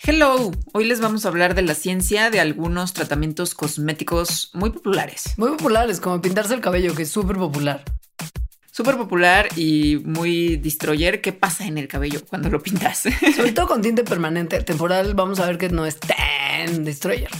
Hello, 0.00 0.52
hoy 0.72 0.84
les 0.84 1.00
vamos 1.00 1.24
a 1.24 1.28
hablar 1.28 1.56
de 1.56 1.62
la 1.62 1.74
ciencia 1.74 2.30
de 2.30 2.38
algunos 2.38 2.92
tratamientos 2.92 3.54
cosméticos 3.54 4.50
muy 4.54 4.70
populares. 4.70 5.34
Muy 5.36 5.50
populares, 5.50 5.98
como 5.98 6.20
pintarse 6.22 6.54
el 6.54 6.60
cabello, 6.60 6.94
que 6.94 7.02
es 7.02 7.10
súper 7.10 7.36
popular. 7.36 7.82
Súper 8.70 8.96
popular 8.96 9.48
y 9.56 9.96
muy 10.04 10.56
destroyer. 10.56 11.20
¿Qué 11.20 11.32
pasa 11.32 11.66
en 11.66 11.78
el 11.78 11.88
cabello 11.88 12.20
cuando 12.24 12.48
lo 12.48 12.62
pintas? 12.62 13.02
Sobre 13.36 13.50
todo 13.50 13.66
con 13.66 13.82
tinte 13.82 14.04
permanente. 14.04 14.62
Temporal, 14.62 15.14
vamos 15.14 15.40
a 15.40 15.46
ver 15.46 15.58
que 15.58 15.68
no 15.68 15.84
es 15.84 15.98
tan 15.98 16.84
destroyer. 16.84 17.30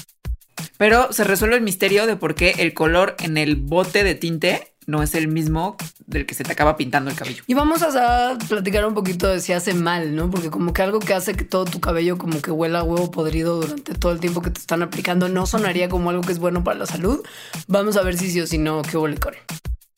Pero 0.77 1.13
se 1.13 1.23
resuelve 1.23 1.57
el 1.57 1.63
misterio 1.63 2.07
de 2.07 2.17
por 2.17 2.35
qué 2.35 2.57
el 2.59 2.75
color 2.75 3.15
en 3.21 3.37
el 3.37 3.55
bote 3.55 4.03
de 4.03 4.17
tinte 4.17 4.75
no 4.89 5.03
es 5.03 5.15
el 5.15 5.29
mismo 5.29 5.77
del 6.07 6.25
que 6.25 6.35
se 6.35 6.45
te 6.45 6.53
acaba 6.53 6.79
pintando 6.79 7.11
el 7.11 7.17
cabello. 7.17 7.45
Y 7.47 7.53
vamos 7.53 7.83
a 7.83 8.39
platicar 8.49 8.87
un 8.87 8.95
poquito 8.95 9.29
de 9.29 9.41
si 9.41 9.53
hace 9.53 9.75
mal, 9.75 10.17
¿no? 10.17 10.31
Porque 10.31 10.51
como 10.51 10.73
que 10.73 10.81
algo 10.81 10.99
que 10.99 11.13
hace 11.13 11.35
que 11.35 11.45
todo 11.45 11.67
tu 11.67 11.79
cabello 11.79 12.17
como 12.17 12.41
que 12.41 12.51
huela 12.51 12.81
a 12.81 12.83
huevo 12.83 13.11
podrido 13.11 13.61
durante 13.61 13.95
todo 13.95 14.13
el 14.13 14.19
tiempo 14.19 14.41
que 14.41 14.51
te 14.51 14.59
están 14.59 14.83
aplicando 14.83 15.29
no 15.29 15.45
sonaría 15.45 15.91
como 15.91 16.09
algo 16.09 16.23
que 16.23 16.33
es 16.33 16.39
bueno 16.39 16.65
para 16.65 16.79
la 16.79 16.87
salud. 16.87 17.23
Vamos 17.67 17.99
a 17.99 18.03
ver 18.03 18.17
si 18.17 18.31
sí 18.31 18.41
o 18.41 18.47
si 18.47 18.57
no, 18.57 18.81
qué 18.81 18.97
huele 18.97 19.19
con. 19.19 19.35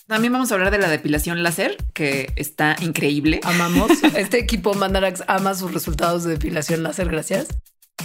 También 0.09 0.33
vamos 0.33 0.51
a 0.51 0.57
hablar 0.57 0.73
de 0.73 0.79
la 0.79 0.89
depilación 0.89 1.45
láser, 1.45 1.77
que 1.95 2.33
está 2.35 2.75
increíble. 2.81 3.39
Amamos. 3.45 3.93
Este 4.17 4.41
equipo 4.41 4.75
Mandarax 4.75 5.23
ama 5.29 5.55
sus 5.55 5.73
resultados 5.73 6.25
de 6.25 6.33
depilación 6.33 6.83
láser, 6.83 7.09
gracias. 7.09 7.47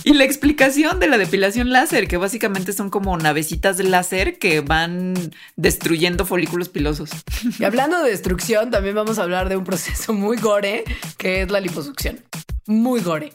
Y 0.03 0.13
la 0.13 0.23
explicación 0.23 0.99
de 0.99 1.07
la 1.07 1.17
depilación 1.17 1.71
láser, 1.71 2.07
que 2.07 2.17
básicamente 2.17 2.73
son 2.73 2.89
como 2.89 3.17
navecitas 3.17 3.77
de 3.77 3.85
láser 3.85 4.37
que 4.37 4.61
van 4.61 5.15
destruyendo 5.55 6.25
folículos 6.25 6.69
pilosos. 6.69 7.09
Y 7.59 7.63
hablando 7.63 8.03
de 8.03 8.11
destrucción, 8.11 8.71
también 8.71 8.95
vamos 8.95 9.19
a 9.19 9.23
hablar 9.23 9.49
de 9.49 9.57
un 9.57 9.63
proceso 9.63 10.13
muy 10.13 10.37
gore, 10.37 10.83
que 11.17 11.41
es 11.41 11.51
la 11.51 11.59
liposucción. 11.59 12.19
Muy 12.67 13.01
gore. 13.01 13.33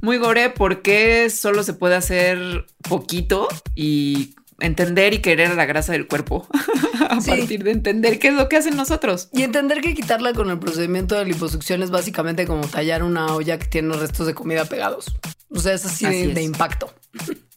Muy 0.00 0.16
gore 0.16 0.50
porque 0.50 1.28
solo 1.28 1.62
se 1.62 1.74
puede 1.74 1.96
hacer 1.96 2.66
poquito 2.88 3.48
y 3.74 4.34
entender 4.60 5.14
y 5.14 5.18
querer 5.18 5.54
la 5.56 5.64
grasa 5.66 5.92
del 5.92 6.06
cuerpo 6.06 6.46
a 7.08 7.20
Sí. 7.20 7.30
partir 7.30 7.64
de 7.64 7.72
entender 7.72 8.18
qué 8.18 8.28
es 8.28 8.34
lo 8.34 8.48
que 8.48 8.56
hacen 8.56 8.76
nosotros. 8.76 9.28
Y 9.32 9.42
entender 9.42 9.80
que 9.80 9.94
quitarla 9.94 10.32
con 10.32 10.50
el 10.50 10.58
procedimiento 10.58 11.16
de 11.16 11.24
liposucción 11.24 11.82
es 11.82 11.90
básicamente 11.90 12.46
como 12.46 12.66
tallar 12.66 13.02
una 13.02 13.34
olla 13.34 13.58
que 13.58 13.66
tiene 13.66 13.94
restos 13.96 14.26
de 14.26 14.34
comida 14.34 14.64
pegados. 14.64 15.06
O 15.50 15.58
sea, 15.58 15.74
es 15.74 15.84
así, 15.84 16.04
Así 16.06 16.16
de, 16.22 16.28
es. 16.30 16.34
de 16.34 16.42
impacto. 16.42 16.94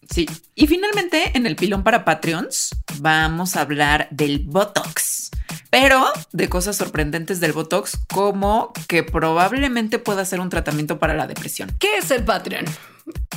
Sí. 0.09 0.27
Y 0.55 0.67
finalmente, 0.67 1.31
en 1.35 1.45
el 1.45 1.55
pilón 1.55 1.83
para 1.83 2.03
Patreons, 2.05 2.69
vamos 2.99 3.55
a 3.55 3.61
hablar 3.61 4.07
del 4.11 4.39
Botox. 4.39 5.29
Pero 5.69 6.05
de 6.31 6.49
cosas 6.49 6.75
sorprendentes 6.75 7.39
del 7.39 7.51
Botox, 7.53 7.97
como 8.13 8.73
que 8.87 9.01
probablemente 9.03 9.97
pueda 9.97 10.23
ser 10.25 10.39
un 10.39 10.49
tratamiento 10.49 10.99
para 10.99 11.15
la 11.15 11.25
depresión. 11.25 11.71
¿Qué 11.79 11.97
es 11.97 12.11
el 12.11 12.23
Patreon? 12.23 12.65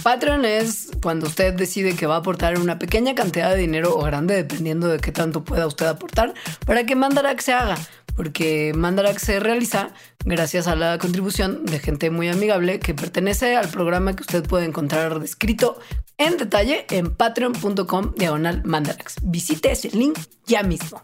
Patreon 0.03 0.45
es 0.45 0.91
cuando 1.03 1.27
usted 1.27 1.55
decide 1.55 1.97
que 1.97 2.07
va 2.07 2.17
a 2.17 2.19
aportar 2.19 2.59
una 2.61 2.79
pequeña 2.79 3.15
cantidad 3.15 3.51
de 3.51 3.57
dinero 3.57 3.97
o 3.97 4.03
grande, 4.03 4.37
dependiendo 4.37 4.89
de 4.89 4.99
qué 5.01 5.11
tanto 5.11 5.43
pueda 5.43 5.67
usted 5.67 5.87
aportar, 5.87 6.35
para 6.65 6.85
que 6.85 6.95
Mandarax 6.95 7.45
se 7.45 7.53
haga. 7.53 7.77
Porque 8.17 8.73
Mandarax 8.75 9.23
se 9.23 9.41
realiza 9.41 9.91
gracias 10.25 10.67
a 10.67 10.75
la 10.75 10.99
contribución 10.99 11.65
de 11.67 11.79
gente 11.79 12.11
muy 12.11 12.29
amigable 12.29 12.81
que 12.81 12.95
pertenece 12.95 13.57
al 13.57 13.69
programa 13.69 14.17
que 14.17 14.23
usted 14.23 14.43
puede 14.43 14.65
encontrar 14.65 15.21
descrito 15.21 15.79
en 16.19 16.39
detalle 16.39 16.87
en 16.91 17.15
patreon.com 17.15 18.15
diagonal 18.17 18.63
Mandarax. 18.65 19.17
Visite 19.23 19.73
ese 19.73 19.91
link 19.91 20.19
ya 20.47 20.63
mismo. 20.63 21.03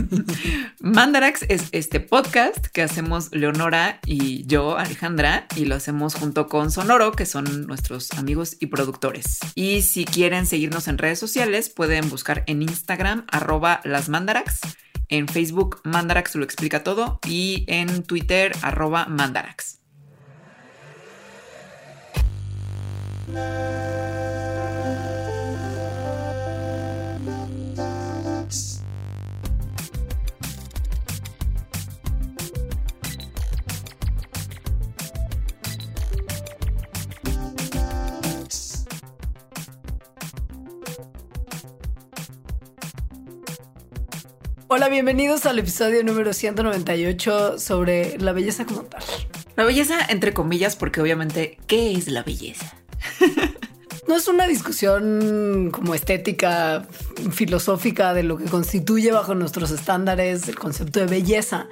Mandarax 0.80 1.44
es 1.48 1.68
este 1.72 2.00
podcast 2.00 2.66
que 2.66 2.82
hacemos 2.82 3.28
Leonora 3.32 4.00
y 4.04 4.44
yo, 4.46 4.76
Alejandra, 4.76 5.46
y 5.54 5.66
lo 5.66 5.76
hacemos 5.76 6.14
junto 6.14 6.48
con 6.48 6.70
Sonoro, 6.70 7.12
que 7.12 7.26
son 7.26 7.66
nuestros 7.66 8.10
amigos 8.12 8.56
y 8.58 8.66
productores. 8.66 9.38
Y 9.54 9.82
si 9.82 10.04
quieren 10.04 10.46
seguirnos 10.46 10.88
en 10.88 10.98
redes 10.98 11.18
sociales, 11.18 11.70
pueden 11.70 12.08
buscar 12.08 12.42
en 12.46 12.62
Instagram 12.62 13.26
arroba 13.30 13.80
las 13.84 14.08
Mandarax, 14.08 14.60
en 15.08 15.28
Facebook 15.28 15.80
Mandarax 15.84 16.34
lo 16.36 16.44
explica 16.44 16.82
todo 16.82 17.18
y 17.26 17.64
en 17.68 18.02
Twitter 18.04 18.52
arroba 18.62 19.06
Mandarax. 19.06 19.80
Hola, 44.66 44.88
bienvenidos 44.88 45.44
al 45.44 45.58
episodio 45.58 46.02
número 46.02 46.32
198 46.32 47.58
sobre 47.58 48.18
la 48.18 48.32
belleza 48.32 48.64
como 48.64 48.82
tal. 48.84 49.02
La 49.56 49.64
belleza, 49.64 49.94
entre 50.08 50.32
comillas, 50.32 50.74
porque 50.74 51.02
obviamente, 51.02 51.58
¿qué 51.66 51.92
es 51.92 52.08
la 52.08 52.22
belleza? 52.22 52.74
No 54.06 54.16
es 54.16 54.28
una 54.28 54.46
discusión 54.46 55.70
como 55.72 55.94
estética, 55.94 56.86
filosófica 57.32 58.12
de 58.12 58.22
lo 58.22 58.36
que 58.36 58.44
constituye 58.44 59.10
bajo 59.12 59.34
nuestros 59.34 59.70
estándares 59.70 60.46
el 60.46 60.58
concepto 60.58 61.00
de 61.00 61.06
belleza, 61.06 61.68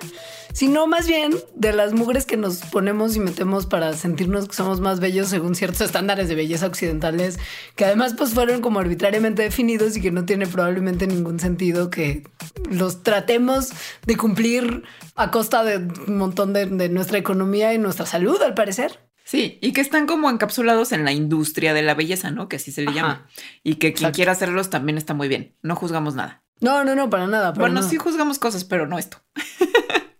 sino 0.54 0.86
más 0.86 1.06
bien 1.06 1.34
de 1.54 1.74
las 1.74 1.92
mugres 1.92 2.24
que 2.24 2.38
nos 2.38 2.58
ponemos 2.58 3.16
y 3.16 3.20
metemos 3.20 3.66
para 3.66 3.92
sentirnos 3.92 4.48
que 4.48 4.54
somos 4.54 4.80
más 4.80 4.98
bellos 4.98 5.28
según 5.28 5.54
ciertos 5.54 5.82
estándares 5.82 6.28
de 6.28 6.34
belleza 6.34 6.66
occidentales, 6.66 7.38
que 7.76 7.84
además 7.84 8.14
pues 8.16 8.30
fueron 8.30 8.62
como 8.62 8.80
arbitrariamente 8.80 9.42
definidos 9.42 9.94
y 9.98 10.00
que 10.00 10.10
no 10.10 10.24
tiene 10.24 10.46
probablemente 10.46 11.06
ningún 11.06 11.38
sentido 11.38 11.90
que 11.90 12.24
los 12.70 13.02
tratemos 13.02 13.70
de 14.06 14.16
cumplir 14.16 14.84
a 15.16 15.30
costa 15.30 15.64
de 15.64 15.76
un 16.06 16.16
montón 16.16 16.54
de, 16.54 16.64
de 16.64 16.88
nuestra 16.88 17.18
economía 17.18 17.74
y 17.74 17.78
nuestra 17.78 18.06
salud, 18.06 18.40
al 18.40 18.54
parecer. 18.54 19.11
Sí, 19.24 19.58
y 19.62 19.72
que 19.72 19.80
están 19.80 20.06
como 20.06 20.28
encapsulados 20.30 20.92
en 20.92 21.04
la 21.04 21.12
industria 21.12 21.74
de 21.74 21.82
la 21.82 21.94
belleza, 21.94 22.30
¿no? 22.30 22.48
Que 22.48 22.56
así 22.56 22.72
se 22.72 22.82
le 22.82 22.88
Ajá. 22.88 22.96
llama. 22.96 23.26
Y 23.62 23.74
que 23.74 23.92
quien 23.92 24.06
Exacto. 24.08 24.16
quiera 24.16 24.32
hacerlos 24.32 24.70
también 24.70 24.98
está 24.98 25.14
muy 25.14 25.28
bien. 25.28 25.56
No 25.62 25.76
juzgamos 25.76 26.14
nada. 26.14 26.42
No, 26.60 26.84
no, 26.84 26.94
no, 26.94 27.08
para 27.10 27.26
nada. 27.26 27.52
para 27.52 27.62
bueno, 27.62 27.76
nada. 27.76 27.88
sí 27.88 27.96
juzgamos 27.96 28.38
cosas, 28.38 28.64
pero 28.64 28.86
no 28.86 28.98
esto. 28.98 29.18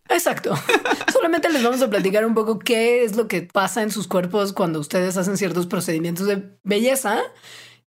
Exacto. 0.08 0.54
Solamente 1.12 1.48
les 1.50 1.62
vamos 1.62 1.80
a 1.82 1.88
platicar 1.90 2.26
un 2.26 2.34
poco 2.34 2.58
qué 2.58 3.04
es 3.04 3.16
lo 3.16 3.28
que 3.28 3.42
pasa 3.42 3.82
en 3.82 3.90
sus 3.90 4.08
cuerpos 4.08 4.52
cuando 4.52 4.78
ustedes 4.80 5.16
hacen 5.16 5.36
ciertos 5.36 5.66
procedimientos 5.66 6.26
de 6.26 6.56
belleza 6.64 7.18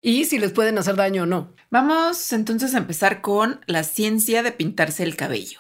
y 0.02 0.26
si 0.26 0.40
les 0.40 0.52
pueden 0.52 0.78
hacer 0.78 0.96
daño 0.96 1.24
o 1.24 1.26
no. 1.26 1.54
Vamos 1.70 2.32
entonces 2.34 2.74
a 2.76 2.78
empezar 2.80 3.22
con 3.22 3.62
la 3.68 3.84
ciencia 3.84 4.42
de 4.44 4.52
pintarse 4.52 5.04
el 5.04 5.16
cabello. 5.16 5.60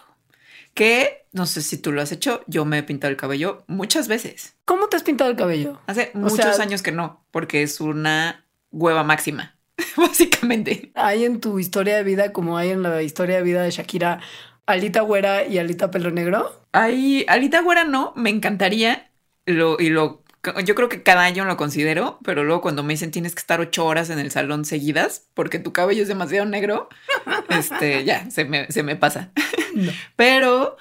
Que 0.75 1.25
no 1.31 1.45
sé 1.47 1.61
si 1.61 1.77
tú 1.77 1.91
lo 1.91 2.01
has 2.01 2.11
hecho, 2.11 2.41
yo 2.47 2.65
me 2.65 2.77
he 2.77 2.83
pintado 2.83 3.09
el 3.09 3.17
cabello 3.17 3.63
muchas 3.67 4.07
veces. 4.07 4.55
¿Cómo 4.65 4.87
te 4.87 4.97
has 4.97 5.03
pintado 5.03 5.31
el 5.31 5.37
cabello? 5.37 5.79
Hace 5.87 6.11
O 6.13 6.19
muchos 6.19 6.37
sea- 6.55 6.61
años 6.63 6.81
que 6.83 6.91
no, 6.91 7.25
porque 7.31 7.63
es 7.63 7.79
una 7.81 8.45
hueva 8.71 9.03
máxima, 9.03 9.55
básicamente. 9.97 10.91
¿Hay 10.93 11.23
en 11.25 11.39
tu 11.41 11.59
historia 11.59 11.95
de 11.95 12.03
vida, 12.03 12.31
como 12.33 12.57
hay 12.57 12.69
en 12.71 12.83
la 12.83 13.01
historia 13.01 13.37
de 13.37 13.41
vida 13.43 13.63
de 13.63 13.71
Shakira, 13.71 14.19
Alita 14.65 14.99
Güera 15.01 15.45
y 15.47 15.57
Alita 15.59 15.91
Pelo 15.91 16.11
Negro? 16.11 16.61
Ay, 16.73 17.25
Alita 17.29 17.61
Güera 17.61 17.85
no, 17.85 18.11
me 18.17 18.29
encantaría. 18.29 19.09
Lo, 19.45 19.77
y 19.79 19.89
lo, 19.89 20.23
yo 20.65 20.75
creo 20.75 20.89
que 20.89 21.03
cada 21.03 21.21
año 21.23 21.45
lo 21.45 21.55
considero, 21.55 22.19
pero 22.23 22.43
luego 22.43 22.61
cuando 22.61 22.83
me 22.83 22.93
dicen 22.93 23.11
tienes 23.11 23.33
que 23.33 23.39
estar 23.39 23.61
ocho 23.61 23.85
horas 23.85 24.09
en 24.09 24.19
el 24.19 24.31
salón 24.31 24.65
seguidas 24.65 25.27
porque 25.35 25.59
tu 25.59 25.71
cabello 25.71 26.01
es 26.01 26.07
demasiado 26.09 26.45
negro, 26.45 26.89
este, 27.49 28.03
ya, 28.03 28.29
se 28.29 28.43
me, 28.43 28.67
se 28.71 28.83
me 28.83 28.95
pasa. 28.97 29.31
No. 29.75 29.91
Pero 30.15 30.77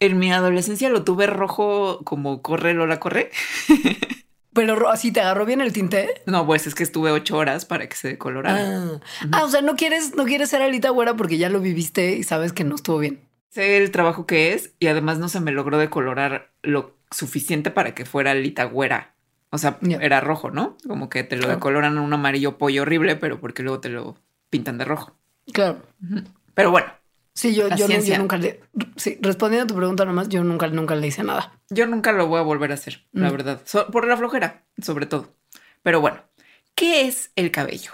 en 0.00 0.18
mi 0.18 0.32
adolescencia 0.32 0.88
lo 0.88 1.04
tuve 1.04 1.26
rojo 1.26 2.00
como 2.04 2.42
corre 2.42 2.74
Lola 2.74 2.98
corre. 3.00 3.30
Pero 4.52 4.74
ro- 4.74 4.88
así 4.90 5.12
te 5.12 5.20
agarró 5.20 5.46
bien 5.46 5.60
el 5.60 5.72
tinte. 5.72 6.22
No, 6.26 6.44
pues 6.46 6.66
es 6.66 6.74
que 6.74 6.82
estuve 6.82 7.12
ocho 7.12 7.36
horas 7.36 7.64
para 7.64 7.88
que 7.88 7.94
se 7.96 8.08
decolorara. 8.08 8.58
Ah. 8.60 9.00
Ah, 9.30 9.44
o 9.44 9.48
sea, 9.48 9.60
no 9.62 9.76
quieres, 9.76 10.16
no 10.16 10.24
quieres 10.24 10.48
ser 10.50 10.62
Alita 10.62 10.90
Güera 10.90 11.14
porque 11.16 11.38
ya 11.38 11.48
lo 11.48 11.60
viviste 11.60 12.16
y 12.16 12.24
sabes 12.24 12.52
que 12.52 12.64
no 12.64 12.74
estuvo 12.74 12.98
bien. 12.98 13.20
Sé 13.50 13.76
el 13.76 13.90
trabajo 13.92 14.26
que 14.26 14.54
es 14.54 14.72
y 14.80 14.88
además 14.88 15.18
no 15.18 15.28
se 15.28 15.40
me 15.40 15.52
logró 15.52 15.78
decolorar 15.78 16.50
lo 16.62 16.96
suficiente 17.10 17.70
para 17.70 17.94
que 17.94 18.04
fuera 18.04 18.34
lita 18.34 18.64
güera. 18.64 19.14
O 19.50 19.58
sea, 19.58 19.78
era 20.00 20.20
rojo, 20.20 20.50
¿no? 20.50 20.76
Como 20.86 21.08
que 21.08 21.22
te 21.24 21.36
lo 21.36 21.42
Claro. 21.42 21.54
decoloran 21.56 21.92
en 21.94 22.00
un 22.00 22.12
amarillo 22.12 22.58
pollo 22.58 22.82
horrible, 22.82 23.16
pero 23.16 23.40
porque 23.40 23.62
luego 23.62 23.80
te 23.80 23.88
lo 23.88 24.18
pintan 24.50 24.76
de 24.76 24.84
rojo. 24.84 25.16
Claro. 25.52 25.82
Pero 26.54 26.70
bueno, 26.70 26.88
Sí, 27.38 27.54
yo, 27.54 27.68
yo, 27.68 27.86
no- 27.86 28.00
yo 28.00 28.18
nunca 28.18 28.36
le. 28.36 28.60
Sí, 28.96 29.16
respondiendo 29.22 29.64
a 29.64 29.66
tu 29.68 29.76
pregunta 29.76 30.04
nomás, 30.04 30.28
yo 30.28 30.42
nunca, 30.42 30.66
nunca 30.66 30.96
le 30.96 31.06
hice 31.06 31.22
nada. 31.22 31.60
yo 31.70 31.86
nunca 31.86 32.10
lo 32.12 32.26
voy 32.26 32.40
a 32.40 32.42
volver 32.42 32.72
a 32.72 32.74
hacer, 32.74 33.06
la 33.12 33.28
Mm. 33.28 33.32
verdad. 33.32 33.60
So- 33.64 33.86
por 33.92 34.08
la 34.08 34.16
flojera, 34.16 34.64
sobre 34.82 35.06
todo. 35.06 35.36
Pero 35.82 36.00
bueno, 36.00 36.20
¿qué 36.74 37.06
es 37.06 37.30
el 37.36 37.52
cabello? 37.52 37.92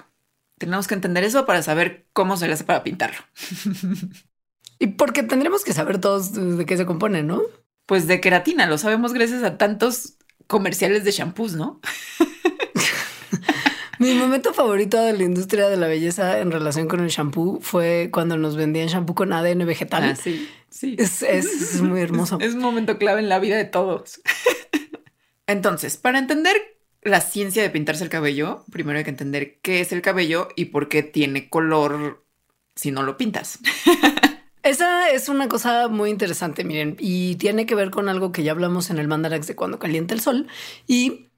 Tenemos 0.56 0.86
que 0.86 0.94
entender 0.94 1.24
eso 1.24 1.44
para 1.44 1.62
saber 1.62 2.06
cómo 2.14 2.38
se 2.38 2.46
le 2.46 2.54
hace 2.54 2.64
para 2.64 2.82
pintarlo. 2.82 3.18
Y 4.80 4.88
porque 4.88 5.22
tendremos 5.22 5.62
que 5.62 5.72
saber 5.72 6.00
todos 6.00 6.32
de 6.58 6.66
qué 6.66 6.76
se 6.76 6.84
compone, 6.86 7.22
¿no? 7.22 7.42
Pues 7.86 8.06
de 8.08 8.20
queratina, 8.20 8.66
lo 8.66 8.76
sabemos 8.76 9.12
gracias 9.12 9.42
a 9.44 9.56
tantos 9.56 10.14
comerciales 10.48 11.04
de 11.04 11.10
shampoos, 11.12 11.54
¿no? 11.54 11.80
Mi 14.04 14.12
momento 14.14 14.52
favorito 14.52 15.00
de 15.02 15.14
la 15.14 15.22
industria 15.22 15.68
de 15.70 15.78
la 15.78 15.86
belleza 15.86 16.40
en 16.40 16.50
relación 16.52 16.88
con 16.88 17.00
el 17.00 17.08
shampoo 17.08 17.58
fue 17.62 18.10
cuando 18.12 18.36
nos 18.36 18.54
vendían 18.54 18.88
shampoo 18.88 19.14
con 19.14 19.32
ADN 19.32 19.64
vegetal. 19.64 20.04
Ah, 20.04 20.14
sí, 20.14 20.46
sí. 20.68 20.94
Es, 20.98 21.22
es- 21.22 21.74
es 21.74 21.80
muy 21.80 22.00
hermoso. 22.02 22.36
Es 22.40 22.52
un 22.52 22.60
momento 22.60 22.98
clave 22.98 23.20
en 23.20 23.30
la 23.30 23.38
vida 23.38 23.56
de 23.56 23.64
todos. 23.64 24.20
Entonces, 25.46 25.96
para 25.96 26.18
entender 26.18 26.54
la 27.02 27.22
ciencia 27.22 27.62
de 27.62 27.70
pintarse 27.70 28.04
el 28.04 28.10
cabello, 28.10 28.64
primero 28.70 28.98
hay 28.98 29.04
que 29.04 29.10
entender 29.10 29.58
qué 29.62 29.80
es 29.80 29.90
el 29.92 30.02
cabello 30.02 30.48
y 30.54 30.66
por 30.66 30.88
qué 30.90 31.02
tiene 31.02 31.48
color 31.48 32.26
si 32.76 32.90
no 32.90 33.02
lo 33.04 33.16
pintas. 33.16 33.58
Esa 34.62 35.08
es 35.10 35.30
una 35.30 35.48
cosa 35.48 35.88
muy 35.88 36.10
interesante, 36.10 36.64
miren, 36.64 36.96
y 36.98 37.36
tiene 37.36 37.64
que 37.64 37.74
ver 37.74 37.90
con 37.90 38.10
algo 38.10 38.32
que 38.32 38.42
ya 38.42 38.52
hablamos 38.52 38.90
en 38.90 38.98
el 38.98 39.08
Mandarax 39.08 39.46
de 39.46 39.56
cuando 39.56 39.78
calienta 39.78 40.12
el 40.14 40.20
sol, 40.20 40.46
y 40.86 41.28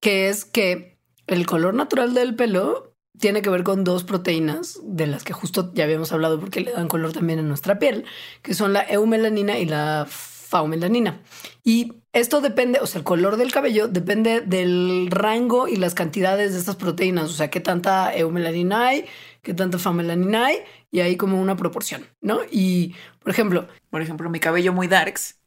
que 0.00 0.28
es 0.28 0.44
que 0.44 0.95
el 1.26 1.46
color 1.46 1.74
natural 1.74 2.14
del 2.14 2.34
pelo 2.34 2.94
tiene 3.18 3.42
que 3.42 3.50
ver 3.50 3.62
con 3.62 3.84
dos 3.84 4.04
proteínas 4.04 4.78
de 4.82 5.06
las 5.06 5.24
que 5.24 5.32
justo 5.32 5.72
ya 5.74 5.84
habíamos 5.84 6.12
hablado 6.12 6.38
porque 6.38 6.60
le 6.60 6.72
dan 6.72 6.88
color 6.88 7.12
también 7.12 7.38
a 7.38 7.42
nuestra 7.42 7.78
piel, 7.78 8.04
que 8.42 8.54
son 8.54 8.72
la 8.72 8.82
eumelanina 8.82 9.58
y 9.58 9.64
la 9.64 10.06
faumelanina. 10.08 11.22
Y 11.64 11.94
esto 12.12 12.40
depende, 12.40 12.78
o 12.80 12.86
sea, 12.86 12.98
el 12.98 13.04
color 13.04 13.36
del 13.36 13.52
cabello 13.52 13.88
depende 13.88 14.40
del 14.42 15.08
rango 15.10 15.66
y 15.66 15.76
las 15.76 15.94
cantidades 15.94 16.52
de 16.52 16.58
estas 16.58 16.76
proteínas, 16.76 17.24
o 17.24 17.32
sea, 17.32 17.50
qué 17.50 17.60
tanta 17.60 18.14
eumelanina 18.14 18.88
hay, 18.88 19.06
qué 19.42 19.54
tanta 19.54 19.78
faumelanina 19.78 20.46
hay, 20.46 20.58
y 20.90 21.00
hay 21.00 21.16
como 21.16 21.40
una 21.40 21.56
proporción, 21.56 22.06
¿no? 22.20 22.40
Y, 22.50 22.94
por 23.18 23.30
ejemplo, 23.30 23.66
Por 23.90 24.02
ejemplo, 24.02 24.28
mi 24.28 24.40
cabello 24.40 24.72
muy 24.74 24.88
darks. 24.88 25.40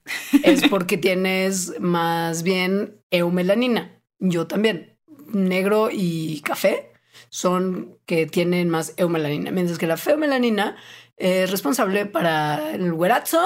es 0.44 0.68
porque 0.70 0.98
tienes 0.98 1.80
más 1.80 2.42
bien 2.42 3.00
eumelanina. 3.12 4.02
Yo 4.18 4.48
también. 4.48 4.99
Negro 5.34 5.90
y 5.92 6.42
café 6.42 6.92
son 7.30 7.98
que 8.06 8.26
tienen 8.26 8.70
más 8.70 8.94
eumelanina, 8.98 9.52
mientras 9.52 9.78
que 9.78 9.88
la 9.88 9.98
feomelanina 9.98 10.76
es 11.18 11.52
responsable 11.52 12.06
para 12.06 12.72
el 12.74 12.94
güerazo, 12.94 13.46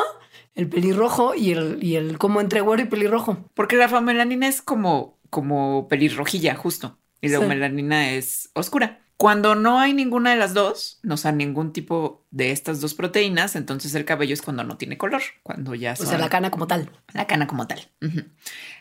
el 0.55 0.69
pelirrojo 0.69 1.33
y 1.35 1.51
el, 1.51 1.79
y 1.81 1.95
el 1.95 2.17
como 2.17 2.39
entre 2.39 2.61
güero 2.61 2.83
y 2.83 2.85
pelirrojo. 2.85 3.49
Porque 3.55 3.75
la 3.75 3.89
famelanina 3.89 4.47
es 4.47 4.61
como, 4.61 5.17
como 5.29 5.87
pelirrojilla, 5.87 6.55
justo. 6.55 6.97
Y 7.21 7.29
la 7.29 7.39
Sí. 7.39 7.45
melanina 7.45 8.11
es 8.11 8.49
oscura. 8.53 8.99
Cuando 9.17 9.55
no 9.55 9.79
hay 9.79 9.93
ninguna 9.93 10.31
de 10.31 10.35
las 10.37 10.53
dos, 10.53 10.99
no 11.03 11.17
sea 11.17 11.31
ningún 11.31 11.71
tipo 11.71 12.25
de 12.31 12.51
estas 12.51 12.81
dos 12.81 12.93
proteínas, 12.93 13.55
entonces 13.55 13.95
el 13.95 14.05
cabello 14.05 14.33
es 14.33 14.41
cuando 14.41 14.63
no 14.63 14.75
tiene 14.75 14.97
color, 14.97 15.21
cuando 15.43 15.75
ya 15.75 15.93
O 15.93 15.95
son 15.95 16.07
sea, 16.07 16.17
la 16.17 16.29
cana 16.29 16.51
como 16.51 16.67
tal. 16.67 16.89
la 17.13 17.25
cana 17.25 17.47
como 17.47 17.65
tal. 17.65 17.87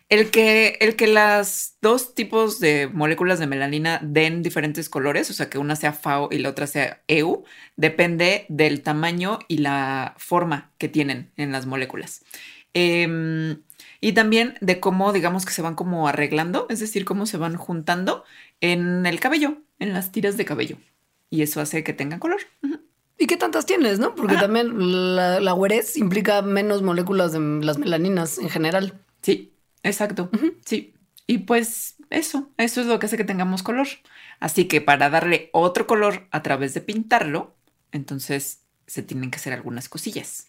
El 0.08 0.30
que, 0.30 0.76
el 0.80 0.96
que 0.96 1.06
las 1.06 1.76
dos 1.80 2.14
tipos 2.14 2.60
de 2.60 2.88
moléculas 2.92 3.38
de 3.38 3.46
melanina 3.46 3.98
den 4.02 4.42
diferentes 4.42 4.88
colores, 4.88 5.30
o 5.30 5.32
sea, 5.32 5.48
que 5.48 5.58
una 5.58 5.76
sea 5.76 5.92
FAO 5.92 6.28
y 6.30 6.38
la 6.38 6.50
otra 6.50 6.66
sea 6.66 7.02
EU, 7.08 7.44
depende 7.76 8.46
del 8.48 8.82
tamaño 8.82 9.38
y 9.48 9.58
la 9.58 10.14
forma 10.18 10.70
que 10.78 10.88
tienen 10.88 11.32
en 11.36 11.52
las 11.52 11.66
moléculas. 11.66 12.24
Em, 12.74 13.62
y 14.00 14.12
también 14.12 14.54
de 14.60 14.80
cómo, 14.80 15.12
digamos, 15.12 15.44
que 15.44 15.52
se 15.52 15.62
van 15.62 15.74
como 15.74 16.08
arreglando, 16.08 16.66
es 16.68 16.80
decir, 16.80 17.04
cómo 17.04 17.26
se 17.26 17.36
van 17.36 17.56
juntando 17.56 18.24
en 18.60 19.06
el 19.06 19.20
cabello, 19.20 19.58
en 19.78 19.92
las 19.92 20.12
tiras 20.12 20.36
de 20.36 20.44
cabello. 20.44 20.76
Y 21.30 21.42
eso 21.42 21.60
hace 21.60 21.84
que 21.84 21.92
tengan 21.92 22.18
color. 22.18 22.40
¿Y 23.18 23.26
qué 23.26 23.36
tantas 23.36 23.66
tienes, 23.66 23.98
no? 23.98 24.14
Porque 24.14 24.34
Ajá. 24.34 24.42
también 24.42 25.16
la, 25.16 25.40
la 25.40 25.56
implica 25.94 26.42
menos 26.42 26.82
moléculas 26.82 27.32
de 27.32 27.40
las 27.62 27.78
melaninas 27.78 28.38
en 28.38 28.50
general. 28.50 29.00
Sí, 29.20 29.51
exacto. 29.82 30.30
Sí. 30.64 30.94
Y 31.26 31.38
pues 31.38 31.96
eso, 32.10 32.50
eso 32.58 32.80
es 32.80 32.86
lo 32.86 32.98
que 32.98 33.06
hace 33.06 33.16
que 33.16 33.24
tengamos 33.24 33.62
color. 33.62 33.86
Así 34.40 34.66
que 34.66 34.80
para 34.80 35.08
darle 35.08 35.50
otro 35.52 35.86
color 35.86 36.26
a 36.30 36.42
través 36.42 36.74
de 36.74 36.80
pintarlo, 36.80 37.54
entonces 37.92 38.62
se 38.86 39.02
tienen 39.02 39.30
que 39.30 39.36
hacer 39.36 39.52
algunas 39.52 39.88
cosillas. 39.88 40.48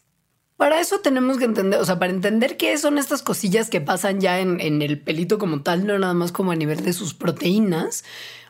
Para 0.58 0.80
eso 0.80 1.00
tenemos 1.00 1.38
que 1.38 1.46
entender, 1.46 1.80
o 1.80 1.86
sea, 1.86 2.00
para 2.00 2.12
entender 2.12 2.58
qué 2.58 2.78
son 2.78 2.98
estas 2.98 3.24
cosillas 3.24 3.70
que 3.70 3.82
pasan 3.82 4.22
ya 4.22 4.40
en, 4.40 4.62
en 4.62 4.82
el 4.82 5.00
pelito 5.00 5.38
como 5.40 5.62
tal, 5.62 5.86
no 5.86 5.98
nada 5.98 6.14
más 6.14 6.32
como 6.32 6.52
a 6.52 6.56
nivel 6.56 6.84
de 6.84 6.94
sus 6.94 7.14
proteínas, 7.14 8.04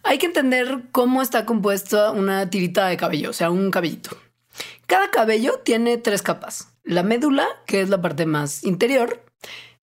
hay 0.03 0.18
que 0.18 0.25
entender 0.25 0.83
cómo 0.91 1.21
está 1.21 1.45
compuesta 1.45 2.12
una 2.12 2.50
tirita 2.50 2.88
de 2.88 2.97
cabello, 2.97 3.29
o 3.29 3.33
sea, 3.33 3.50
un 3.50 3.71
cabellito. 3.71 4.18
Cada 4.86 5.09
cabello 5.12 5.62
tiene 5.63 5.97
tres 5.97 6.21
capas. 6.21 6.74
La 6.83 7.03
médula, 7.03 7.47
que 7.65 7.81
es 7.81 7.89
la 7.89 8.01
parte 8.01 8.25
más 8.25 8.63
interior, 8.63 9.24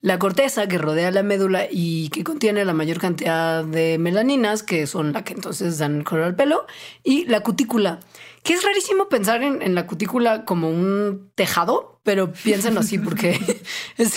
la 0.03 0.19
corteza 0.19 0.67
que 0.67 0.79
rodea 0.79 1.11
la 1.11 1.23
médula 1.23 1.67
y 1.71 2.09
que 2.09 2.25
contiene 2.25 2.65
la 2.65 2.73
mayor 2.73 2.99
cantidad 2.99 3.63
de 3.65 3.99
melaninas, 3.99 4.63
que 4.63 4.87
son 4.87 5.13
la 5.13 5.25
que 5.25 5.35
entonces 5.35 5.77
dan 5.79 6.05
color 6.05 6.25
al 6.25 6.37
pelo, 6.37 6.67
y 7.05 7.27
la 7.27 7.41
cutícula, 7.41 8.01
que 8.43 8.55
es 8.55 8.63
rarísimo 8.65 9.11
pensar 9.11 9.43
en, 9.43 9.61
en 9.61 9.75
la 9.75 9.87
cutícula 9.87 10.47
como 10.47 10.71
un 10.71 11.31
tejado, 11.35 12.01
pero 12.03 12.33
piénsenlo 12.33 12.81
así 12.81 12.97
porque 13.05 13.39
es, 13.99 14.15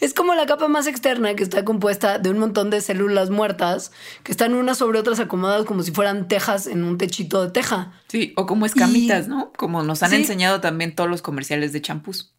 es 0.00 0.14
como 0.14 0.34
la 0.34 0.46
capa 0.46 0.68
más 0.68 0.86
externa 0.86 1.34
que 1.34 1.42
está 1.42 1.66
compuesta 1.66 2.18
de 2.18 2.30
un 2.30 2.38
montón 2.38 2.70
de 2.70 2.80
células 2.80 3.28
muertas 3.28 3.92
que 4.22 4.32
están 4.32 4.54
unas 4.54 4.78
sobre 4.78 4.98
otras 4.98 5.20
acomodadas 5.20 5.66
como 5.66 5.82
si 5.82 5.92
fueran 5.92 6.28
tejas 6.28 6.66
en 6.66 6.82
un 6.82 6.96
techito 6.96 7.44
de 7.44 7.50
teja. 7.50 7.92
Sí, 8.08 8.32
o 8.36 8.46
como 8.46 8.64
escamitas, 8.64 9.26
Y- 9.26 9.28
¿no? 9.28 9.52
Como 9.58 9.82
nos 9.82 10.02
han 10.02 10.10
Sí. 10.10 10.16
enseñado 10.16 10.62
también 10.62 10.94
todos 10.94 11.10
los 11.10 11.20
comerciales 11.20 11.74
de 11.74 11.82
champús. 11.82 12.32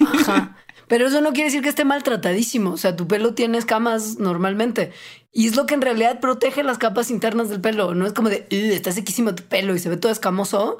Ajá. 0.00 0.56
Pero 0.92 1.06
eso 1.06 1.22
no 1.22 1.32
quiere 1.32 1.46
decir 1.46 1.62
que 1.62 1.70
esté 1.70 1.86
maltratadísimo. 1.86 2.72
O 2.72 2.76
sea, 2.76 2.94
tu 2.94 3.08
pelo 3.08 3.32
tiene 3.32 3.56
escamas 3.56 4.18
normalmente. 4.18 4.92
Y 5.32 5.46
es 5.46 5.56
lo 5.56 5.64
que 5.64 5.72
en 5.72 5.80
realidad 5.80 6.20
protege 6.20 6.62
las 6.62 6.76
capas 6.76 7.10
internas 7.10 7.48
del 7.48 7.62
pelo. 7.62 7.94
No 7.94 8.04
es 8.06 8.12
como 8.12 8.28
de, 8.28 8.46
"Ugh, 8.52 8.72
está 8.74 8.92
sequísimo 8.92 9.34
tu 9.34 9.42
pelo 9.42 9.74
y 9.74 9.78
se 9.78 9.88
ve 9.88 9.96
todo 9.96 10.12
escamoso. 10.12 10.76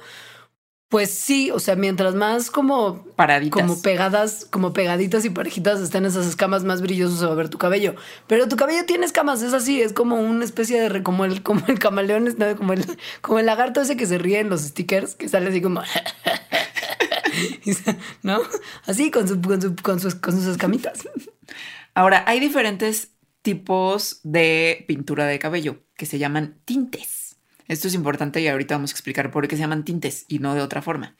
Pues 0.90 1.14
sí, 1.14 1.50
o 1.50 1.58
sea, 1.58 1.76
mientras 1.76 2.14
más 2.14 2.50
como, 2.50 3.06
Paraditas. 3.16 3.62
como 3.62 3.80
pegadas, 3.80 4.44
como 4.50 4.74
pegaditas 4.74 5.24
y 5.24 5.30
parejitas 5.30 5.80
estén 5.80 6.04
esas 6.04 6.26
escamas, 6.26 6.62
más 6.62 6.82
brillosos 6.82 7.18
se 7.18 7.24
va 7.24 7.32
a 7.32 7.34
ver 7.34 7.48
tu 7.48 7.56
cabello. 7.56 7.94
Pero 8.26 8.46
tu 8.46 8.56
cabello 8.56 8.84
tiene 8.84 9.06
escamas, 9.06 9.40
es 9.40 9.54
así, 9.54 9.80
es 9.80 9.94
como 9.94 10.16
una 10.16 10.44
especie 10.44 10.90
de, 10.90 11.02
como 11.02 11.24
el, 11.24 11.42
como 11.42 11.62
el 11.68 11.78
camaleón, 11.78 12.28
es, 12.28 12.36
¿no? 12.36 12.54
como 12.54 12.74
el, 12.74 12.84
como 13.22 13.38
el 13.38 13.46
lagarto 13.46 13.80
ese 13.80 13.96
que 13.96 14.04
se 14.04 14.18
ríe 14.18 14.40
en 14.40 14.50
los 14.50 14.60
stickers, 14.60 15.14
que 15.14 15.30
sale 15.30 15.48
así 15.48 15.62
como, 15.62 15.80
¿no? 18.22 18.40
Así 18.86 19.10
con, 19.10 19.26
con, 19.42 19.60
su- 19.62 19.76
con 19.76 20.00
sus, 20.00 20.14
con 20.14 20.40
sus. 20.40 20.56
Ahora, 21.94 22.24
hay 22.26 22.40
diferentes 22.40 23.12
tipos 23.42 24.20
de 24.22 24.84
pintura 24.88 25.26
de 25.26 25.38
cabello 25.38 25.82
que 25.96 26.06
se 26.06 26.18
llaman 26.18 26.60
tintes. 26.64 27.36
Esto 27.68 27.88
es 27.88 27.94
importante 27.94 28.40
y 28.40 28.48
ahorita 28.48 28.74
vamos 28.74 28.90
a 28.90 28.94
explicar 28.94 29.30
por 29.30 29.46
qué 29.48 29.56
se 29.56 29.62
llaman 29.62 29.84
tintes 29.84 30.26
y 30.28 30.40
no 30.40 30.54
de 30.54 30.60
otra 30.60 30.82
forma. 30.82 31.16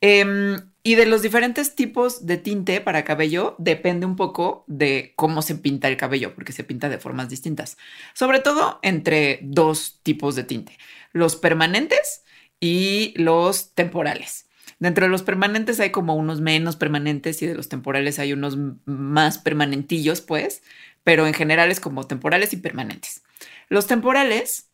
Em, 0.00 0.56
y 0.82 0.96
de 0.96 1.06
los 1.06 1.22
diferentes 1.22 1.74
tipos 1.74 2.26
de 2.26 2.36
tinte 2.36 2.80
para 2.80 3.04
cabello 3.04 3.54
depende 3.58 4.04
un 4.04 4.16
poco 4.16 4.64
de 4.66 5.14
cómo 5.16 5.40
se 5.40 5.54
pinta 5.54 5.88
el 5.88 5.96
cabello, 5.96 6.34
porque 6.34 6.52
se 6.52 6.64
pinta 6.64 6.88
de 6.88 6.98
formas 6.98 7.28
distintas. 7.30 7.78
Sobre 8.12 8.40
todo 8.40 8.80
entre 8.82 9.40
dos 9.42 10.00
tipos 10.02 10.34
de 10.34 10.44
tinte, 10.44 10.78
los 11.12 11.36
permanentes 11.36 12.22
y 12.60 13.14
los 13.16 13.72
temporales. 13.74 14.43
Dentro 14.78 15.04
de 15.06 15.10
los 15.10 15.22
permanentes 15.22 15.80
hay 15.80 15.90
como 15.90 16.14
unos 16.16 16.40
menos 16.40 16.76
permanentes 16.76 17.40
y 17.42 17.46
de 17.46 17.54
los 17.54 17.68
temporales 17.68 18.18
hay 18.18 18.32
unos 18.32 18.56
más 18.84 19.38
permanentillos, 19.38 20.20
pues, 20.20 20.62
pero 21.04 21.26
en 21.26 21.34
general 21.34 21.70
es 21.70 21.80
como 21.80 22.06
temporales 22.06 22.52
y 22.52 22.56
permanentes. 22.58 23.22
Los 23.68 23.86
temporales 23.86 24.68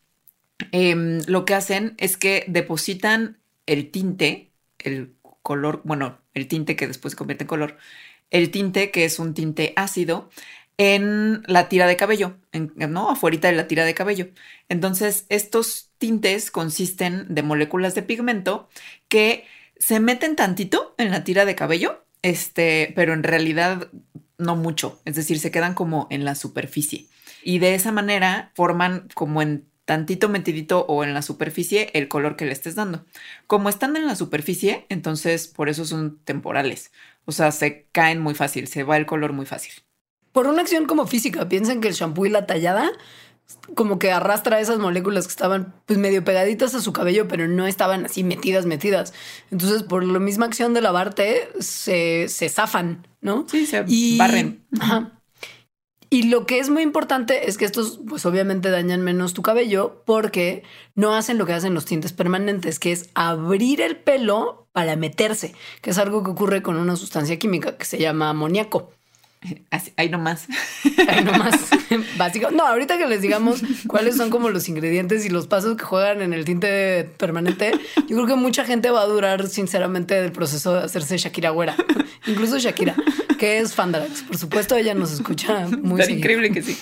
em, 0.71 1.21
lo 1.27 1.45
que 1.45 1.55
hacen 1.55 1.95
es 1.97 2.17
que 2.17 2.45
depositan 2.47 3.39
el 3.65 3.91
tinte, 3.91 4.51
el 4.79 5.15
color, 5.41 5.81
bueno, 5.83 6.19
el 6.33 6.47
tinte 6.47 6.75
que 6.75 6.87
después 6.87 7.13
se 7.13 7.17
convierte 7.17 7.43
en 7.45 7.47
color, 7.47 7.77
el 8.29 8.51
tinte 8.51 8.91
que 8.91 9.05
es 9.05 9.19
un 9.19 9.33
tinte 9.33 9.73
ácido 9.75 10.29
en 10.77 11.43
la 11.47 11.69
tira 11.69 11.85
de 11.87 11.97
cabello, 11.97 12.37
en- 12.51 12.73
¿no? 12.75 13.09
Afuerita 13.11 13.47
de 13.49 13.55
la 13.55 13.67
tira 13.67 13.85
de 13.85 13.93
cabello. 13.93 14.29
Entonces, 14.69 15.25
estos 15.29 15.91
tintes 15.97 16.49
consisten 16.51 17.25
de 17.29 17.43
moléculas 17.43 17.93
de 17.95 18.03
pigmento 18.03 18.69
que 19.07 19.45
se 19.81 19.99
meten 19.99 20.35
tantito 20.35 20.93
en 20.99 21.09
la 21.09 21.23
tira 21.23 21.43
de 21.43 21.55
cabello, 21.55 22.05
este, 22.21 22.93
pero 22.95 23.13
en 23.13 23.23
realidad 23.23 23.87
no 24.37 24.55
mucho, 24.55 25.01
es 25.05 25.15
decir, 25.15 25.39
se 25.39 25.49
quedan 25.49 25.73
como 25.73 26.07
en 26.11 26.23
la 26.23 26.35
superficie. 26.35 27.07
Y 27.43 27.57
de 27.57 27.73
esa 27.73 27.91
manera 27.91 28.51
forman 28.53 29.09
como 29.15 29.41
en 29.41 29.65
tantito 29.85 30.29
metidito 30.29 30.85
o 30.87 31.03
en 31.03 31.15
la 31.15 31.23
superficie 31.23 31.89
el 31.93 32.07
color 32.07 32.35
que 32.35 32.45
le 32.45 32.51
estés 32.51 32.75
dando. 32.75 33.05
Como 33.47 33.69
están 33.69 33.95
en 33.95 34.05
la 34.05 34.15
superficie, 34.15 34.85
entonces 34.89 35.47
por 35.47 35.67
eso 35.67 35.83
son 35.85 36.19
temporales. 36.25 36.91
O 37.25 37.31
sea, 37.31 37.51
se 37.51 37.87
caen 37.91 38.19
muy 38.19 38.35
fácil, 38.35 38.67
se 38.67 38.83
va 38.83 38.97
el 38.97 39.07
color 39.07 39.33
muy 39.33 39.47
fácil. 39.47 39.73
Por 40.31 40.45
una 40.45 40.61
acción 40.61 40.85
como 40.85 41.07
física, 41.07 41.49
piensen 41.49 41.81
que 41.81 41.87
el 41.87 41.95
shampoo 41.95 42.27
y 42.27 42.29
la 42.29 42.45
tallada 42.45 42.91
como 43.75 43.99
que 43.99 44.11
arrastra 44.11 44.59
esas 44.59 44.79
moléculas 44.79 45.25
que 45.27 45.31
estaban 45.31 45.73
pues 45.85 45.99
medio 45.99 46.23
pegaditas 46.23 46.75
a 46.75 46.81
su 46.81 46.93
cabello, 46.93 47.27
pero 47.27 47.47
no 47.47 47.67
estaban 47.67 48.05
así 48.05 48.23
metidas, 48.23 48.65
metidas. 48.65 49.13
Entonces, 49.51 49.83
por 49.83 50.03
la 50.03 50.19
misma 50.19 50.45
acción 50.45 50.73
de 50.73 50.81
lavarte, 50.81 51.49
se, 51.59 52.27
se 52.29 52.49
zafan, 52.49 53.07
¿no? 53.21 53.45
Sí, 53.49 53.65
se 53.65 53.83
Y- 53.87 54.17
barren. 54.17 54.65
Ajá. 54.79 55.17
Y 56.13 56.23
lo 56.23 56.45
que 56.45 56.59
es 56.59 56.69
muy 56.69 56.81
importante 56.83 57.47
es 57.47 57.57
que 57.57 57.63
estos, 57.63 58.01
pues 58.05 58.25
obviamente 58.25 58.69
dañan 58.69 59.01
menos 59.01 59.33
tu 59.33 59.41
cabello 59.41 60.03
porque 60.05 60.63
no 60.93 61.15
hacen 61.15 61.37
lo 61.37 61.45
que 61.45 61.53
hacen 61.53 61.73
los 61.73 61.85
tintes 61.85 62.11
permanentes, 62.11 62.79
que 62.79 62.91
es 62.91 63.09
abrir 63.15 63.79
el 63.79 63.95
pelo 63.95 64.67
para 64.73 64.97
meterse, 64.97 65.53
que 65.81 65.91
es 65.91 65.97
algo 65.97 66.21
que 66.21 66.31
ocurre 66.31 66.61
con 66.61 66.75
una 66.75 66.97
sustancia 66.97 67.39
química 67.39 67.77
que 67.77 67.85
se 67.85 67.97
llama 67.97 68.29
amoníaco. 68.29 68.91
Así, 69.71 69.91
ahí 69.97 70.09
nomás. 70.09 70.47
Ahí 71.07 71.23
nomás. 71.23 71.55
Básico. 72.17 72.51
No, 72.51 72.67
ahorita 72.67 72.97
que 72.97 73.07
les 73.07 73.21
digamos 73.21 73.61
cuáles 73.87 74.15
son 74.15 74.29
como 74.29 74.49
los 74.49 74.69
ingredientes 74.69 75.25
y 75.25 75.29
los 75.29 75.47
pasos 75.47 75.77
que 75.77 75.83
juegan 75.83 76.21
en 76.21 76.33
el 76.33 76.45
tinte 76.45 77.09
permanente, 77.17 77.71
yo 78.07 78.15
creo 78.15 78.27
que 78.27 78.35
mucha 78.35 78.65
gente 78.65 78.91
va 78.91 79.01
a 79.01 79.07
durar 79.07 79.47
sinceramente 79.47 80.13
del 80.21 80.31
proceso 80.31 80.73
de 80.73 80.79
hacerse 80.83 81.17
Shakira 81.17 81.49
güera. 81.49 81.75
Incluso 82.27 82.59
Shakira, 82.59 82.95
que 83.39 83.57
es 83.57 83.73
Fandarax. 83.73 84.21
Por 84.23 84.37
supuesto, 84.37 84.75
ella 84.75 84.93
nos 84.93 85.11
escucha 85.11 85.67
muy 85.67 85.99
Tan 85.99 86.11
increíble 86.11 86.51
que 86.51 86.61
sí. 86.61 86.77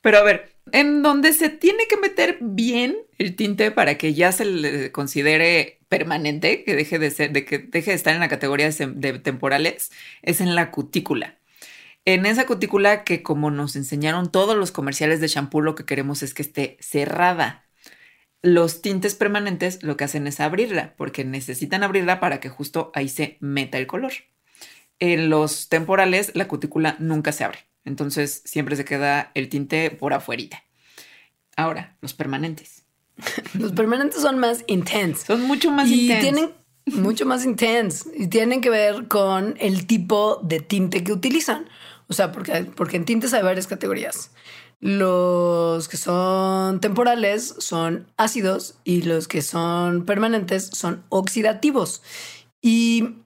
Pero 0.00 0.18
a 0.18 0.22
ver, 0.22 0.54
en 0.72 1.02
donde 1.02 1.34
se 1.34 1.50
tiene 1.50 1.86
que 1.88 1.98
meter 1.98 2.38
bien 2.40 2.96
el 3.18 3.36
tinte 3.36 3.70
para 3.70 3.98
que 3.98 4.14
ya 4.14 4.32
se 4.32 4.46
le 4.46 4.92
considere 4.92 5.80
permanente, 5.88 6.64
que 6.64 6.74
deje 6.74 6.98
de 6.98 7.10
ser, 7.10 7.32
de 7.32 7.44
que 7.44 7.58
deje 7.58 7.90
de 7.90 7.96
estar 7.96 8.14
en 8.14 8.20
la 8.20 8.28
categoría 8.28 8.70
de 8.70 9.18
temporales, 9.18 9.90
es 10.22 10.40
en 10.40 10.54
la 10.54 10.70
cutícula. 10.70 11.37
En 12.04 12.26
esa 12.26 12.46
cutícula 12.46 13.04
que 13.04 13.22
como 13.22 13.50
nos 13.50 13.76
enseñaron 13.76 14.32
todos 14.32 14.56
los 14.56 14.72
comerciales 14.72 15.20
de 15.20 15.28
shampoo, 15.28 15.60
lo 15.60 15.74
que 15.74 15.84
queremos 15.84 16.22
es 16.22 16.32
que 16.34 16.42
esté 16.42 16.78
cerrada. 16.80 17.66
Los 18.40 18.82
tintes 18.82 19.14
permanentes 19.14 19.82
lo 19.82 19.96
que 19.96 20.04
hacen 20.04 20.26
es 20.26 20.40
abrirla, 20.40 20.94
porque 20.96 21.24
necesitan 21.24 21.82
abrirla 21.82 22.20
para 22.20 22.40
que 22.40 22.48
justo 22.48 22.92
ahí 22.94 23.08
se 23.08 23.36
meta 23.40 23.78
el 23.78 23.86
color. 23.86 24.12
En 25.00 25.28
los 25.28 25.68
temporales 25.68 26.32
la 26.34 26.48
cutícula 26.48 26.96
nunca 26.98 27.32
se 27.32 27.44
abre, 27.44 27.58
entonces 27.84 28.42
siempre 28.44 28.76
se 28.76 28.84
queda 28.84 29.30
el 29.34 29.48
tinte 29.48 29.90
por 29.90 30.12
afuerita. 30.12 30.64
Ahora, 31.56 31.96
los 32.00 32.14
permanentes. 32.14 32.84
los 33.54 33.72
permanentes 33.72 34.22
son 34.22 34.38
más 34.38 34.64
intensos. 34.68 35.26
Son 35.26 35.42
mucho 35.42 35.70
más 35.70 35.88
intensos. 35.88 36.22
Tienen 36.22 36.52
mucho 36.86 37.26
más 37.26 37.44
intensos 37.44 38.08
y 38.16 38.28
tienen 38.28 38.60
que 38.60 38.70
ver 38.70 39.08
con 39.08 39.56
el 39.58 39.86
tipo 39.86 40.40
de 40.42 40.60
tinte 40.60 41.04
que 41.04 41.12
utilizan. 41.12 41.68
O 42.08 42.14
sea, 42.14 42.32
porque, 42.32 42.66
porque 42.74 42.96
en 42.96 43.04
tintes 43.04 43.34
hay 43.34 43.42
varias 43.42 43.66
categorías. 43.66 44.30
Los 44.80 45.88
que 45.88 45.96
son 45.96 46.80
temporales 46.80 47.54
son 47.58 48.06
ácidos 48.16 48.76
y 48.84 49.02
los 49.02 49.28
que 49.28 49.42
son 49.42 50.06
permanentes 50.06 50.70
son 50.72 51.04
oxidativos. 51.08 52.02
Y 52.62 53.16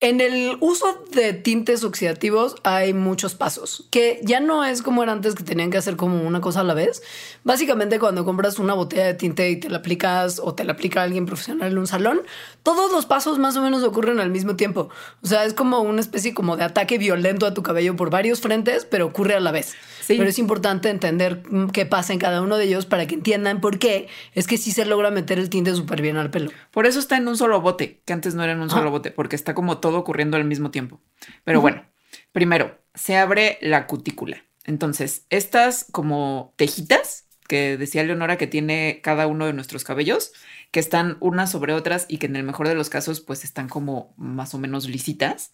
en 0.00 0.20
el 0.20 0.56
uso 0.60 1.04
de 1.10 1.32
tintes 1.32 1.82
oxidativos 1.82 2.54
hay 2.62 2.94
muchos 2.94 3.34
pasos, 3.34 3.88
que 3.90 4.20
ya 4.22 4.38
no 4.38 4.64
es 4.64 4.80
como 4.80 5.02
era 5.02 5.10
antes 5.10 5.34
que 5.34 5.42
tenían 5.42 5.72
que 5.72 5.78
hacer 5.78 5.96
como 5.96 6.22
una 6.22 6.40
cosa 6.40 6.60
a 6.60 6.64
la 6.64 6.74
vez. 6.74 7.02
Básicamente 7.42 7.98
cuando 7.98 8.24
compras 8.24 8.60
una 8.60 8.74
botella 8.74 9.06
de 9.06 9.14
tinte 9.14 9.50
y 9.50 9.56
te 9.56 9.68
la 9.68 9.78
aplicas 9.78 10.40
o 10.42 10.54
te 10.54 10.62
la 10.62 10.74
aplica 10.74 11.02
alguien 11.02 11.26
profesional 11.26 11.72
en 11.72 11.78
un 11.78 11.88
salón, 11.88 12.22
todos 12.62 12.92
los 12.92 13.06
pasos 13.06 13.40
más 13.40 13.56
o 13.56 13.62
menos 13.62 13.82
ocurren 13.82 14.20
al 14.20 14.30
mismo 14.30 14.54
tiempo. 14.54 14.88
O 15.20 15.26
sea, 15.26 15.44
es 15.44 15.52
como 15.52 15.80
una 15.80 16.00
especie 16.00 16.32
como 16.32 16.56
de 16.56 16.62
ataque 16.62 16.96
violento 16.96 17.44
a 17.44 17.52
tu 17.52 17.64
cabello 17.64 17.96
por 17.96 18.10
varios 18.10 18.40
frentes, 18.40 18.84
pero 18.84 19.06
ocurre 19.06 19.34
a 19.34 19.40
la 19.40 19.50
vez. 19.50 19.74
Pero 20.06 20.24
es 20.24 20.38
importante 20.38 20.88
entender 20.88 21.42
qué 21.72 21.84
pasa 21.84 22.14
en 22.14 22.18
cada 22.18 22.40
uno 22.40 22.56
de 22.56 22.64
ellos 22.64 22.86
para 22.86 23.06
que 23.06 23.14
entiendan 23.14 23.60
por 23.60 23.78
qué 23.78 24.08
es 24.34 24.46
que 24.46 24.56
sí 24.56 24.72
se 24.72 24.86
logra 24.86 25.10
meter 25.10 25.38
el 25.38 25.50
tinte 25.50 25.74
súper 25.74 26.00
bien 26.00 26.16
al 26.16 26.30
pelo. 26.30 26.50
Por 26.70 26.86
eso 26.86 26.98
está 26.98 27.18
en 27.18 27.28
un 27.28 27.36
solo 27.36 27.60
bote, 27.60 28.00
que 28.06 28.14
antes 28.14 28.34
no 28.34 28.42
era 28.42 28.52
en 28.52 28.60
un 28.60 28.70
solo 28.70 28.90
bote, 28.90 29.10
porque 29.10 29.36
está 29.36 29.54
como 29.54 29.78
todo 29.78 29.87
ocurriendo 29.96 30.36
al 30.36 30.44
mismo 30.44 30.70
tiempo. 30.70 31.00
Pero 31.44 31.60
bueno, 31.60 31.84
primero, 32.32 32.78
se 32.94 33.16
abre 33.16 33.58
la 33.60 33.86
cutícula. 33.86 34.44
Entonces, 34.64 35.24
estas 35.30 35.86
como 35.90 36.52
tejitas 36.56 37.28
que 37.48 37.78
decía 37.78 38.04
Leonora 38.04 38.36
que 38.36 38.46
tiene 38.46 39.00
cada 39.02 39.26
uno 39.26 39.46
de 39.46 39.54
nuestros 39.54 39.82
cabellos, 39.82 40.32
que 40.70 40.80
están 40.80 41.16
unas 41.20 41.50
sobre 41.50 41.72
otras 41.72 42.04
y 42.08 42.18
que 42.18 42.26
en 42.26 42.36
el 42.36 42.42
mejor 42.44 42.68
de 42.68 42.74
los 42.74 42.90
casos 42.90 43.20
pues 43.20 43.42
están 43.42 43.68
como 43.68 44.14
más 44.18 44.54
o 44.54 44.58
menos 44.58 44.86
lisitas, 44.86 45.52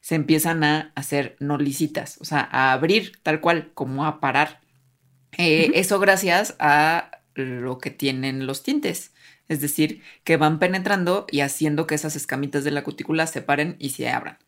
se 0.00 0.14
empiezan 0.14 0.64
a 0.64 0.92
hacer 0.94 1.36
no 1.40 1.58
lisitas, 1.58 2.16
o 2.20 2.24
sea, 2.24 2.48
a 2.50 2.72
abrir 2.72 3.20
tal 3.22 3.40
cual, 3.40 3.72
como 3.74 4.06
a 4.06 4.20
parar. 4.20 4.62
Eh, 5.36 5.72
eso 5.74 6.00
gracias 6.00 6.56
a 6.58 7.10
lo 7.34 7.78
que 7.78 7.90
tienen 7.90 8.46
los 8.46 8.62
tintes. 8.62 9.12
Es 9.48 9.60
decir, 9.60 10.02
que 10.24 10.36
van 10.36 10.58
penetrando 10.58 11.26
y 11.30 11.40
haciendo 11.40 11.86
que 11.86 11.94
esas 11.94 12.16
escamitas 12.16 12.64
de 12.64 12.70
la 12.70 12.84
cutícula 12.84 13.26
se 13.26 13.42
paren 13.42 13.76
y 13.78 13.90
se 13.90 14.08
abran. 14.08 14.38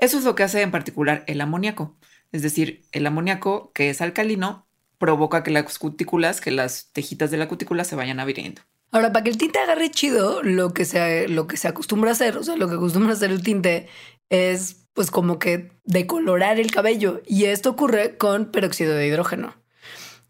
Eso 0.00 0.18
es 0.18 0.24
lo 0.24 0.34
que 0.34 0.42
hace 0.42 0.62
en 0.62 0.70
particular 0.70 1.24
el 1.26 1.40
amoníaco. 1.40 1.96
Es 2.32 2.42
decir, 2.42 2.82
el 2.92 3.06
amoníaco, 3.06 3.72
que 3.72 3.90
es 3.90 4.00
alcalino, 4.00 4.66
provoca 4.98 5.42
que 5.42 5.50
las 5.50 5.78
cutículas, 5.78 6.40
que 6.40 6.50
las 6.50 6.90
tejitas 6.92 7.30
de 7.30 7.38
la 7.38 7.48
cutícula 7.48 7.84
se 7.84 7.96
vayan 7.96 8.20
abriendo. 8.20 8.62
Ahora, 8.92 9.12
para 9.12 9.24
que 9.24 9.30
el 9.30 9.38
tinte 9.38 9.58
agarre 9.58 9.90
chido, 9.90 10.42
lo 10.42 10.74
que 10.74 10.84
se, 10.84 11.28
lo 11.28 11.46
que 11.46 11.56
se 11.56 11.68
acostumbra 11.68 12.10
a 12.10 12.12
hacer, 12.12 12.36
o 12.36 12.42
sea, 12.42 12.56
lo 12.56 12.68
que 12.68 12.74
acostumbra 12.74 13.12
hacer 13.12 13.30
el 13.30 13.42
tinte 13.42 13.88
es 14.30 14.88
pues 14.92 15.10
como 15.10 15.38
que 15.38 15.70
decolorar 15.84 16.58
el 16.58 16.70
cabello. 16.70 17.22
Y 17.26 17.44
esto 17.44 17.70
ocurre 17.70 18.16
con 18.16 18.50
peróxido 18.50 18.94
de 18.94 19.06
hidrógeno. 19.06 19.54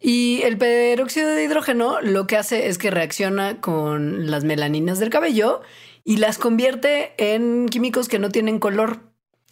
Y 0.01 0.41
el 0.43 0.57
peróxido 0.57 1.29
de 1.31 1.45
hidrógeno 1.45 2.01
lo 2.01 2.27
que 2.27 2.39
hace 2.39 2.69
es 2.69 2.79
que 2.79 2.91
reacciona 2.91 3.61
con 3.61 4.31
las 4.31 4.45
melaninas 4.45 4.99
del 4.99 5.11
cabello 5.11 5.61
y 6.05 6.17
las 6.17 6.39
convierte 6.39 7.13
en 7.19 7.69
químicos 7.69 8.09
que 8.09 8.19
no 8.19 8.31
tienen 8.31 8.59
color. 8.59 9.10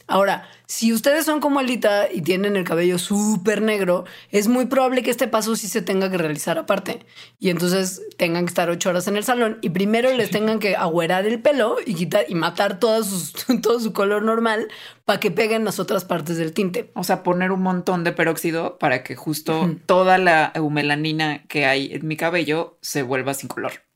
Ahora, 0.08 0.48
si 0.64 0.92
ustedes 0.94 1.26
son 1.26 1.40
como 1.40 1.60
Alita 1.60 2.10
y 2.10 2.22
tienen 2.22 2.56
el 2.56 2.64
cabello 2.64 2.98
súper 2.98 3.60
negro, 3.60 4.06
es 4.30 4.48
muy 4.48 4.64
probable 4.64 5.02
que 5.02 5.10
este 5.10 5.28
paso 5.28 5.54
sí 5.54 5.68
se 5.68 5.82
tenga 5.82 6.10
que 6.10 6.16
realizar 6.16 6.56
aparte. 6.56 7.04
Y 7.38 7.50
entonces 7.50 8.00
tengan 8.16 8.46
que 8.46 8.48
estar 8.48 8.70
ocho 8.70 8.88
horas 8.88 9.06
en 9.06 9.18
el 9.18 9.24
salón 9.24 9.58
y 9.60 9.68
primero 9.68 10.10
les 10.14 10.30
tengan 10.30 10.60
que 10.60 10.76
agüerar 10.76 11.26
el 11.26 11.40
pelo 11.40 11.76
y 11.84 11.92
quitar 11.92 12.24
y 12.26 12.34
matar 12.34 12.80
todo 12.80 13.04
su 13.04 13.92
color 13.92 14.22
normal 14.22 14.68
para 15.04 15.20
que 15.20 15.30
peguen 15.30 15.66
las 15.66 15.78
otras 15.78 16.06
partes 16.06 16.38
del 16.38 16.54
tinte. 16.54 16.90
O 16.94 17.04
sea, 17.04 17.22
poner 17.22 17.52
un 17.52 17.62
montón 17.62 18.02
de 18.02 18.12
peróxido 18.12 18.78
para 18.78 19.02
que 19.02 19.14
justo 19.14 19.76
toda 19.84 20.16
la 20.16 20.52
eumelanina 20.54 21.44
que 21.48 21.66
hay 21.66 21.92
en 21.92 22.08
mi 22.08 22.16
cabello 22.16 22.78
se 22.80 23.02
vuelva 23.02 23.34
sin 23.34 23.48
color. 23.48 23.87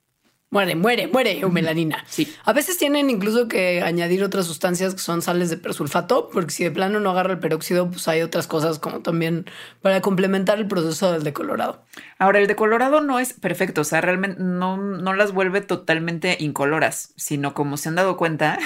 Muere, 0.53 0.75
muere, 0.75 1.07
muere 1.07 1.41
eumelanina. 1.41 2.05
Sí. 2.11 2.31
A 2.45 2.53
veces 2.53 2.77
tienen 2.77 3.09
incluso 3.09 3.49
que 3.49 3.81
añadir 3.81 4.23
otras 4.23 4.45
sustancias 4.45 4.93
que 4.93 5.01
son 5.01 5.23
sales 5.23 5.49
de 5.49 5.57
persulfato, 5.57 6.29
porque 6.31 6.51
si 6.51 6.63
de 6.63 6.71
plano 6.71 7.01
no 7.01 7.09
agarra 7.09 7.33
el 7.33 7.39
peróxido, 7.39 7.91
pues 7.91 8.07
hay 8.07 8.21
otras 8.21 8.49
cosas 8.49 8.79
como 8.79 9.01
también 9.01 9.47
para 9.81 10.03
complementar 10.03 10.59
el 10.59 10.69
proceso 10.69 11.11
del 11.11 11.23
decolorado. 11.23 11.83
Ahora, 12.19 12.39
el 12.39 12.49
decolorado 12.49 13.01
no 13.01 13.19
es 13.19 13.33
perfecto, 13.33 13.81
o 13.81 13.85
sea, 13.85 14.03
realmente 14.03 14.43
no, 14.43 14.77
no 14.77 15.15
las 15.15 15.33
vuelve 15.33 15.63
totalmente 15.63 16.37
incoloras, 16.39 17.15
sino 17.17 17.55
como 17.55 17.79
se 17.79 17.89
han 17.89 17.95
dado 17.95 18.19
cuenta, 18.19 18.59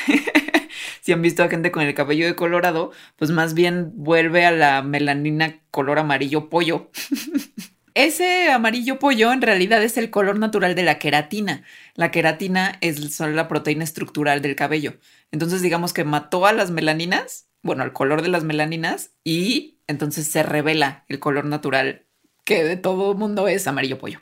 si 1.02 1.12
han 1.12 1.22
visto 1.22 1.44
a 1.44 1.48
gente 1.48 1.70
con 1.70 1.84
el 1.84 1.94
cabello 1.94 2.26
decolorado, 2.26 2.90
pues 3.14 3.30
más 3.30 3.54
bien 3.54 3.92
vuelve 3.94 4.44
a 4.44 4.50
la 4.50 4.82
melanina 4.82 5.60
color 5.70 6.00
amarillo 6.00 6.48
pollo. 6.48 6.90
Ese 7.96 8.50
amarillo 8.50 8.98
pollo 8.98 9.32
en 9.32 9.40
realidad 9.40 9.82
es 9.82 9.96
el 9.96 10.10
color 10.10 10.38
natural 10.38 10.74
de 10.74 10.82
la 10.82 10.98
queratina. 10.98 11.64
La 11.94 12.10
queratina 12.10 12.76
es 12.82 13.18
la 13.20 13.48
proteína 13.48 13.84
estructural 13.84 14.42
del 14.42 14.54
cabello. 14.54 14.98
Entonces 15.30 15.62
digamos 15.62 15.94
que 15.94 16.04
mató 16.04 16.44
a 16.44 16.52
las 16.52 16.70
melaninas, 16.70 17.48
bueno, 17.62 17.82
al 17.82 17.94
color 17.94 18.20
de 18.20 18.28
las 18.28 18.44
melaninas 18.44 19.12
y 19.24 19.78
entonces 19.86 20.28
se 20.28 20.42
revela 20.42 21.06
el 21.08 21.20
color 21.20 21.46
natural 21.46 22.04
que 22.44 22.64
de 22.64 22.76
todo 22.76 23.14
mundo 23.14 23.48
es 23.48 23.66
amarillo 23.66 23.96
pollo. 23.96 24.20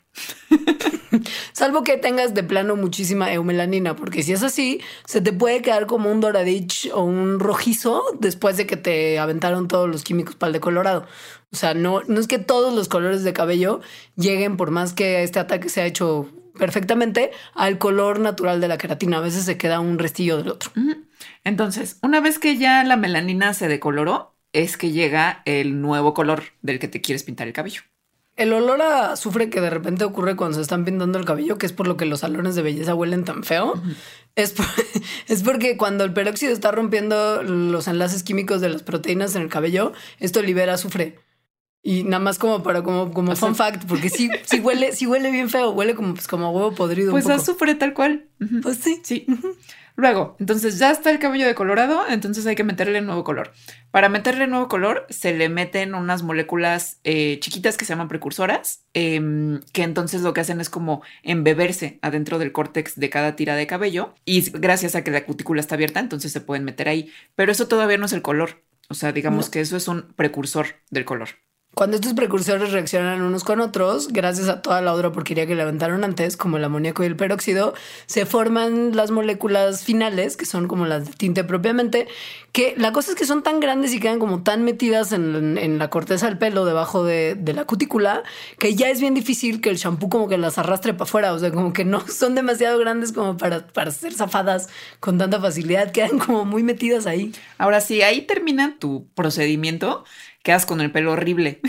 Salvo 1.64 1.82
que 1.82 1.96
tengas 1.96 2.34
de 2.34 2.42
plano 2.42 2.76
muchísima 2.76 3.32
eumelanina, 3.32 3.96
porque 3.96 4.22
si 4.22 4.34
es 4.34 4.42
así, 4.42 4.82
se 5.06 5.22
te 5.22 5.32
puede 5.32 5.62
quedar 5.62 5.86
como 5.86 6.12
un 6.12 6.20
doradich 6.20 6.90
o 6.92 7.02
un 7.04 7.40
rojizo 7.40 8.02
después 8.20 8.58
de 8.58 8.66
que 8.66 8.76
te 8.76 9.18
aventaron 9.18 9.66
todos 9.66 9.88
los 9.88 10.04
químicos 10.04 10.34
para 10.34 10.48
el 10.48 10.52
decolorado. 10.52 11.06
O 11.54 11.56
sea, 11.56 11.72
no, 11.72 12.02
no 12.02 12.20
es 12.20 12.28
que 12.28 12.38
todos 12.38 12.74
los 12.74 12.90
colores 12.90 13.24
de 13.24 13.32
cabello 13.32 13.80
lleguen, 14.14 14.58
por 14.58 14.72
más 14.72 14.92
que 14.92 15.22
este 15.22 15.38
ataque 15.38 15.70
se 15.70 15.80
ha 15.80 15.86
hecho 15.86 16.28
perfectamente, 16.58 17.30
al 17.54 17.78
color 17.78 18.20
natural 18.20 18.60
de 18.60 18.68
la 18.68 18.76
queratina. 18.76 19.16
A 19.16 19.22
veces 19.22 19.44
se 19.44 19.56
queda 19.56 19.80
un 19.80 19.98
restillo 19.98 20.36
del 20.36 20.50
otro. 20.50 20.70
Entonces, 21.44 21.98
una 22.02 22.20
vez 22.20 22.38
que 22.38 22.58
ya 22.58 22.84
la 22.84 22.98
melanina 22.98 23.54
se 23.54 23.68
decoloró, 23.68 24.36
es 24.52 24.76
que 24.76 24.90
llega 24.90 25.40
el 25.46 25.80
nuevo 25.80 26.12
color 26.12 26.42
del 26.60 26.78
que 26.78 26.88
te 26.88 27.00
quieres 27.00 27.22
pintar 27.22 27.46
el 27.46 27.54
cabello. 27.54 27.80
El 28.36 28.52
olor 28.52 28.82
a 28.82 29.12
azufre 29.12 29.48
que 29.48 29.60
de 29.60 29.70
repente 29.70 30.04
ocurre 30.04 30.34
cuando 30.34 30.56
se 30.56 30.62
están 30.62 30.84
pintando 30.84 31.18
el 31.18 31.24
cabello, 31.24 31.56
que 31.56 31.66
es 31.66 31.72
por 31.72 31.86
lo 31.86 31.96
que 31.96 32.04
los 32.04 32.20
salones 32.20 32.56
de 32.56 32.62
belleza 32.62 32.94
huelen 32.94 33.24
tan 33.24 33.44
feo, 33.44 33.74
es, 34.34 34.54
es 35.28 35.42
porque 35.42 35.76
cuando 35.76 36.02
el 36.04 36.12
peróxido 36.12 36.52
está 36.52 36.72
rompiendo 36.72 37.42
los 37.44 37.86
enlaces 37.86 38.24
químicos 38.24 38.60
de 38.60 38.70
las 38.70 38.82
proteínas 38.82 39.36
en 39.36 39.42
el 39.42 39.48
cabello, 39.48 39.92
esto 40.18 40.42
libera 40.42 40.74
azufre. 40.74 41.18
Y 41.86 42.02
nada 42.02 42.18
más 42.18 42.38
como 42.38 42.62
para 42.62 42.82
como, 42.82 43.12
como 43.12 43.36
fun 43.36 43.54
fact, 43.54 43.84
porque 43.86 44.08
sí, 44.08 44.30
sí 44.46 44.58
huele, 44.58 44.92
sí 44.92 45.06
huele 45.06 45.30
bien 45.30 45.50
feo, 45.50 45.70
huele 45.70 45.94
como, 45.94 46.14
pues, 46.14 46.26
como 46.26 46.50
huevo 46.50 46.74
podrido. 46.74 47.12
Pues 47.12 47.28
azufre 47.28 47.74
tal 47.74 47.92
cual. 47.92 48.24
Pues 48.62 48.78
sí. 48.78 49.00
Sí. 49.04 49.26
Luego, 49.96 50.36
entonces 50.40 50.78
ya 50.78 50.90
está 50.90 51.10
el 51.10 51.20
cabello 51.20 51.46
decolorado, 51.46 52.02
entonces 52.08 52.44
hay 52.46 52.56
que 52.56 52.64
meterle 52.64 53.00
nuevo 53.00 53.22
color. 53.22 53.52
Para 53.92 54.08
meterle 54.08 54.48
nuevo 54.48 54.66
color 54.66 55.06
se 55.08 55.34
le 55.34 55.48
meten 55.48 55.94
unas 55.94 56.24
moléculas 56.24 56.98
eh, 57.04 57.38
chiquitas 57.38 57.76
que 57.76 57.84
se 57.84 57.92
llaman 57.92 58.08
precursoras, 58.08 58.84
em, 58.92 59.60
que 59.72 59.84
entonces 59.84 60.22
lo 60.22 60.34
que 60.34 60.40
hacen 60.40 60.60
es 60.60 60.68
como 60.68 61.02
embeberse 61.22 62.00
adentro 62.02 62.40
del 62.40 62.50
córtex 62.50 62.98
de 62.98 63.08
cada 63.08 63.36
tira 63.36 63.54
de 63.54 63.68
cabello 63.68 64.14
y 64.24 64.50
gracias 64.50 64.96
a 64.96 65.04
que 65.04 65.12
la 65.12 65.24
cutícula 65.24 65.60
está 65.60 65.76
abierta, 65.76 66.00
entonces 66.00 66.32
se 66.32 66.40
pueden 66.40 66.64
meter 66.64 66.88
ahí. 66.88 67.12
Pero 67.36 67.52
eso 67.52 67.68
todavía 67.68 67.98
no 67.98 68.06
es 68.06 68.12
el 68.12 68.22
color. 68.22 68.64
O 68.88 68.94
sea, 68.94 69.12
digamos 69.12 69.48
que 69.48 69.60
eso 69.60 69.76
es 69.76 69.86
un 69.88 70.12
precursor 70.16 70.66
del 70.90 71.04
color. 71.04 71.28
Cuando 71.74 71.96
estos 71.96 72.14
precursores 72.14 72.70
reaccionan 72.70 73.20
unos 73.20 73.42
con 73.42 73.60
otros, 73.60 74.08
gracias 74.12 74.48
a 74.48 74.62
toda 74.62 74.80
la 74.80 74.92
otra 74.92 75.10
porquería 75.10 75.44
que 75.46 75.56
levantaron 75.56 76.04
antes, 76.04 76.36
como 76.36 76.56
el 76.56 76.64
amoníaco 76.64 77.02
y 77.02 77.06
el 77.06 77.16
peróxido, 77.16 77.74
se 78.06 78.26
forman 78.26 78.94
las 78.94 79.10
moléculas 79.10 79.82
finales, 79.82 80.36
que 80.36 80.46
son 80.46 80.68
como 80.68 80.86
las 80.86 81.06
de 81.06 81.12
tinte 81.14 81.42
propiamente, 81.42 82.06
que 82.52 82.74
la 82.76 82.92
cosa 82.92 83.10
es 83.10 83.16
que 83.16 83.26
son 83.26 83.42
tan 83.42 83.58
grandes 83.58 83.92
y 83.92 83.98
quedan 83.98 84.20
como 84.20 84.44
tan 84.44 84.62
metidas 84.62 85.10
en, 85.10 85.78
la 85.78 85.90
corteza 85.90 86.26
del 86.26 86.38
pelo, 86.38 86.64
debajo 86.64 87.02
de, 87.02 87.36
la 87.52 87.64
cutícula, 87.64 88.22
que 88.60 88.76
ya 88.76 88.88
es 88.88 89.00
bien 89.00 89.14
difícil 89.14 89.60
que 89.60 89.70
el 89.70 89.76
shampoo 89.76 90.08
como 90.08 90.28
que 90.28 90.38
las 90.38 90.58
arrastre 90.58 90.94
para 90.94 91.04
afuera, 91.04 91.32
o 91.32 91.38
sea, 91.40 91.50
como 91.50 91.72
que 91.72 91.84
no 91.84 92.06
son 92.06 92.36
demasiado 92.36 92.78
grandes 92.78 93.12
como 93.12 93.36
para, 93.36 93.66
para 93.66 93.90
ser 93.90 94.14
zafadas 94.14 94.68
con 95.00 95.18
tanta 95.18 95.40
facilidad, 95.40 95.90
quedan 95.90 96.20
como 96.20 96.44
muy 96.44 96.62
metidas 96.62 97.06
ahí. 97.06 97.32
Ahora 97.58 97.80
sí, 97.80 98.02
ahí 98.02 98.22
termina 98.22 98.76
tu 98.78 99.08
procedimiento 99.16 100.04
quedas 100.44 100.66
con 100.66 100.80
el 100.82 100.92
pelo 100.92 101.12
horrible, 101.12 101.60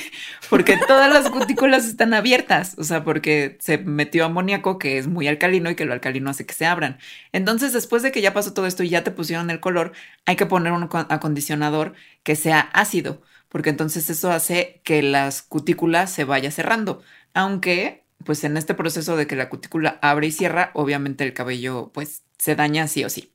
porque 0.50 0.76
todas 0.76 1.10
las 1.10 1.30
cutículas 1.30 1.86
están 1.86 2.12
abiertas, 2.12 2.74
o 2.76 2.84
sea, 2.84 3.04
porque 3.04 3.56
se 3.60 3.78
metió 3.78 4.24
amoníaco 4.26 4.76
que 4.76 4.98
es 4.98 5.06
muy 5.06 5.28
alcalino 5.28 5.70
y 5.70 5.76
que 5.76 5.84
lo 5.84 5.94
alcalino 5.94 6.28
hace 6.28 6.44
que 6.44 6.52
se 6.52 6.66
abran. 6.66 6.98
Entonces, 7.32 7.72
después 7.72 8.02
de 8.02 8.10
que 8.10 8.20
ya 8.20 8.34
pasó 8.34 8.52
todo 8.52 8.66
esto 8.66 8.82
y 8.82 8.90
ya 8.90 9.04
te 9.04 9.12
pusieron 9.12 9.50
el 9.50 9.60
color, 9.60 9.92
hay 10.26 10.34
que 10.34 10.46
poner 10.46 10.72
un 10.72 10.88
acondicionador 10.92 11.94
que 12.24 12.34
sea 12.34 12.58
ácido, 12.60 13.22
porque 13.48 13.70
entonces 13.70 14.10
eso 14.10 14.32
hace 14.32 14.80
que 14.82 15.00
las 15.02 15.42
cutículas 15.42 16.10
se 16.10 16.24
vaya 16.24 16.50
cerrando, 16.50 17.02
aunque 17.34 18.02
pues 18.24 18.42
en 18.42 18.56
este 18.56 18.74
proceso 18.74 19.16
de 19.16 19.28
que 19.28 19.36
la 19.36 19.48
cutícula 19.48 20.00
abre 20.02 20.26
y 20.26 20.32
cierra, 20.32 20.72
obviamente 20.74 21.22
el 21.22 21.34
cabello 21.34 21.92
pues 21.94 22.24
se 22.38 22.56
daña 22.56 22.88
sí 22.88 23.04
o 23.04 23.10
sí. 23.10 23.32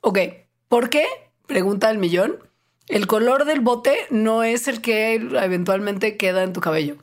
Ok, 0.00 0.18
¿por 0.68 0.88
qué? 0.88 1.04
Pregunta 1.46 1.90
el 1.90 1.98
millón 1.98 2.49
el 2.90 3.06
color 3.06 3.44
del 3.44 3.60
bote 3.60 3.96
no 4.10 4.42
es 4.42 4.68
el 4.68 4.80
que 4.80 5.14
eventualmente 5.14 6.16
queda 6.16 6.42
en 6.42 6.52
tu 6.52 6.60
cabello. 6.60 6.96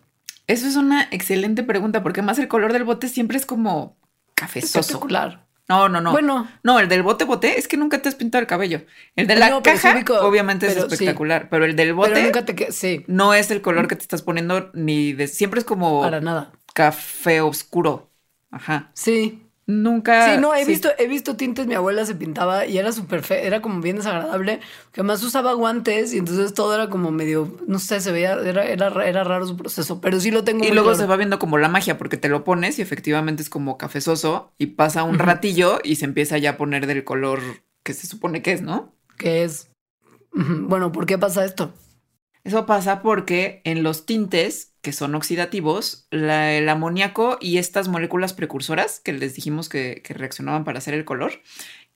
Eso 0.48 0.68
es 0.68 0.76
una 0.76 1.08
excelente 1.12 1.64
pregunta, 1.64 2.04
porque 2.04 2.22
más 2.22 2.40
el 2.40 2.48
color 2.48 2.74
del 2.74 2.84
bote 2.84 3.10
siempre 3.10 3.38
es 3.38 3.46
como 3.46 3.98
cafezoso. 4.36 5.06
No, 5.70 5.90
no, 5.90 6.00
no. 6.00 6.12
Bueno. 6.12 6.48
No, 6.64 6.80
el 6.80 6.88
del 6.88 7.04
bote 7.04 7.26
bote 7.26 7.60
es 7.60 7.68
que 7.68 7.76
nunca 7.76 8.02
te 8.02 8.08
has 8.08 8.16
pintado 8.16 8.42
el 8.42 8.48
cabello. 8.48 8.84
El 9.16 9.28
de 9.28 9.36
la 9.36 9.62
caja, 9.62 10.00
obviamente 10.22 10.68
es 10.68 10.78
espectacular, 10.78 11.50
pero 11.50 11.66
el 11.66 11.76
del 11.76 11.94
bote 11.94 12.24
nunca 12.24 12.46
te 12.46 12.72
sí. 12.72 13.04
no 13.08 13.34
es 13.34 13.52
el 13.52 13.62
color 13.62 13.88
que 13.88 13.96
te 13.96 14.04
estás 14.04 14.22
poniendo 14.22 14.70
ni 14.74 15.14
de 15.14 15.28
siempre 15.28 15.60
es 15.60 15.66
como 15.66 16.02
para 16.02 16.22
nada. 16.22 16.54
Café 16.74 17.42
oscuro. 17.42 18.10
Ajá. 18.50 18.92
Sí. 18.94 19.47
Nunca. 19.70 20.34
Sí, 20.34 20.40
no, 20.40 20.56
he 20.56 20.64
visto, 20.64 20.90
he 20.98 21.08
visto 21.08 21.36
tintes, 21.36 21.68
mi 21.68 21.74
abuela 21.74 22.06
se 22.06 22.16
pintaba 22.16 22.66
y 22.66 22.78
era 22.78 22.94
súper 22.94 23.22
feo, 23.22 23.38
era 23.38 23.62
como 23.62 23.82
bien 23.82 23.98
desagradable, 23.98 24.62
que 24.94 25.02
además 25.02 25.22
usaba 25.22 25.52
guantes 25.52 26.14
y 26.14 26.20
entonces 26.20 26.54
todo 26.54 26.74
era 26.74 26.90
como 26.90 27.12
medio, 27.12 27.54
no 27.68 27.78
sé, 27.78 28.00
se 28.00 28.14
veía, 28.14 28.36
era, 28.36 28.66
era, 28.66 29.06
era 29.06 29.26
raro 29.26 29.46
su 29.46 29.58
proceso, 29.58 30.00
pero 30.00 30.22
sí 30.22 30.32
lo 30.32 30.46
tengo. 30.46 30.64
Y 30.64 30.72
luego 30.72 30.96
se 30.96 31.06
va 31.06 31.18
viendo 31.18 31.38
como 31.38 31.58
la 31.58 31.68
magia, 31.68 31.98
porque 31.98 32.16
te 32.16 32.30
lo 32.30 32.46
pones 32.46 32.80
y 32.80 32.82
efectivamente 32.82 33.44
es 33.44 33.50
como 33.50 33.78
cafezoso 33.78 34.54
y 34.58 34.68
pasa 34.68 35.04
un 35.04 35.20
ratillo 35.20 35.80
y 35.84 35.98
se 35.98 36.06
empieza 36.06 36.38
ya 36.38 36.52
a 36.52 36.58
poner 36.58 36.88
del 36.88 37.04
color 37.04 37.42
que 37.84 37.94
se 37.94 38.08
supone 38.08 38.42
que 38.42 38.54
es, 38.54 38.62
¿no? 38.62 38.96
Que 39.18 39.44
es. 39.44 39.70
Bueno, 40.32 40.94
¿por 40.94 41.06
qué 41.06 41.18
pasa 41.18 41.44
esto? 41.44 41.74
Eso 42.46 42.66
pasa 42.66 43.02
porque 43.02 43.62
en 43.66 43.84
los 43.84 44.06
tintes 44.06 44.77
que 44.88 44.94
son 44.94 45.16
oxidativos, 45.16 46.08
el 46.12 46.70
amoníaco 46.70 47.38
y 47.42 47.58
estas 47.58 47.90
moléculas 47.90 48.32
precursoras 48.32 49.02
que 49.02 49.12
les 49.12 49.36
dijimos 49.36 49.68
que, 49.68 50.02
reaccionaban 50.08 50.64
para 50.64 50.78
hacer 50.78 50.94
el 50.94 51.04
color, 51.04 51.42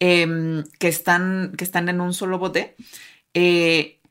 em, 0.01 0.65
que, 0.77 0.89
están, 0.89 1.53
que 1.57 1.63
están 1.63 1.87
en 1.87 2.01
un 2.01 2.13
solo 2.13 2.37
bote, 2.37 2.75
eh, 3.33 4.01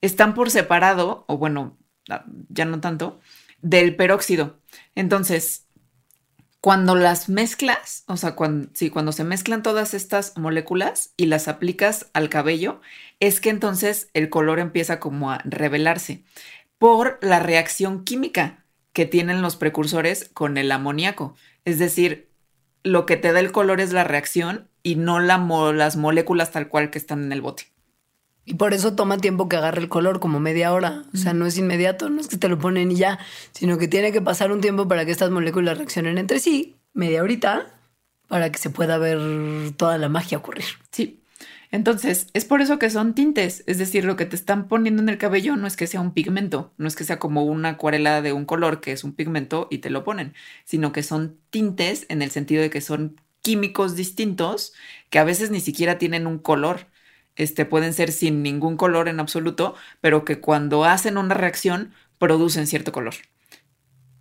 están 0.00 0.34
por 0.34 0.50
separado, 0.50 1.24
o 1.28 1.38
bueno, 1.38 1.78
ah, 2.10 2.24
ya 2.48 2.64
no 2.64 2.80
tanto, 2.80 3.20
del 3.62 3.94
peróxido. 3.94 4.58
Entonces, 4.96 5.68
cuando 6.60 6.96
las 6.96 7.28
mezclas, 7.28 8.02
o 8.08 8.16
sea, 8.16 8.34
cuando, 8.34 8.68
sí, 8.74 8.90
cuando 8.90 9.12
se 9.12 9.22
mezclan 9.22 9.62
todas 9.62 9.94
estas 9.94 10.36
moléculas 10.36 11.12
y 11.16 11.26
las 11.26 11.46
aplicas 11.46 12.10
al 12.14 12.30
cabello, 12.30 12.80
es 13.20 13.40
que 13.40 13.50
entonces 13.50 14.08
el 14.12 14.28
color 14.28 14.58
empieza 14.58 14.98
como 14.98 15.30
a 15.30 15.38
revelarse 15.44 16.24
por 16.84 17.18
la 17.22 17.38
reacción 17.38 18.04
química 18.04 18.62
que 18.92 19.06
tienen 19.06 19.40
los 19.40 19.56
precursores 19.56 20.28
con 20.34 20.58
el 20.58 20.70
amoníaco. 20.70 21.34
Es 21.64 21.78
decir, 21.78 22.28
lo 22.82 23.06
que 23.06 23.16
te 23.16 23.32
da 23.32 23.40
el 23.40 23.52
color 23.52 23.80
es 23.80 23.94
la 23.94 24.04
reacción 24.04 24.68
y 24.82 24.96
no 24.96 25.18
la 25.18 25.38
las 25.72 25.96
moléculas 25.96 26.50
tal 26.50 26.68
cual 26.68 26.90
que 26.90 26.98
están 26.98 27.24
en 27.24 27.32
el 27.32 27.40
bote. 27.40 27.72
Y 28.44 28.56
por 28.56 28.74
eso 28.74 28.94
toma 28.94 29.16
tiempo 29.16 29.48
que 29.48 29.56
agarre 29.56 29.80
el 29.80 29.88
color, 29.88 30.20
como 30.20 30.40
media 30.40 30.74
hora. 30.74 31.04
O 31.14 31.16
sea, 31.16 31.32
no 31.32 31.46
es 31.46 31.56
inmediato, 31.56 32.10
no 32.10 32.20
es 32.20 32.28
que 32.28 32.36
te 32.36 32.50
lo 32.50 32.58
ponen 32.58 32.92
y 32.92 32.96
ya, 32.96 33.18
sino 33.52 33.78
que 33.78 33.88
tiene 33.88 34.12
que 34.12 34.20
pasar 34.20 34.52
un 34.52 34.60
tiempo 34.60 34.86
para 34.86 35.06
que 35.06 35.12
estas 35.12 35.30
moléculas 35.30 35.78
reaccionen 35.78 36.18
entre 36.18 36.38
sí, 36.38 36.76
media 36.92 37.22
horita, 37.22 37.66
para 38.28 38.52
que 38.52 38.58
se 38.58 38.68
pueda 38.68 38.98
ver 38.98 39.72
toda 39.78 39.96
la 39.96 40.10
magia 40.10 40.36
ocurrir. 40.36 40.66
Sí. 40.90 41.23
Entonces, 41.74 42.28
es 42.34 42.44
por 42.44 42.60
eso 42.60 42.78
que 42.78 42.88
son 42.88 43.16
tintes, 43.16 43.64
es 43.66 43.78
decir, 43.78 44.04
lo 44.04 44.14
que 44.14 44.26
te 44.26 44.36
están 44.36 44.68
poniendo 44.68 45.02
en 45.02 45.08
el 45.08 45.18
cabello 45.18 45.56
no 45.56 45.66
es 45.66 45.74
que 45.76 45.88
sea 45.88 46.00
un 46.00 46.14
pigmento, 46.14 46.72
no 46.76 46.86
es 46.86 46.94
que 46.94 47.02
sea 47.02 47.18
como 47.18 47.42
una 47.42 47.70
acuarela 47.70 48.22
de 48.22 48.32
un 48.32 48.44
color 48.44 48.80
que 48.80 48.92
es 48.92 49.02
un 49.02 49.12
pigmento 49.12 49.66
y 49.72 49.78
te 49.78 49.90
lo 49.90 50.04
ponen, 50.04 50.34
sino 50.64 50.92
que 50.92 51.02
son 51.02 51.36
tintes 51.50 52.06
en 52.10 52.22
el 52.22 52.30
sentido 52.30 52.62
de 52.62 52.70
que 52.70 52.80
son 52.80 53.20
químicos 53.42 53.96
distintos 53.96 54.72
que 55.10 55.18
a 55.18 55.24
veces 55.24 55.50
ni 55.50 55.58
siquiera 55.58 55.98
tienen 55.98 56.28
un 56.28 56.38
color 56.38 56.86
este, 57.34 57.64
pueden 57.64 57.92
ser 57.92 58.12
sin 58.12 58.44
ningún 58.44 58.76
color 58.76 59.08
en 59.08 59.18
absoluto, 59.18 59.74
pero 60.00 60.24
que 60.24 60.38
cuando 60.38 60.84
hacen 60.84 61.18
una 61.18 61.34
reacción 61.34 61.92
producen 62.20 62.68
cierto 62.68 62.92
color. 62.92 63.14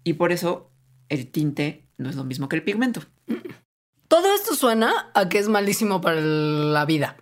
Y 0.03 0.13
por 0.13 0.31
eso 0.31 0.71
el 1.07 1.29
tinte 1.29 1.85
no 1.99 2.09
es 2.09 2.15
lo 2.15 2.23
mismo 2.23 2.49
que 2.49 2.55
el 2.55 2.63
pigmento. 2.63 3.03
Todo 4.07 4.33
esto 4.33 4.55
suena 4.55 5.11
a 5.13 5.29
que 5.29 5.37
es 5.37 5.49
malísimo 5.49 6.01
para 6.01 6.19
la 6.19 6.85
vida. 6.85 7.17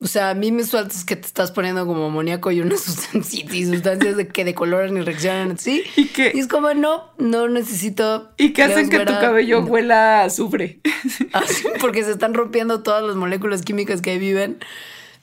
O 0.00 0.06
sea, 0.06 0.30
a 0.30 0.34
mí 0.34 0.52
me 0.52 0.62
sueltas 0.62 1.04
que 1.04 1.16
te 1.16 1.26
estás 1.26 1.50
poniendo 1.50 1.84
como 1.84 2.06
amoníaco 2.06 2.52
y 2.52 2.60
unas 2.60 2.80
sustancias 2.84 3.52
y 3.52 3.66
sustancias 3.66 4.16
de 4.16 4.28
que 4.28 4.44
decoloran 4.44 4.96
y 4.96 5.00
reaccionan 5.00 5.58
¿sí? 5.58 5.82
¿Y, 5.96 6.06
que, 6.06 6.30
y 6.34 6.38
es 6.38 6.46
como, 6.46 6.72
no, 6.74 7.10
no 7.18 7.48
necesito. 7.48 8.30
Y 8.36 8.52
que 8.52 8.62
hacen 8.62 8.90
que 8.90 9.00
tu 9.00 9.12
cabello 9.12 9.60
huela 9.64 10.20
a 10.20 10.24
azufre. 10.24 10.80
porque 11.80 12.04
se 12.04 12.12
están 12.12 12.34
rompiendo 12.34 12.82
todas 12.82 13.02
las 13.02 13.16
moléculas 13.16 13.62
químicas 13.62 14.00
que 14.00 14.10
ahí 14.10 14.18
viven. 14.18 14.58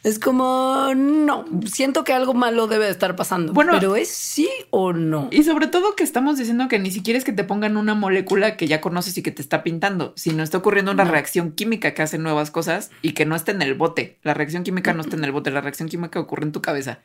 Es 0.05 0.19
como, 0.19 0.93
no, 0.95 1.45
siento 1.65 2.03
que 2.03 2.13
algo 2.13 2.35
malo 2.35 2.67
debe 2.67 2.85
de 2.85 2.91
estar 2.91 3.15
pasando. 3.15 3.53
Bueno, 3.53 3.71
pero 3.73 3.95
es 3.95 4.07
sí 4.09 4.47
o 4.69 4.93
no. 4.93 5.29
Y 5.31 5.43
sobre 5.43 5.65
todo 5.65 5.95
que 5.95 6.03
estamos 6.03 6.37
diciendo 6.37 6.67
que 6.67 6.77
ni 6.77 6.91
siquiera 6.91 7.17
es 7.17 7.25
que 7.25 7.33
te 7.33 7.43
pongan 7.43 7.75
una 7.75 7.95
molécula 7.95 8.55
que 8.55 8.67
ya 8.67 8.81
conoces 8.81 9.17
y 9.17 9.23
que 9.23 9.31
te 9.31 9.41
está 9.41 9.63
pintando, 9.63 10.13
sino 10.15 10.43
está 10.43 10.59
ocurriendo 10.59 10.91
una 10.91 11.05
reacción 11.05 11.53
química 11.53 11.95
que 11.95 12.03
hace 12.03 12.19
nuevas 12.19 12.51
cosas 12.51 12.91
y 13.01 13.13
que 13.13 13.25
no 13.25 13.35
está 13.35 13.51
en 13.51 13.63
el 13.63 13.73
bote. 13.73 14.19
La 14.21 14.35
reacción 14.35 14.61
química 14.61 14.93
no 14.93 15.01
está 15.01 15.15
en 15.15 15.23
el 15.23 15.31
bote, 15.31 15.49
la 15.49 15.61
reacción 15.61 15.89
química 15.89 16.19
ocurre 16.19 16.43
en 16.43 16.51
tu 16.51 16.61
cabeza. 16.61 16.99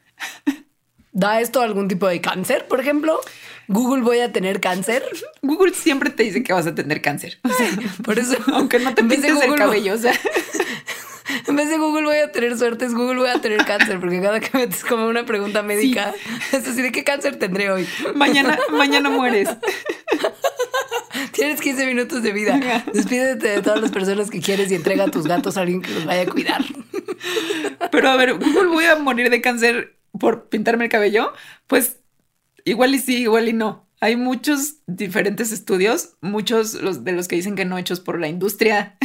¿Da 1.13 1.41
esto 1.41 1.63
algún 1.63 1.89
tipo 1.89 2.07
de 2.07 2.21
cáncer, 2.21 2.69
por 2.69 2.81
ejemplo? 2.81 3.19
¿Google 3.67 4.03
voy 4.03 4.19
a 4.19 4.31
tener 4.31 4.61
cáncer? 4.61 5.03
Google 5.41 5.73
siempre 5.73 6.11
te 6.11 6.25
dice 6.25 6.43
que 6.43 6.53
vas 6.53 6.67
a 6.67 6.75
tener 6.75 7.01
cáncer. 7.01 7.41
por 8.05 8.19
eso, 8.19 8.37
aunque 8.53 8.79
no 8.79 8.95
te 8.95 9.03
pintes 9.05 9.41
el 9.41 9.55
cabello, 9.55 9.95
o 9.95 9.99
sea. 9.99 10.13
En 11.47 11.57
vez 11.57 11.69
de 11.69 11.79
Google 11.79 12.05
voy 12.05 12.17
a 12.17 12.33
tener 12.33 12.57
suerte, 12.59 12.85
es 12.85 12.95
Google 12.95 13.21
voy 13.21 13.29
a 13.29 13.41
tener 13.41 13.65
cáncer, 13.65 14.01
porque 14.01 14.21
cada 14.21 14.41
que 14.41 14.57
metes 14.57 14.85
como 14.85 15.07
una 15.07 15.25
pregunta 15.25 15.63
médica, 15.63 16.15
es 16.53 16.65
decir, 16.65 16.83
¿de 16.83 16.93
qué 16.93 17.05
cáncer 17.05 17.37
tendré 17.37 17.71
hoy? 17.71 17.87
Mañana, 18.15 18.59
mañana 18.71 19.11
mueres. 19.11 19.49
Tienes 21.33 21.61
15 21.61 21.87
minutos 21.87 22.23
de 22.23 22.33
vida. 22.33 22.85
Despídete 22.93 23.49
de 23.49 23.63
todas 23.63 23.81
las 23.81 23.91
personas 23.91 24.31
que 24.31 24.41
quieres 24.41 24.71
y 24.71 24.75
entrega 24.75 25.05
a 25.05 25.11
tus 25.11 25.27
gatos 25.27 25.57
a 25.57 25.63
alguien 25.63 25.81
que 25.81 25.91
los 25.91 26.05
vaya 26.05 26.23
a 26.23 26.27
cuidar. 26.27 26.63
Pero 27.91 28.11
a 28.11 28.17
ver, 28.17 28.35
Google 28.35 28.69
voy 28.69 28.85
a 28.85 28.97
morir 28.97 29.31
de 29.31 29.41
cáncer 29.41 29.97
por 30.19 30.49
pintarme 30.49 30.85
el 30.85 30.91
cabello. 30.91 31.33
Pues 31.67 31.99
igual 32.65 32.95
y 32.95 32.99
sí, 32.99 33.23
igual 33.23 33.49
y 33.49 33.53
no. 33.53 33.89
Hay 34.01 34.17
muchos 34.17 34.77
diferentes 34.87 35.53
estudios, 35.53 36.17
muchos 36.21 37.05
de 37.05 37.13
los 37.13 37.29
que 37.29 37.37
dicen 37.37 37.55
que 37.55 37.65
no 37.65 37.79
hechos 37.79 38.01
por 38.01 38.19
la 38.19 38.29
industria 38.29 38.97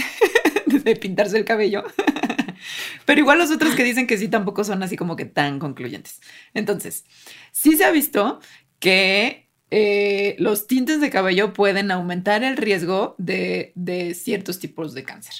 de 0.83 0.95
pintarse 0.95 1.37
el 1.37 1.45
cabello. 1.45 1.83
Pero 3.05 3.19
igual 3.19 3.37
los 3.37 3.51
otros 3.51 3.75
que 3.75 3.83
dicen 3.83 4.07
que 4.07 4.17
sí 4.17 4.27
tampoco 4.27 4.63
son 4.63 4.81
así 4.83 4.95
como 4.95 5.15
que 5.15 5.25
tan 5.25 5.59
concluyentes. 5.59 6.21
Entonces, 6.53 7.05
sí 7.51 7.75
se 7.75 7.85
ha 7.85 7.91
visto 7.91 8.39
que 8.79 9.49
eh, 9.71 10.35
los 10.39 10.67
tintes 10.67 11.01
de 11.01 11.09
cabello 11.09 11.53
pueden 11.53 11.91
aumentar 11.91 12.43
el 12.43 12.57
riesgo 12.57 13.15
de, 13.17 13.73
ciertos 14.15 14.59
tipos 14.59 14.93
de 14.93 15.03
cáncer. 15.03 15.35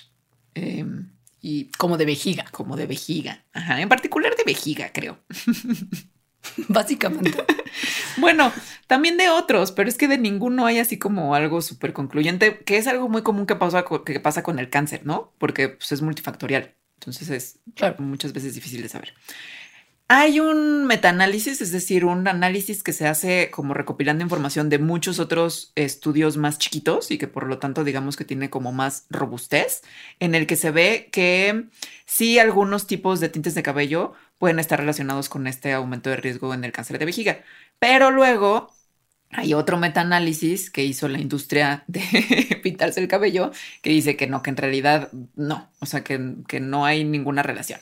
Em, 0.54 1.12
Y 1.42 1.72
como 1.78 1.98
de 1.98 2.06
vejiga. 2.06 2.46
Como 2.52 2.76
de 2.76 2.88
vejiga. 2.88 3.46
Ajá, 3.54 3.82
en 3.82 3.90
particular 3.90 4.36
de 4.36 4.44
vejiga, 4.46 4.92
creo. 4.92 5.20
Básicamente. 6.68 7.44
bueno, 8.18 8.52
también 8.88 9.18
de 9.18 9.30
otros, 9.30 9.72
pero 9.72 9.90
es 9.90 9.98
que 9.98 10.08
de 10.08 10.18
ninguno 10.18 10.66
hay 10.66 10.80
así 10.80 10.98
como 10.98 11.36
algo 11.36 11.62
súper 11.62 11.94
concluyente, 11.94 12.60
que 12.60 12.78
es 12.78 12.88
algo 12.88 13.10
muy 13.10 13.22
común 13.22 13.46
que 13.46 13.56
pasa, 13.56 13.86
que 14.06 14.20
pasa 14.20 14.44
con 14.44 14.60
el 14.60 14.70
cáncer, 14.70 15.06
¿no? 15.06 15.34
Porque 15.38 15.70
pues, 15.70 15.92
es 15.92 16.02
multifactorial. 16.02 16.76
Entonces 17.00 17.30
es 17.30 17.60
muchas 18.00 18.34
veces 18.34 18.56
difícil 18.56 18.82
de 18.82 18.90
saber. 18.90 19.14
Hay 20.08 20.40
un 20.40 20.86
metaanálisis, 20.86 21.62
es 21.62 21.72
decir, 21.72 22.06
un 22.06 22.28
análisis 22.28 22.84
que 22.84 22.94
se 22.94 23.08
hace 23.08 23.50
como 23.50 23.74
recopilando 23.74 24.24
información 24.24 24.70
de 24.70 24.78
muchos 24.78 25.18
otros 25.18 25.72
estudios 25.74 26.38
más 26.38 26.60
chiquitos 26.60 27.10
y 27.10 27.18
que 27.18 27.28
por 27.28 27.48
lo 27.48 27.58
tanto 27.58 27.84
digamos 27.84 28.16
que 28.16 28.24
tiene 28.24 28.52
como 28.52 28.72
más 28.72 29.08
robustez, 29.10 29.82
en 30.20 30.36
el 30.36 30.46
que 30.46 30.58
se 30.58 30.70
ve 30.70 31.10
que 31.12 31.70
sí 32.06 32.38
algunos 32.38 32.86
tipos 32.86 33.20
de 33.20 33.30
tintes 33.30 33.56
de 33.56 33.64
cabello 33.64 34.14
pueden 34.38 34.60
estar 34.60 34.80
relacionados 34.80 35.30
con 35.30 35.48
este 35.48 35.74
aumento 35.74 36.10
de 36.10 36.18
riesgo 36.18 36.54
en 36.54 36.64
el 36.64 36.72
cáncer 36.72 37.00
de 37.00 37.06
vejiga. 37.06 37.44
Pero 37.80 38.12
luego 38.12 38.72
hay 39.32 39.54
otro 39.54 39.78
metaanálisis 39.78 40.70
que 40.70 40.84
hizo 40.84 41.08
la 41.08 41.20
industria 41.20 41.84
de 41.88 42.60
pintarse 42.64 43.02
el 43.02 43.08
cabello 43.08 43.52
que 43.82 43.90
dice 43.92 44.16
que 44.18 44.28
no, 44.28 44.42
que 44.44 44.52
en 44.52 44.58
realidad 44.58 45.12
no, 45.36 45.70
o 45.80 45.86
sea, 45.86 46.04
que, 46.04 46.36
que 46.48 46.60
no 46.60 46.86
hay 46.86 47.04
ninguna 47.04 47.44
relación. 47.44 47.80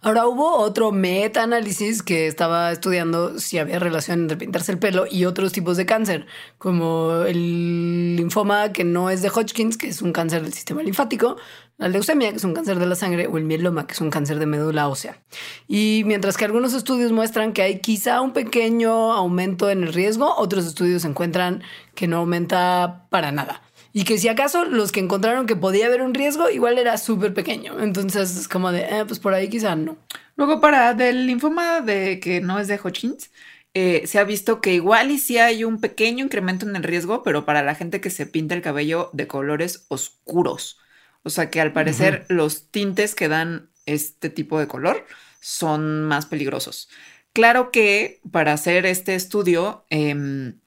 Ahora 0.00 0.26
hubo 0.26 0.56
otro 0.56 0.92
meta-análisis 0.92 2.02
que 2.02 2.26
estaba 2.26 2.72
estudiando 2.72 3.38
si 3.38 3.58
había 3.58 3.78
relación 3.78 4.20
entre 4.20 4.36
pintarse 4.36 4.72
el 4.72 4.78
pelo 4.78 5.06
y 5.10 5.24
otros 5.24 5.52
tipos 5.52 5.76
de 5.76 5.86
cáncer, 5.86 6.26
como 6.58 7.22
el 7.26 8.16
linfoma 8.16 8.72
que 8.72 8.84
no 8.84 9.10
es 9.10 9.22
de 9.22 9.28
Hodgkins, 9.28 9.76
que 9.76 9.88
es 9.88 10.02
un 10.02 10.12
cáncer 10.12 10.42
del 10.42 10.52
sistema 10.52 10.82
linfático, 10.82 11.36
la 11.78 11.88
leucemia, 11.88 12.30
que 12.30 12.36
es 12.36 12.44
un 12.44 12.54
cáncer 12.54 12.78
de 12.78 12.86
la 12.86 12.94
sangre, 12.94 13.26
o 13.26 13.36
el 13.36 13.44
mieloma, 13.44 13.86
que 13.86 13.92
es 13.92 14.00
un 14.00 14.10
cáncer 14.10 14.38
de 14.38 14.46
médula 14.46 14.88
ósea. 14.88 15.20
Y 15.68 16.02
mientras 16.06 16.36
que 16.36 16.44
algunos 16.44 16.72
estudios 16.72 17.12
muestran 17.12 17.52
que 17.52 17.62
hay 17.62 17.80
quizá 17.80 18.20
un 18.20 18.32
pequeño 18.32 19.12
aumento 19.12 19.68
en 19.68 19.82
el 19.82 19.92
riesgo, 19.92 20.34
otros 20.36 20.66
estudios 20.66 21.04
encuentran 21.04 21.62
que 21.94 22.06
no 22.06 22.18
aumenta 22.18 23.06
para 23.10 23.30
nada. 23.32 23.62
Y 23.92 24.04
que 24.04 24.18
si 24.18 24.28
acaso 24.28 24.64
los 24.64 24.92
que 24.92 25.00
encontraron 25.00 25.46
que 25.46 25.56
podía 25.56 25.86
haber 25.86 26.02
un 26.02 26.14
riesgo, 26.14 26.50
igual 26.50 26.78
era 26.78 26.98
súper 26.98 27.32
pequeño. 27.32 27.80
Entonces 27.80 28.36
es 28.36 28.48
como 28.48 28.70
de, 28.72 28.80
eh, 28.80 29.04
pues 29.06 29.18
por 29.18 29.32
ahí 29.34 29.48
quizá 29.48 29.74
no. 29.74 29.96
Luego 30.36 30.60
para 30.60 30.92
del 30.94 31.26
linfoma 31.26 31.80
de 31.80 32.20
que 32.20 32.40
no 32.42 32.58
es 32.58 32.68
de 32.68 32.78
Hodgkins, 32.78 33.30
eh, 33.72 34.06
se 34.06 34.18
ha 34.18 34.24
visto 34.24 34.60
que 34.60 34.74
igual 34.74 35.10
y 35.10 35.18
sí 35.18 35.38
hay 35.38 35.64
un 35.64 35.80
pequeño 35.80 36.24
incremento 36.24 36.66
en 36.66 36.76
el 36.76 36.82
riesgo, 36.82 37.22
pero 37.22 37.44
para 37.44 37.62
la 37.62 37.74
gente 37.74 38.00
que 38.00 38.10
se 38.10 38.26
pinta 38.26 38.54
el 38.54 38.62
cabello 38.62 39.10
de 39.12 39.26
colores 39.26 39.86
oscuros. 39.88 40.78
O 41.26 41.30
sea 41.30 41.50
que 41.50 41.60
al 41.60 41.72
parecer 41.72 42.24
los 42.28 42.70
tintes 42.70 43.14
que 43.14 43.28
dan 43.28 43.68
este 43.84 44.30
tipo 44.30 44.58
de 44.60 44.68
color 44.68 45.04
son 45.40 46.04
más 46.04 46.26
peligrosos. 46.26 46.88
Claro 47.32 47.70
que 47.70 48.20
para 48.30 48.52
hacer 48.52 48.86
este 48.86 49.14
estudio, 49.14 49.84
em, 49.90 50.60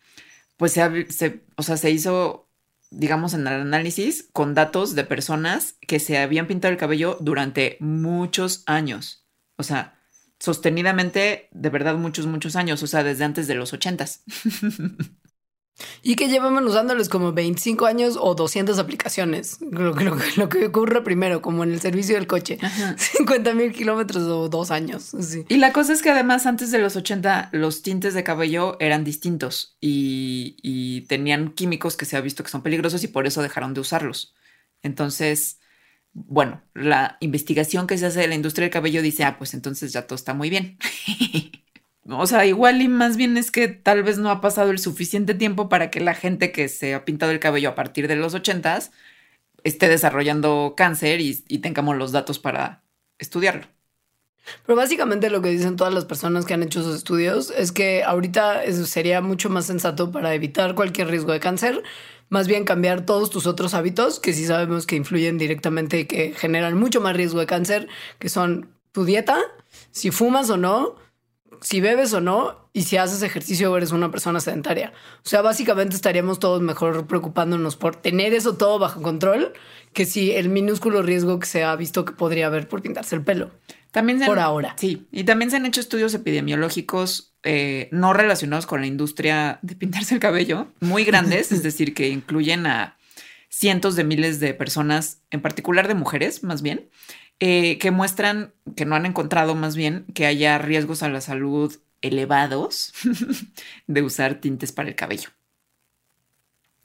pues 0.57 0.73
se, 0.73 1.41
o 1.55 1.63
sea, 1.63 1.77
se 1.77 1.91
hizo 1.91 2.49
digamos, 2.91 3.33
en 3.33 3.41
el 3.41 3.61
análisis 3.61 4.27
con 4.33 4.53
datos 4.55 4.95
de 4.95 5.03
personas 5.03 5.75
que 5.81 5.99
se 5.99 6.17
habían 6.17 6.47
pintado 6.47 6.71
el 6.71 6.79
cabello 6.79 7.17
durante 7.21 7.77
muchos 7.79 8.63
años. 8.65 9.25
O 9.57 9.63
sea, 9.63 9.99
sostenidamente, 10.39 11.49
de 11.51 11.69
verdad, 11.69 11.95
muchos, 11.95 12.25
muchos 12.25 12.55
años. 12.55 12.81
O 12.83 12.87
sea, 12.87 13.03
desde 13.03 13.25
antes 13.25 13.47
de 13.47 13.55
los 13.55 13.73
ochentas. 13.73 14.23
Y 16.01 16.15
que 16.15 16.27
llevamos 16.27 16.63
usándoles 16.63 17.09
como 17.09 17.33
25 17.33 17.85
años 17.85 18.17
o 18.19 18.35
200 18.35 18.79
aplicaciones. 18.79 19.59
Lo, 19.61 19.93
lo, 19.93 20.49
que 20.49 20.65
ocurre 20.65 21.03
primero, 21.03 21.41
como 21.41 21.63
en 21.63 21.71
el 21.71 21.81
servicio 21.81 22.15
del 22.15 22.27
coche. 22.27 22.57
50 22.97 23.53
mil 23.55 23.71
kilómetros 23.71 24.23
o 24.23 24.49
dos 24.49 24.71
años. 24.71 25.15
Y 25.47 25.57
la 25.57 25.73
cosa 25.73 25.93
es 25.93 26.01
que 26.01 26.09
además 26.09 26.45
antes 26.45 26.71
de 26.71 26.79
los 26.79 26.95
80 26.95 27.49
los 27.51 27.81
tintes 27.81 28.13
de 28.13 28.23
cabello 28.23 28.77
eran 28.79 29.03
distintos 29.03 29.77
y, 29.79 30.57
y 30.61 31.01
tenían 31.01 31.51
químicos 31.51 31.97
que 31.97 32.05
se 32.05 32.17
ha 32.17 32.21
visto 32.21 32.43
que 32.43 32.49
son 32.49 32.63
peligrosos 32.63 33.03
y 33.03 33.07
por 33.07 33.27
eso 33.27 33.41
dejaron 33.41 33.73
de 33.73 33.81
usarlos. 33.81 34.33
Entonces, 34.81 35.59
bueno, 36.13 36.61
la 36.73 37.17
investigación 37.19 37.87
que 37.87 37.97
se 37.97 38.07
hace 38.07 38.21
de 38.21 38.27
la 38.27 38.35
industria 38.35 38.65
del 38.65 38.73
cabello 38.73 39.01
dice, 39.01 39.23
ah, 39.23 39.37
pues 39.37 39.53
entonces 39.53 39.93
ya 39.93 40.07
todo 40.07 40.15
está 40.15 40.33
muy 40.33 40.49
bien. 40.49 40.77
O 42.07 42.25
sea, 42.25 42.45
igual 42.45 42.81
y 42.81 42.87
más 42.87 43.17
bien 43.17 43.37
es 43.37 43.51
que 43.51 43.67
tal 43.67 44.03
vez 44.03 44.17
no 44.17 44.31
ha 44.31 44.41
pasado 44.41 44.71
el 44.71 44.79
suficiente 44.79 45.33
tiempo 45.33 45.69
para 45.69 45.91
que 45.91 45.99
la 45.99 46.15
gente 46.15 46.51
que 46.51 46.67
se 46.69 46.93
ha 46.93 47.05
pintado 47.05 47.31
el 47.31 47.39
cabello 47.39 47.69
a 47.69 47.75
partir 47.75 48.07
de 48.07 48.15
los 48.15 48.33
ochentas 48.33 48.91
esté 49.63 49.89
desarrollando 49.89 50.73
cáncer 50.75 51.19
y, 51.21 51.35
tengamos 51.59 51.97
los 51.97 52.11
datos 52.11 52.39
para 52.39 52.83
estudiarlo. 53.17 53.67
Pero 54.65 54.75
básicamente 54.75 55.29
lo 55.29 55.41
que 55.41 55.49
dicen 55.49 55.75
todas 55.75 55.93
las 55.93 56.05
personas 56.05 56.45
que 56.45 56.53
han 56.53 56.63
hecho 56.63 56.79
esos 56.79 56.95
estudios 56.95 57.51
es 57.55 57.71
que 57.71 58.03
ahorita 58.03 58.63
sería 58.71 59.21
mucho 59.21 59.49
más 59.49 59.65
sensato 59.65 60.11
para 60.11 60.33
evitar 60.33 60.75
cualquier 60.75 61.09
riesgo 61.09 61.33
de 61.33 61.39
cáncer, 61.39 61.83
más 62.29 62.47
bien 62.47 62.63
cambiar 62.63 63.05
todos 63.05 63.29
tus 63.29 63.45
otros 63.45 63.73
hábitos 63.73 64.19
que 64.19 64.33
sí 64.33 64.45
sabemos 64.45 64.87
que 64.87 64.95
influyen 64.95 65.37
directamente 65.37 65.99
y 65.99 66.05
que 66.05 66.33
generan 66.33 66.77
mucho 66.77 67.01
más 67.01 67.15
riesgo 67.15 67.39
de 67.39 67.45
cáncer, 67.45 67.87
que 68.17 68.29
son 68.29 68.73
tu 68.91 69.05
dieta, 69.05 69.39
si 69.91 70.09
fumas 70.09 70.49
o 70.49 70.57
no, 70.57 70.95
si 71.61 71.81
bebes 71.81 72.13
o 72.13 72.21
no 72.21 72.69
y 72.73 72.83
si 72.83 72.97
haces 72.97 73.21
ejercicio 73.21 73.71
o 73.71 73.77
eres 73.77 73.91
una 73.91 74.11
persona 74.11 74.39
sedentaria. 74.39 74.93
O 75.25 75.29
sea, 75.29 75.41
básicamente 75.41 75.95
estaríamos 75.95 76.39
todos 76.39 76.61
mejor 76.61 77.07
preocupándonos 77.07 77.75
por 77.75 77.95
tener 77.95 78.33
eso 78.33 78.57
todo 78.57 78.79
bajo 78.79 79.01
control 79.01 79.53
que 79.93 80.05
si 80.05 80.31
el 80.31 80.49
minúsculo 80.49 81.01
riesgo 81.01 81.39
que 81.39 81.47
se 81.47 81.63
ha 81.63 81.75
visto 81.75 82.05
que 82.05 82.13
podría 82.13 82.47
haber 82.47 82.67
por 82.67 82.81
pintarse 82.81 83.15
el 83.15 83.23
pelo. 83.23 83.51
También 83.91 84.23
por 84.25 84.39
ahora. 84.39 84.75
Sí, 84.77 85.07
y 85.11 85.23
también 85.23 85.49
se 85.49 85.57
han 85.57 85.65
hecho 85.65 85.81
estudios 85.81 86.13
epidemiológicos 86.13 87.33
eh, 87.43 87.89
no 87.91 88.13
relacionados 88.13 88.67
con 88.67 88.81
la 88.81 88.87
industria 88.87 89.59
de 89.61 89.75
pintarse 89.75 90.13
el 90.13 90.19
cabello, 90.19 90.67
muy 90.79 91.03
grandes, 91.05 91.51
es 91.51 91.63
decir, 91.63 91.93
que 91.93 92.09
incluyen 92.09 92.67
a 92.67 92.97
cientos 93.49 93.95
de 93.95 94.03
miles 94.03 94.39
de 94.39 94.53
personas, 94.53 95.23
en 95.31 95.41
particular 95.41 95.87
de 95.87 95.95
mujeres, 95.95 96.43
más 96.43 96.61
bien, 96.61 96.89
eh, 97.39 97.77
que 97.77 97.91
muestran, 97.91 98.53
que 98.75 98.85
no 98.85 98.95
han 98.95 99.05
encontrado 99.05 99.55
más 99.55 99.75
bien, 99.75 100.05
que 100.13 100.25
haya 100.25 100.57
riesgos 100.57 101.03
a 101.03 101.09
la 101.09 101.21
salud 101.21 101.75
elevados 102.01 102.93
de 103.87 104.01
usar 104.01 104.35
tintes 104.35 104.71
para 104.71 104.89
el 104.89 104.95
cabello. 104.95 105.29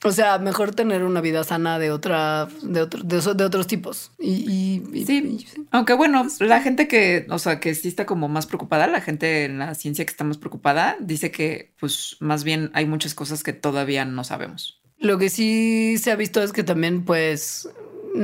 O 0.04 0.12
sea, 0.12 0.38
mejor 0.38 0.74
tener 0.74 1.02
una 1.02 1.22
vida 1.22 1.44
sana 1.44 1.78
de 1.78 1.90
otra, 1.90 2.46
de, 2.62 2.82
otro, 2.82 3.02
de, 3.02 3.44
otros 3.44 3.66
tipos. 3.66 4.12
Y, 4.18 4.82
sí. 5.06 5.46
Aunque 5.70 5.94
bueno, 5.94 6.26
la 6.40 6.60
gente 6.60 6.88
que, 6.88 7.26
o 7.30 7.38
sea, 7.38 7.58
que 7.58 7.74
sí 7.74 7.88
está 7.88 8.04
como 8.04 8.28
más 8.28 8.46
preocupada, 8.46 8.86
la 8.86 9.00
gente 9.00 9.46
en 9.46 9.58
la 9.58 9.74
ciencia 9.74 10.04
que 10.04 10.10
está 10.10 10.22
más 10.22 10.36
preocupada, 10.36 10.96
dice 11.00 11.30
que 11.30 11.72
pues 11.80 12.18
más 12.20 12.44
bien 12.44 12.70
hay 12.74 12.84
muchas 12.84 13.14
cosas 13.14 13.42
que 13.42 13.54
todavía 13.54 14.04
no 14.04 14.24
sabemos. 14.24 14.82
Lo 14.98 15.16
que 15.16 15.30
sí 15.30 15.96
se 15.96 16.12
ha 16.12 16.16
visto 16.16 16.42
es 16.42 16.52
que 16.52 16.64
también 16.64 17.06
pues 17.06 17.70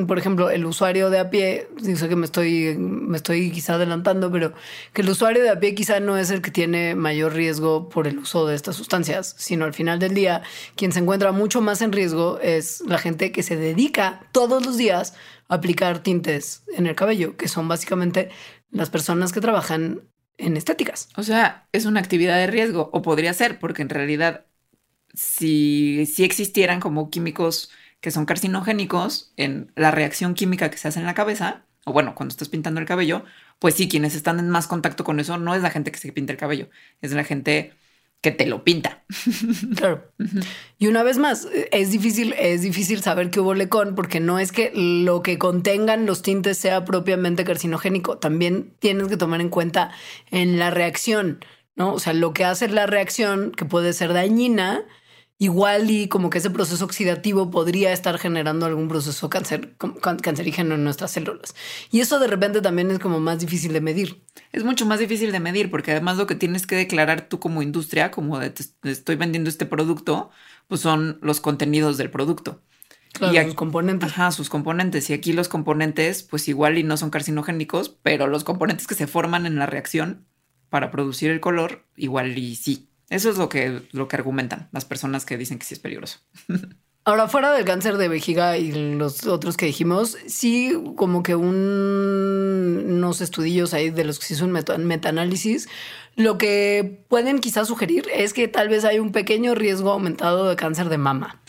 por 0.07 0.19
ejemplo, 0.19 0.51
el 0.51 0.65
usuario 0.67 1.11
de 1.11 1.19
a 1.19 1.31
pie, 1.31 1.69
sé 1.83 2.09
que 2.09 2.17
me 2.17 2.25
estoy, 2.25 2.77
me 2.79 3.17
estoy 3.17 3.51
quizá 3.51 3.75
adelantando, 3.75 4.31
pero 4.31 4.53
que 4.93 5.03
el 5.03 5.11
usuario 5.11 5.43
de 5.43 5.51
a 5.51 5.59
pie 5.59 5.75
quizá 5.75 5.99
no 5.99 6.17
es 6.17 6.31
el 6.31 6.43
que 6.43 6.53
tiene 6.53 6.95
mayor 6.95 7.35
riesgo 7.35 7.89
por 7.89 8.07
el 8.07 8.19
uso 8.19 8.47
de 8.47 8.55
estas 8.55 8.77
sustancias, 8.77 9.35
sino 9.37 9.65
al 9.65 9.75
final 9.75 9.99
del 9.99 10.15
día, 10.15 10.43
quien 10.77 10.93
se 10.93 11.01
encuentra 11.01 11.33
mucho 11.33 11.61
más 11.61 11.83
en 11.83 11.91
riesgo 11.91 12.39
es 12.41 12.83
la 12.87 12.99
gente 12.99 13.33
que 13.33 13.43
se 13.43 13.57
dedica 13.57 14.29
todos 14.31 14.65
los 14.65 14.77
días 14.77 15.15
a 15.49 15.57
aplicar 15.57 16.03
tintes 16.03 16.63
en 16.77 16.87
el 16.87 16.95
cabello, 16.95 17.37
que 17.37 17.49
son 17.49 17.67
básicamente 17.67 18.31
las 18.71 18.91
personas 18.91 19.33
que 19.33 19.41
trabajan 19.41 20.03
en 20.39 20.57
estéticas. 20.57 21.09
O 21.17 21.25
sea, 21.25 21.69
es 21.73 21.85
una 21.85 21.99
actividad 21.99 22.37
de 22.37 22.47
riesgo, 22.47 22.91
o 22.93 23.03
podría 23.03 23.35
ser, 23.35 23.59
porque 23.59 23.83
en 23.83 23.89
realidad, 23.89 24.47
si, 25.15 26.07
si 26.07 26.23
existieran 26.23 26.79
como 26.79 27.11
químicos 27.11 27.71
que 28.01 28.11
son 28.11 28.27
carcinogénicos 28.27 29.33
en 29.37 29.73
la 29.77 29.91
reacción 29.91 30.35
química 30.35 30.71
que 30.71 30.79
se 30.79 30.89
hace 30.89 31.01
en 31.01 31.07
la 31.07 31.15
cabeza, 31.15 31.65
o 31.85 31.93
bueno, 31.93 32.15
cuando 32.15 32.33
estás 32.33 32.49
pintando 32.49 32.81
el 32.81 32.87
cabello, 32.87 33.25
pues 33.59 33.75
sí, 33.75 33.89
quienes 33.89 34.15
están 34.15 34.39
en 34.39 34.49
más 34.49 34.67
contacto 34.67 35.05
con 35.05 35.21
eso 35.21 35.39
no 35.39 35.55
es 35.55 35.63
la 35.63 35.71
gente 35.71 35.93
que 35.93 35.99
se 35.99 36.13
pinta 36.13 36.33
el 36.33 36.39
cabello, 36.39 36.69
es 37.03 37.13
la 37.13 37.25
gente 37.25 37.75
que 38.21 38.31
te 38.31 38.47
lo 38.47 38.65
pinta. 38.65 39.05
Claro. 39.77 40.13
Y 40.79 40.89
una 40.89 41.03
vez 41.03 41.19
más, 41.19 41.49
es 41.73 41.91
difícil, 41.91 42.35
es 42.39 42.63
difícil 42.63 43.03
saber 43.03 43.31
qué 43.31 43.41
hubo 43.41 43.55
lecón 43.55 43.95
porque 43.95 44.21
no 44.21 44.39
es 44.39 44.53
que 44.53 44.73
lo 44.75 45.23
que 45.23 45.39
contengan 45.39 46.07
los 46.07 46.23
tintes 46.23 46.59
sea 46.59 46.85
propiamente 46.85 47.45
carcinogénico. 47.45 48.19
También 48.19 48.75
tienes 48.79 49.09
que 49.09 49.17
tomar 49.17 49.41
en 49.41 49.49
cuenta 49.49 49.91
en 50.31 50.59
la 50.59 50.71
reacción, 50.71 51.43
¿no? 51.77 51.95
O 51.95 51.99
sea, 51.99 52.13
lo 52.13 52.33
que 52.35 52.45
hace 52.45 52.69
la 52.69 52.87
reacción 52.87 53.53
que 53.53 53.65
puede 53.65 53.93
ser 53.93 54.13
dañina 54.13 54.85
igual 55.41 55.91
y 55.91 56.07
como 56.07 56.29
que 56.29 56.37
ese 56.37 56.51
proceso 56.51 56.85
oxidativo 56.85 57.51
podría 57.51 57.95
estar 57.95 58.19
generando 58.19 58.67
algún 58.67 58.89
proceso 58.89 59.31
cáncer, 59.31 59.75
cancerígeno 60.23 60.75
en 60.75 60.85
nuestras 60.85 61.13
células. 61.13 61.55
Y 61.91 62.01
eso 62.01 62.19
de 62.19 62.27
repente 62.27 62.61
también 62.61 62.91
es 62.91 62.99
como 62.99 63.21
más 63.21 63.41
difícil 63.41 63.73
de 63.73 63.81
medir. 63.81 64.23
Es 64.53 64.65
mucho 64.65 64.85
más 64.85 65.01
difícil 65.01 65.33
de 65.33 65.41
medir 65.41 65.71
porque 65.71 65.93
además 65.93 66.19
lo 66.19 66.27
que 66.27 66.35
tienes 66.35 66.67
que 66.67 66.77
declarar 66.77 67.23
tú 67.23 67.41
como 67.41 67.63
industria, 67.63 68.11
como 68.11 68.39
de 68.39 68.51
te 68.51 68.91
estoy 68.91 69.17
vendiendo 69.17 69.49
este 69.49 69.65
producto, 69.65 70.31
pues 70.69 70.83
son 70.83 71.19
los 71.23 71.41
contenidos 71.41 71.97
del 71.97 72.11
producto. 72.11 72.61
Claro, 73.15 73.35
y 73.35 73.45
sus 73.47 73.55
componentes. 73.55 74.11
Ajá, 74.11 74.33
sus 74.33 74.51
componentes. 74.51 75.09
Y 75.09 75.15
aquí 75.15 75.33
los 75.33 75.49
componentes, 75.49 76.23
pues 76.23 76.49
igual 76.49 76.77
y 76.77 76.83
no 76.83 76.99
son 76.99 77.09
carcinogénicos, 77.09 77.89
pero 78.03 78.27
los 78.27 78.45
componentes 78.45 78.87
que 78.87 78.95
se 78.95 79.07
forman 79.07 79.47
en 79.47 79.57
la 79.57 79.65
reacción 79.65 80.27
para 80.69 80.91
producir 80.91 81.31
el 81.31 81.41
color, 81.41 81.87
igual 81.97 82.37
y 82.37 82.57
sí. 82.57 82.90
Eso 83.11 83.29
es 83.29 83.37
lo 83.37 83.49
que, 83.49 83.83
lo 83.93 84.09
que 84.09 84.17
argumentan 84.17 84.69
las 84.73 84.85
personas 84.85 85.27
que 85.27 85.37
dicen 85.37 85.59
que 85.59 85.67
sí 85.67 85.75
es 85.75 85.81
peligroso. 85.81 86.21
Ahora, 87.05 87.29
fuera 87.29 87.53
del 87.53 87.65
cáncer 87.65 87.97
de 87.97 88.09
vejiga 88.09 88.59
y 88.59 88.73
los 88.73 89.27
otros 89.27 89.57
que 89.57 89.65
dijimos, 89.67 90.19
sí, 90.27 90.73
como 90.97 91.23
que 91.23 91.35
unos 91.35 93.21
estudios 93.23 93.73
ahí 93.73 93.89
de 93.89 94.05
los 94.05 94.19
que 94.19 94.27
se 94.27 94.35
hizo 94.35 94.45
un 94.45 94.53
metaanálisis, 94.53 95.67
lo 96.15 96.37
que 96.37 97.03
pueden 97.09 97.39
quizás 97.41 97.69
sugerir 97.69 98.07
es 98.15 98.35
que 98.35 98.49
tal 98.49 98.69
vez 98.69 98.85
hay 98.85 98.99
un 98.99 99.13
pequeño 99.13 99.55
riesgo 99.55 99.91
aumentado 99.91 100.47
de 100.49 100.57
cáncer 100.57 100.91
de 100.91 100.99
mama. 100.99 101.41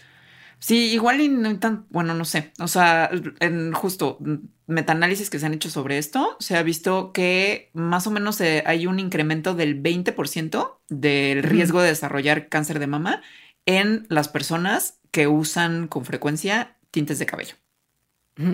Sí, 0.62 0.94
igual 0.94 1.20
y 1.22 1.28
no 1.28 1.58
tan, 1.58 1.88
bueno, 1.90 2.14
no 2.14 2.24
sé. 2.24 2.54
O 2.60 2.68
sea, 2.68 3.10
en 3.40 3.74
justo 3.74 4.20
metaanálisis 4.68 5.32
que 5.32 5.40
se 5.40 5.48
han 5.48 5.56
hecho 5.56 5.72
sobre 5.72 5.98
esto, 5.98 6.38
se 6.40 6.56
ha 6.56 6.62
visto 6.62 7.12
que 7.14 7.72
más 7.74 8.06
o 8.06 8.12
menos 8.12 8.40
eh, 8.42 8.64
hay 8.68 8.86
un 8.86 9.00
incremento 9.00 9.56
del 9.56 9.82
20% 9.82 10.80
del 10.88 11.42
riesgo 11.42 11.82
de 11.82 11.90
desarrollar 11.90 12.48
cáncer 12.48 12.78
de 12.78 12.86
mama 12.86 13.24
en 13.66 14.06
las 14.10 14.30
personas 14.30 15.00
que 15.10 15.28
usan 15.28 15.88
con 15.88 16.06
frecuencia 16.06 16.78
tintes 16.92 17.18
de 17.18 17.26
cabello. 17.26 17.56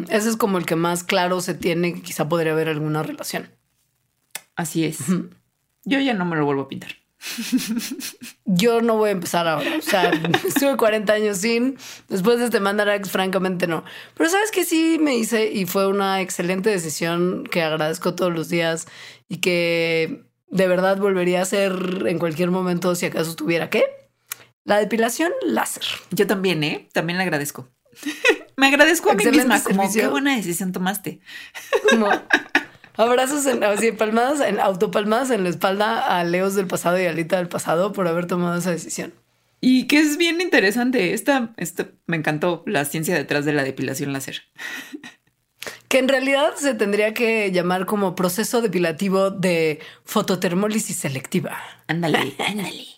Ese 0.10 0.30
es 0.30 0.38
como 0.38 0.58
el 0.58 0.66
que 0.66 0.78
más 0.78 1.04
claro 1.04 1.42
se 1.42 1.56
tiene, 1.56 2.02
quizá 2.02 2.30
podría 2.30 2.54
haber 2.54 2.70
alguna 2.70 3.04
relación. 3.04 3.50
Así 4.56 4.86
es. 4.86 5.00
Yo 5.84 6.00
ya 6.00 6.14
no 6.14 6.24
me 6.24 6.38
lo 6.38 6.46
vuelvo 6.46 6.64
a 6.64 6.68
pintar. 6.70 6.92
Yo 8.46 8.82
no 8.82 8.96
voy 8.98 9.10
a 9.10 9.12
empezar 9.14 9.48
ahora. 9.48 9.78
O 9.78 9.82
sea, 9.82 10.12
estuve 10.48 10.78
40 10.78 11.14
años 11.14 11.38
sin. 11.38 11.78
Después 12.08 12.40
de 12.40 12.46
este 12.46 12.60
Mandarax, 12.60 13.10
francamente 13.10 13.68
no. 13.68 13.84
Pero 14.16 14.30
sabes 14.30 14.52
que 14.52 14.64
sí 14.64 14.98
me 15.00 15.16
hice 15.16 15.52
y 15.52 15.66
fue 15.66 15.88
una 15.88 16.22
excelente 16.22 16.70
decisión 16.70 17.44
que 17.50 17.64
agradezco 17.64 18.16
todos 18.16 18.34
los 18.34 18.50
días 18.50 18.88
y 19.28 19.38
que 19.38 20.24
de 20.50 20.68
verdad 20.68 20.98
volvería 20.98 21.40
a 21.40 21.44
hacer 21.44 22.06
en 22.08 22.20
cualquier 22.20 22.52
momento 22.52 22.96
si 22.96 23.06
acaso 23.06 23.36
tuviera 23.36 23.70
que. 23.70 23.86
La 24.64 24.80
depilación 24.80 25.32
láser. 25.46 25.84
Yo 26.12 26.28
también, 26.28 26.64
¿eh? 26.64 26.90
También 26.92 27.18
le 27.18 27.24
agradezco. 27.24 27.70
me 28.58 28.68
agradezco 28.68 29.12
a 29.12 29.14
mí 29.16 29.26
misma, 29.26 29.64
como 29.64 29.92
qué 29.92 30.08
buena 30.08 30.36
decisión 30.36 30.72
tomaste. 30.72 31.22
No. 31.98 32.10
Abrazos 32.98 33.46
en, 33.46 33.64
así, 33.64 33.92
palmadas, 33.92 34.42
en 34.42 34.60
autopalmadas 34.60 35.30
en 35.32 35.44
la 35.44 35.50
espalda 35.50 36.20
a 36.20 36.24
Leos 36.24 36.56
del 36.56 36.68
pasado 36.68 37.00
y 37.00 37.06
a 37.06 37.12
Alita 37.12 37.38
del 37.38 37.48
pasado 37.48 37.94
por 37.94 38.08
haber 38.08 38.26
tomado 38.26 38.58
esa 38.58 38.72
decisión. 38.72 39.14
Y 39.62 39.88
que 39.88 40.00
es 40.00 40.18
bien 40.18 40.42
interesante. 40.42 41.14
Esta, 41.14 41.54
esta 41.58 41.88
me 42.06 42.18
encantó 42.18 42.64
la 42.66 42.86
ciencia 42.86 43.16
detrás 43.16 43.46
de 43.46 43.54
la 43.54 43.64
depilación 43.64 44.14
láser. 44.14 44.42
Que 45.90 46.00
en 46.00 46.10
realidad 46.10 46.54
se 46.56 46.74
tendría 46.74 47.14
que 47.14 47.50
llamar 47.52 47.86
como 47.86 48.14
proceso 48.14 48.62
depilativo 48.62 49.32
de 49.32 49.80
fototermólisis 50.04 50.98
selectiva. 50.98 51.58
Ándale, 51.88 52.36
ándale. 52.40 52.97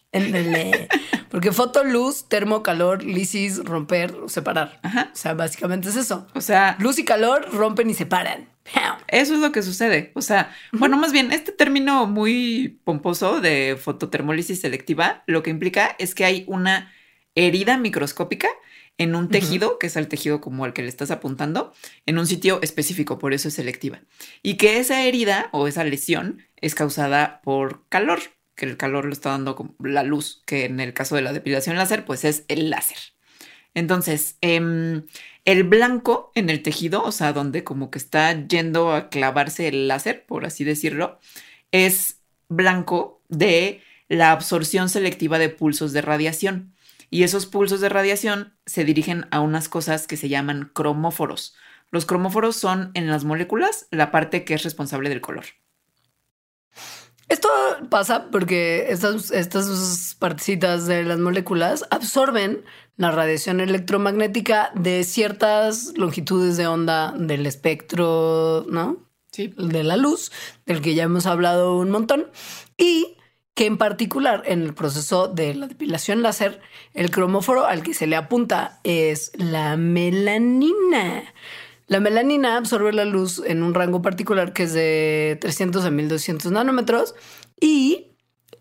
Porque 1.29 1.51
foto, 1.51 1.83
luz, 1.83 2.27
termo, 2.27 2.63
calor, 2.63 3.03
lisis, 3.03 3.63
romper, 3.63 4.15
separar. 4.27 4.79
Ajá. 4.81 5.11
O 5.13 5.15
sea, 5.15 5.33
básicamente 5.33 5.89
es 5.89 5.95
eso. 5.95 6.27
O 6.33 6.41
sea, 6.41 6.75
luz 6.79 6.97
y 6.97 7.05
calor 7.05 7.47
rompen 7.51 7.89
y 7.89 7.93
separan. 7.93 8.49
Eso 9.07 9.33
es 9.33 9.39
lo 9.39 9.51
que 9.51 9.63
sucede. 9.63 10.11
O 10.15 10.21
sea, 10.21 10.55
bueno, 10.71 10.97
más 10.97 11.11
bien, 11.11 11.31
este 11.31 11.51
término 11.51 12.05
muy 12.05 12.79
pomposo 12.83 13.41
de 13.41 13.77
fototermólisis 13.79 14.61
selectiva 14.61 15.23
lo 15.25 15.43
que 15.43 15.49
implica 15.49 15.95
es 15.99 16.13
que 16.13 16.25
hay 16.25 16.43
una 16.47 16.91
herida 17.35 17.77
microscópica 17.77 18.49
en 18.97 19.15
un 19.15 19.29
tejido, 19.29 19.79
que 19.79 19.87
es 19.87 19.95
el 19.95 20.09
tejido 20.09 20.41
como 20.41 20.65
al 20.65 20.73
que 20.73 20.81
le 20.81 20.89
estás 20.89 21.09
apuntando, 21.09 21.73
en 22.05 22.19
un 22.19 22.27
sitio 22.27 22.59
específico, 22.61 23.17
por 23.17 23.33
eso 23.33 23.47
es 23.47 23.53
selectiva. 23.53 24.01
Y 24.43 24.55
que 24.55 24.77
esa 24.77 25.03
herida 25.03 25.47
o 25.53 25.67
esa 25.67 25.85
lesión 25.85 26.43
es 26.57 26.75
causada 26.75 27.39
por 27.41 27.87
calor, 27.87 28.19
que 28.59 28.65
el 28.65 28.75
calor 28.75 29.05
lo 29.05 29.13
está 29.13 29.29
dando 29.29 29.73
la 29.79 30.03
luz, 30.03 30.43
que 30.45 30.65
en 30.65 30.81
el 30.81 30.93
caso 30.93 31.15
de 31.15 31.21
la 31.21 31.31
depilación 31.31 31.77
láser, 31.77 32.03
pues 32.03 32.25
es 32.25 32.43
el 32.49 32.69
láser. 32.69 32.97
Entonces, 33.73 34.37
em, 34.41 35.05
el 35.45 35.63
blanco 35.63 36.33
en 36.35 36.49
el 36.49 36.61
tejido, 36.61 37.01
o 37.03 37.13
sea, 37.13 37.31
donde 37.31 37.63
como 37.63 37.89
que 37.89 37.99
está 37.99 38.33
yendo 38.47 38.91
a 38.93 39.09
clavarse 39.09 39.69
el 39.69 39.87
láser, 39.87 40.25
por 40.25 40.45
así 40.45 40.65
decirlo, 40.65 41.19
es 41.71 42.19
blanco 42.49 43.23
de 43.29 43.81
la 44.09 44.31
absorción 44.31 44.89
selectiva 44.89 45.39
de 45.39 45.47
pulsos 45.49 45.93
de 45.93 46.01
radiación. 46.01 46.75
Y 47.09 47.23
esos 47.23 47.45
pulsos 47.45 47.79
de 47.79 47.87
radiación 47.87 48.53
se 48.65 48.83
dirigen 48.83 49.25
a 49.31 49.39
unas 49.39 49.69
cosas 49.69 50.05
que 50.05 50.17
se 50.17 50.27
llaman 50.27 50.69
cromóforos. 50.73 51.55
Los 51.91 52.05
cromóforos 52.05 52.57
son 52.57 52.91
en 52.93 53.07
las 53.07 53.23
moléculas 53.23 53.87
la 53.89 54.11
parte 54.11 54.43
que 54.43 54.55
es 54.55 54.63
responsable 54.63 55.07
del 55.07 55.21
color. 55.21 55.45
Esto 57.29 57.47
pasa 57.89 58.29
porque 58.31 58.87
estas, 58.89 59.31
estas 59.31 60.15
partecitas 60.17 60.87
de 60.87 61.03
las 61.03 61.19
moléculas 61.19 61.85
absorben 61.91 62.63
la 62.97 63.11
radiación 63.11 63.61
electromagnética 63.61 64.71
de 64.75 65.03
ciertas 65.03 65.93
longitudes 65.95 66.57
de 66.57 66.67
onda 66.67 67.13
del 67.17 67.45
espectro, 67.45 68.65
¿no? 68.67 68.97
Sí. 69.31 69.53
De 69.57 69.83
la 69.83 69.95
luz, 69.95 70.31
del 70.65 70.81
que 70.81 70.95
ya 70.95 71.03
hemos 71.03 71.27
hablado 71.27 71.77
un 71.77 71.91
montón. 71.91 72.27
Y 72.77 73.15
que 73.53 73.67
en 73.67 73.77
particular 73.77 74.41
en 74.45 74.63
el 74.63 74.73
proceso 74.73 75.27
de 75.27 75.53
la 75.53 75.67
depilación 75.67 76.23
láser, 76.23 76.61
el 76.93 77.11
cromóforo 77.11 77.65
al 77.65 77.83
que 77.83 77.93
se 77.93 78.07
le 78.07 78.15
apunta 78.15 78.79
es 78.83 79.31
la 79.35 79.77
melanina. 79.77 81.23
La 81.89 81.99
melanina 81.99 82.55
absorbe 82.55 82.93
la 82.93 83.03
luz 83.03 83.41
en 83.45 83.63
un 83.63 83.73
rango 83.73 84.01
particular 84.03 84.53
que 84.53 84.63
es 84.63 84.73
de 84.73 85.37
300 85.41 85.83
a 85.83 85.89
1200 85.89 86.51
nanómetros 86.51 87.15
y 87.59 88.09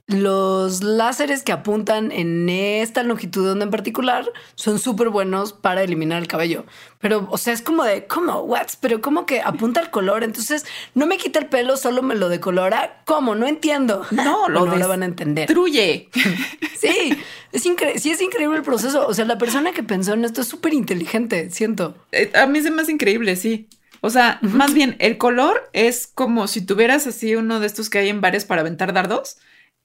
los 0.07 0.83
láseres 0.83 1.43
que 1.43 1.53
apuntan 1.53 2.11
en 2.11 2.49
esta 2.49 3.03
longitud 3.03 3.45
de 3.45 3.53
onda 3.53 3.67
en 3.67 3.71
particular 3.71 4.33
son 4.55 4.79
súper 4.79 5.11
buenos 5.11 5.53
para 5.53 5.83
eliminar 5.83 6.23
el 6.23 6.27
cabello. 6.27 6.64
Pero, 6.99 7.29
o 7.31 7.37
sea, 7.37 7.53
es 7.53 7.61
como 7.61 7.85
de, 7.85 8.07
¿cómo? 8.07 8.41
¿What? 8.41 8.69
Pero 8.81 9.03
como 9.03 9.27
que 9.27 9.43
apunta 9.43 9.81
el 9.81 9.91
color. 9.91 10.25
Entonces, 10.25 10.64
no 10.95 11.07
me 11.07 11.19
quita 11.19 11.38
el 11.38 11.47
pelo, 11.47 11.77
solo 11.77 12.03
me 12.03 12.14
lo 12.14 12.31
decolora. 12.31 13.03
¿Cómo? 13.05 13.35
No 13.35 13.47
entiendo. 13.47 14.07
No, 14.11 14.49
lo 14.49 14.64
no 14.64 14.88
van 14.88 15.03
a 15.03 15.07
entender. 15.07 15.47
Destruye. 15.47 16.09
sí, 16.79 17.14
es 17.52 17.62
sí 17.62 18.11
es 18.11 18.20
increíble 18.20 18.56
el 18.56 18.62
proceso. 18.62 19.06
O 19.06 19.14
sea, 19.14 19.24
la 19.24 19.38
persona 19.38 19.72
que 19.72 19.82
pensó 19.82 20.14
en 20.14 20.24
esto 20.24 20.40
es 20.40 20.48
súper 20.48 20.74
inteligente, 20.74 21.50
siento. 21.50 21.96
Eh, 22.12 22.30
a 22.34 22.46
mí 22.46 22.61
se 22.61 22.70
me 22.70 22.82
hace 22.82 22.92
increíble, 22.92 23.37
sí. 23.37 23.68
O 24.00 24.11
sea, 24.11 24.38
más 24.42 24.74
bien, 24.74 24.96
el 25.00 25.18
color 25.18 25.68
es 25.72 26.06
como 26.06 26.46
si 26.46 26.64
tuvieras 26.64 27.06
así 27.06 27.34
uno 27.34 27.58
de 27.58 27.66
estos 27.66 27.90
que 27.90 27.98
hay 27.98 28.08
en 28.08 28.20
bares 28.20 28.44
para 28.44 28.61
aventar 28.61 28.92
dardos 28.92 29.38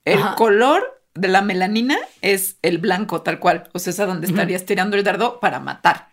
el 0.06 0.19
color 0.36 1.02
de 1.13 1.28
la 1.28 1.41
melanina 1.41 1.97
es 2.21 2.58
el 2.62 2.78
blanco, 2.78 3.21
tal 3.21 3.39
cual. 3.39 3.69
O 3.73 3.80
sea, 3.80 3.91
es 3.91 3.99
a 3.99 4.06
donde 4.06 4.28
estarías 4.28 4.65
tirando 4.65 4.97
el 4.97 5.04
dardo 5.04 5.39
para 5.39 5.60
matar. 5.60 6.10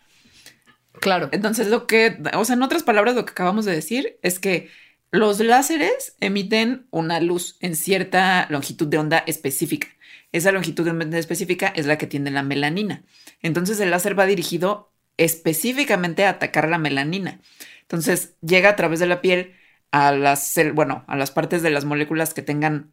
Claro. 1.01 1.29
Entonces, 1.33 1.69
lo 1.69 1.87
que, 1.87 2.19
o 2.35 2.45
sea, 2.45 2.55
en 2.55 2.63
otras 2.63 2.83
palabras, 2.83 3.15
lo 3.15 3.25
que 3.25 3.33
acabamos 3.33 3.65
de 3.65 3.73
decir 3.73 4.19
es 4.23 4.39
que 4.39 4.69
los 5.11 5.41
láseres 5.41 6.15
emiten 6.21 6.87
una 6.91 7.21
luz 7.21 7.57
en 7.61 7.75
cierta 7.75 8.47
longitud 8.51 8.87
de 8.87 8.99
onda 8.99 9.19
específica. 9.27 9.89
Esa 10.33 10.53
longitud 10.53 10.87
específica 11.15 11.73
es 11.75 11.87
la 11.87 11.99
que 11.99 12.07
tiene 12.07 12.31
la 12.31 12.43
melanina. 12.43 13.03
Entonces, 13.43 13.81
el 13.81 13.91
láser 13.91 14.19
va 14.19 14.27
dirigido 14.27 14.93
específicamente 15.17 16.25
a 16.25 16.31
atacar 16.31 16.69
la 16.69 16.79
melanina. 16.79 17.41
Entonces, 17.83 18.37
llega 18.41 18.71
a 18.71 18.77
través 18.77 19.01
de 19.01 19.07
la 19.07 19.21
piel 19.21 19.55
a 19.91 20.13
las, 20.13 20.55
bueno, 20.75 21.05
a 21.09 21.17
las 21.17 21.31
partes 21.31 21.63
de 21.63 21.71
las 21.71 21.85
moléculas 21.85 22.35
que 22.35 22.43
tengan 22.43 22.93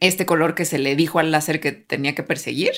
este 0.00 0.26
color 0.26 0.54
que 0.54 0.64
se 0.64 0.78
le 0.78 0.96
dijo 0.96 1.18
al 1.18 1.30
láser 1.30 1.60
que 1.60 1.72
tenía 1.72 2.14
que 2.14 2.22
perseguir. 2.22 2.72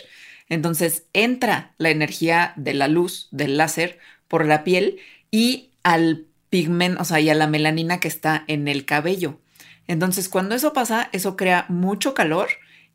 Entonces 0.49 1.07
entra 1.13 1.75
la 1.79 1.91
energía 1.91 2.53
de 2.57 2.75
la 2.75 2.89
luz 2.89 3.29
del 3.31 3.57
láser 3.57 3.99
por 4.29 4.47
la 4.47 4.65
piel 4.65 4.99
y 5.31 5.71
al 5.83 6.27
pigmento, 6.51 7.03
o 7.03 7.05
sea, 7.05 7.21
y 7.21 7.31
a 7.31 7.35
la 7.35 7.47
melanina 7.47 8.01
que 8.01 8.09
está 8.09 8.45
en 8.47 8.69
el 8.69 8.85
cabello. 8.85 9.41
Entonces, 9.89 10.29
cuando 10.29 10.55
eso 10.55 10.73
pasa, 10.73 11.09
eso 11.13 11.37
crea 11.37 11.67
mucho 11.69 12.15
calor 12.15 12.49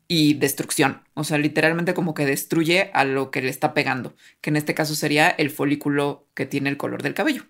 y 0.08 0.34
destrucción. 0.34 1.02
O 1.14 1.24
sea, 1.24 1.38
literalmente 1.38 1.94
como 1.94 2.14
que 2.14 2.26
destruye 2.26 2.90
a 2.94 3.04
lo 3.04 3.30
que 3.30 3.42
le 3.42 3.48
está 3.48 3.74
pegando, 3.74 4.14
que 4.40 4.50
en 4.50 4.56
este 4.56 4.74
caso 4.74 4.94
sería 4.94 5.28
el 5.28 5.50
folículo 5.50 6.26
que 6.34 6.46
tiene 6.46 6.70
el 6.70 6.76
color 6.76 7.02
del 7.02 7.14
cabello. 7.14 7.44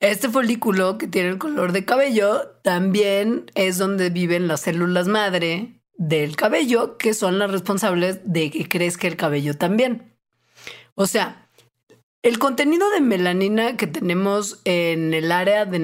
Este 0.00 0.28
folículo 0.28 0.96
que 0.96 1.08
tiene 1.08 1.28
el 1.30 1.38
color 1.38 1.72
de 1.72 1.84
cabello 1.84 2.60
también 2.62 3.50
es 3.54 3.78
donde 3.78 4.10
viven 4.10 4.46
las 4.46 4.60
células 4.60 5.08
madre 5.08 5.80
del 5.96 6.36
cabello, 6.36 6.96
que 6.98 7.14
son 7.14 7.40
las 7.40 7.50
responsables 7.50 8.20
de 8.24 8.50
que 8.50 8.68
crezca 8.68 9.08
el 9.08 9.16
cabello 9.16 9.56
también. 9.56 10.14
O 10.94 11.06
sea, 11.06 11.48
el 12.22 12.38
contenido 12.38 12.90
de 12.90 13.00
melanina 13.00 13.76
que 13.76 13.86
tenemos 13.86 14.60
en 14.64 15.14
el 15.14 15.30
área 15.30 15.64
de, 15.64 15.78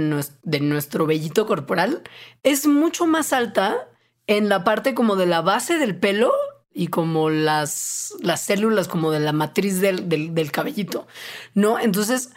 nuestro 0.60 1.06
vellito 1.06 1.46
corporal 1.46 2.02
es 2.42 2.66
mucho 2.66 3.06
más 3.06 3.32
alta 3.32 3.88
en 4.26 4.48
la 4.48 4.64
parte 4.64 4.94
como 4.94 5.16
de 5.16 5.26
la 5.26 5.40
base 5.40 5.78
del 5.78 5.96
pelo, 5.96 6.32
y 6.74 6.88
como 6.88 7.30
las, 7.30 8.14
las 8.20 8.40
células 8.40 8.88
como 8.88 9.12
de 9.12 9.20
la 9.20 9.32
matriz 9.32 9.80
del, 9.80 10.08
del, 10.08 10.34
del 10.34 10.50
cabellito, 10.50 11.06
¿no? 11.54 11.78
Entonces, 11.78 12.30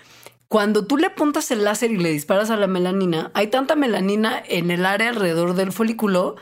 cuando 0.48 0.86
tú 0.86 0.96
le 0.98 1.08
apuntas 1.08 1.52
el 1.52 1.64
láser 1.64 1.92
y 1.92 1.98
le 1.98 2.12
disparas 2.12 2.52
a 2.52 2.56
la 2.56 2.68
melanina, 2.68 3.32
hay 3.34 3.48
tanta 3.48 3.76
melanina 3.76 4.42
en 4.48 4.72
el 4.72 4.86
área 4.86 5.10
alrededor 5.10 5.56
del 5.56 5.74
folículo 5.74 6.36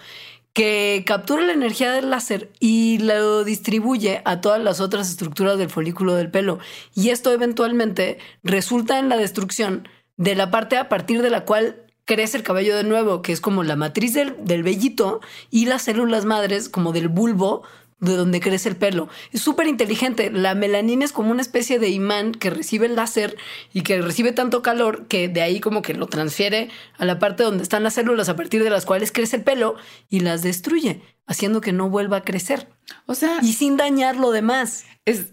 que 0.54 1.04
captura 1.06 1.42
la 1.42 1.54
energía 1.54 1.92
del 1.92 2.10
láser 2.10 2.52
y 2.60 3.00
lo 3.00 3.44
distribuye 3.44 4.22
a 4.26 4.42
todas 4.42 4.62
las 4.62 4.80
otras 4.80 5.10
estructuras 5.10 5.58
del 5.58 5.70
folículo 5.70 6.16
del 6.16 6.32
pelo. 6.32 6.60
Y 6.94 7.10
esto 7.10 7.32
eventualmente 7.32 8.20
resulta 8.44 9.00
en 9.00 9.10
la 9.10 9.18
destrucción 9.18 9.88
de 10.18 10.36
la 10.36 10.52
parte 10.52 10.78
a 10.78 10.88
partir 10.88 11.22
de 11.22 11.30
la 11.30 11.44
cual 11.44 11.85
crece 12.06 12.38
el 12.38 12.44
cabello 12.44 12.76
de 12.76 12.84
nuevo, 12.84 13.22
que 13.22 13.32
es 13.32 13.42
como 13.42 13.64
la 13.64 13.76
matriz 13.76 14.14
del, 14.14 14.36
del 14.46 14.64
vellito 14.64 15.22
y 15.52 15.66
las 15.66 15.84
células 15.84 16.26
madres 16.26 16.70
como 16.70 16.94
del 16.94 17.10
bulbo 17.10 17.64
de 18.00 18.16
donde 18.16 18.40
crece 18.40 18.70
el 18.70 18.76
pelo. 18.76 19.10
Es 19.32 19.42
súper 19.42 19.68
inteligente. 19.68 20.30
La 20.32 20.54
melanina 20.54 21.06
es 21.06 21.12
como 21.12 21.32
una 21.32 21.42
especie 21.42 21.80
de 21.80 21.90
imán 21.90 22.34
que 22.34 22.50
recibe 22.50 22.88
el 22.88 22.96
láser 22.96 23.38
y 23.74 23.82
que 23.82 24.02
recibe 24.02 24.32
tanto 24.32 24.62
calor 24.62 25.08
que 25.08 25.28
de 25.28 25.42
ahí 25.42 25.60
como 25.60 25.82
que 25.82 25.94
lo 25.94 26.08
transfiere 26.08 26.70
a 26.98 27.06
la 27.06 27.20
parte 27.20 27.44
donde 27.44 27.64
están 27.64 27.84
las 27.84 27.94
células 27.96 28.30
a 28.30 28.36
partir 28.36 28.64
de 28.64 28.70
las 28.70 28.86
cuales 28.86 29.12
crece 29.12 29.38
el 29.38 29.44
pelo 29.44 29.76
y 30.10 30.20
las 30.20 30.42
destruye, 30.42 31.02
haciendo 31.26 31.62
que 31.62 31.72
no 31.72 31.90
vuelva 31.90 32.18
a 32.18 32.24
crecer. 32.24 32.70
O 33.06 33.16
sea, 33.16 33.40
y 33.42 33.54
sin 33.54 33.78
dañar 33.78 34.18
lo 34.18 34.32
demás. 34.32 34.86
Es, 35.06 35.32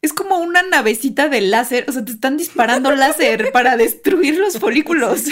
es 0.00 0.12
como 0.12 0.38
una 0.38 0.62
navecita 0.62 1.28
de 1.28 1.40
láser, 1.40 1.84
o 1.88 1.92
sea, 1.92 2.04
te 2.04 2.12
están 2.12 2.36
disparando 2.36 2.94
láser 2.94 3.50
para 3.52 3.76
destruir 3.76 4.38
los 4.38 4.58
folículos, 4.58 5.24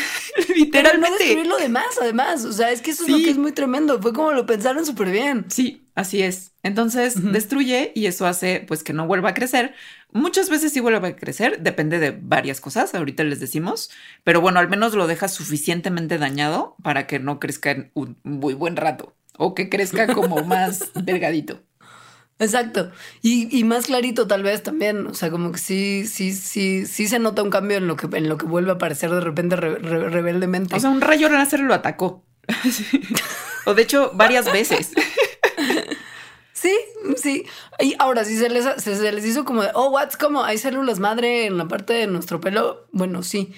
literalmente. 0.55 1.11
no 1.11 1.19
destruir 1.19 1.47
lo 1.47 1.57
demás, 1.59 1.87
además, 2.01 2.45
o 2.45 2.53
sea, 2.53 2.73
es 2.73 2.83
que 2.83 2.91
eso 2.91 3.05
es 3.05 3.11
lo 3.11 3.19
que 3.19 3.31
es 3.31 3.39
muy 3.39 3.53
tremendo, 3.53 4.03
fue 4.03 4.13
como 4.13 4.33
lo 4.33 4.45
pensaron 4.45 4.85
súper 4.85 5.11
bien. 5.11 5.45
Sí, 5.49 5.87
así 5.95 6.23
es. 6.23 6.53
Entonces, 6.65 7.15
destruye 7.33 7.93
y 7.95 8.07
eso 8.07 8.27
hace 8.27 8.65
pues 8.67 8.83
que 8.83 8.93
no 8.93 9.07
vuelva 9.07 9.31
a 9.31 9.35
crecer. 9.35 9.75
Muchas 10.11 10.51
veces 10.51 10.73
sí 10.73 10.81
vuelve 10.81 11.07
a 11.07 11.17
crecer, 11.17 11.61
depende 11.63 12.01
de 12.01 12.11
varias 12.11 12.61
cosas, 12.61 12.93
ahorita 12.93 13.23
les 13.23 13.39
decimos, 13.39 13.91
pero 14.25 14.41
bueno, 14.41 14.59
al 14.59 14.69
menos 14.69 14.95
lo 14.95 15.07
deja 15.07 15.29
suficientemente 15.29 16.19
dañado 16.19 16.75
para 16.83 17.07
que 17.07 17.21
no 17.21 17.39
crezca 17.39 17.71
en 17.71 17.93
un 17.95 18.19
muy 18.25 18.55
buen 18.55 18.75
rato 18.75 19.15
o 19.39 19.55
que 19.55 19.69
crezca 19.69 20.13
como 20.13 20.43
más 20.45 20.91
delgadito. 20.95 21.63
Exacto. 22.38 22.90
Y, 23.22 23.64
más 23.64 23.87
clarito 23.87 24.27
tal 24.27 24.42
vez 24.42 24.62
también. 24.62 25.07
O 25.07 25.14
sea, 25.14 25.31
como 25.31 25.53
que 25.53 25.59
sí, 25.59 26.07
sí, 26.07 26.33
sí, 26.33 26.87
sí 26.87 27.09
se 27.09 27.18
nota 27.18 27.42
un 27.42 27.51
cambio 27.51 27.79
en 27.79 27.87
lo 27.87 27.96
que, 27.96 28.14
en 28.16 28.29
lo 28.29 28.37
que 28.37 28.46
vuelve 28.46 28.70
a 28.70 28.75
aparecer 28.75 29.11
de 29.11 29.20
repente 29.20 29.57
rebeldemente. 29.57 30.75
O 30.75 30.81
sea, 30.81 30.90
un 30.90 31.01
rayo 31.01 31.29
láser 31.29 31.61
lo 31.61 31.75
atacó. 31.75 32.25
o 33.66 33.75
de 33.75 33.83
hecho, 33.83 34.11
varias 34.14 34.51
veces. 34.53 34.92
Sí, 36.57 36.75
sí. 37.16 37.44
Y 37.79 37.94
ahora, 37.99 38.25
si 38.25 38.35
se 38.38 38.49
les, 38.49 38.64
se, 38.83 39.12
les 39.12 39.27
hizo 39.27 39.44
como 39.44 39.62
de, 39.62 39.68
oh, 39.75 39.90
what's 39.90 40.16
como 40.16 40.42
hay 40.42 40.57
células 40.57 40.99
madre 40.99 41.44
en 41.44 41.59
la 41.59 41.68
parte 41.68 41.92
de 41.92 42.07
nuestro 42.07 42.40
pelo. 42.40 42.87
Bueno, 42.92 43.22
sí. 43.22 43.53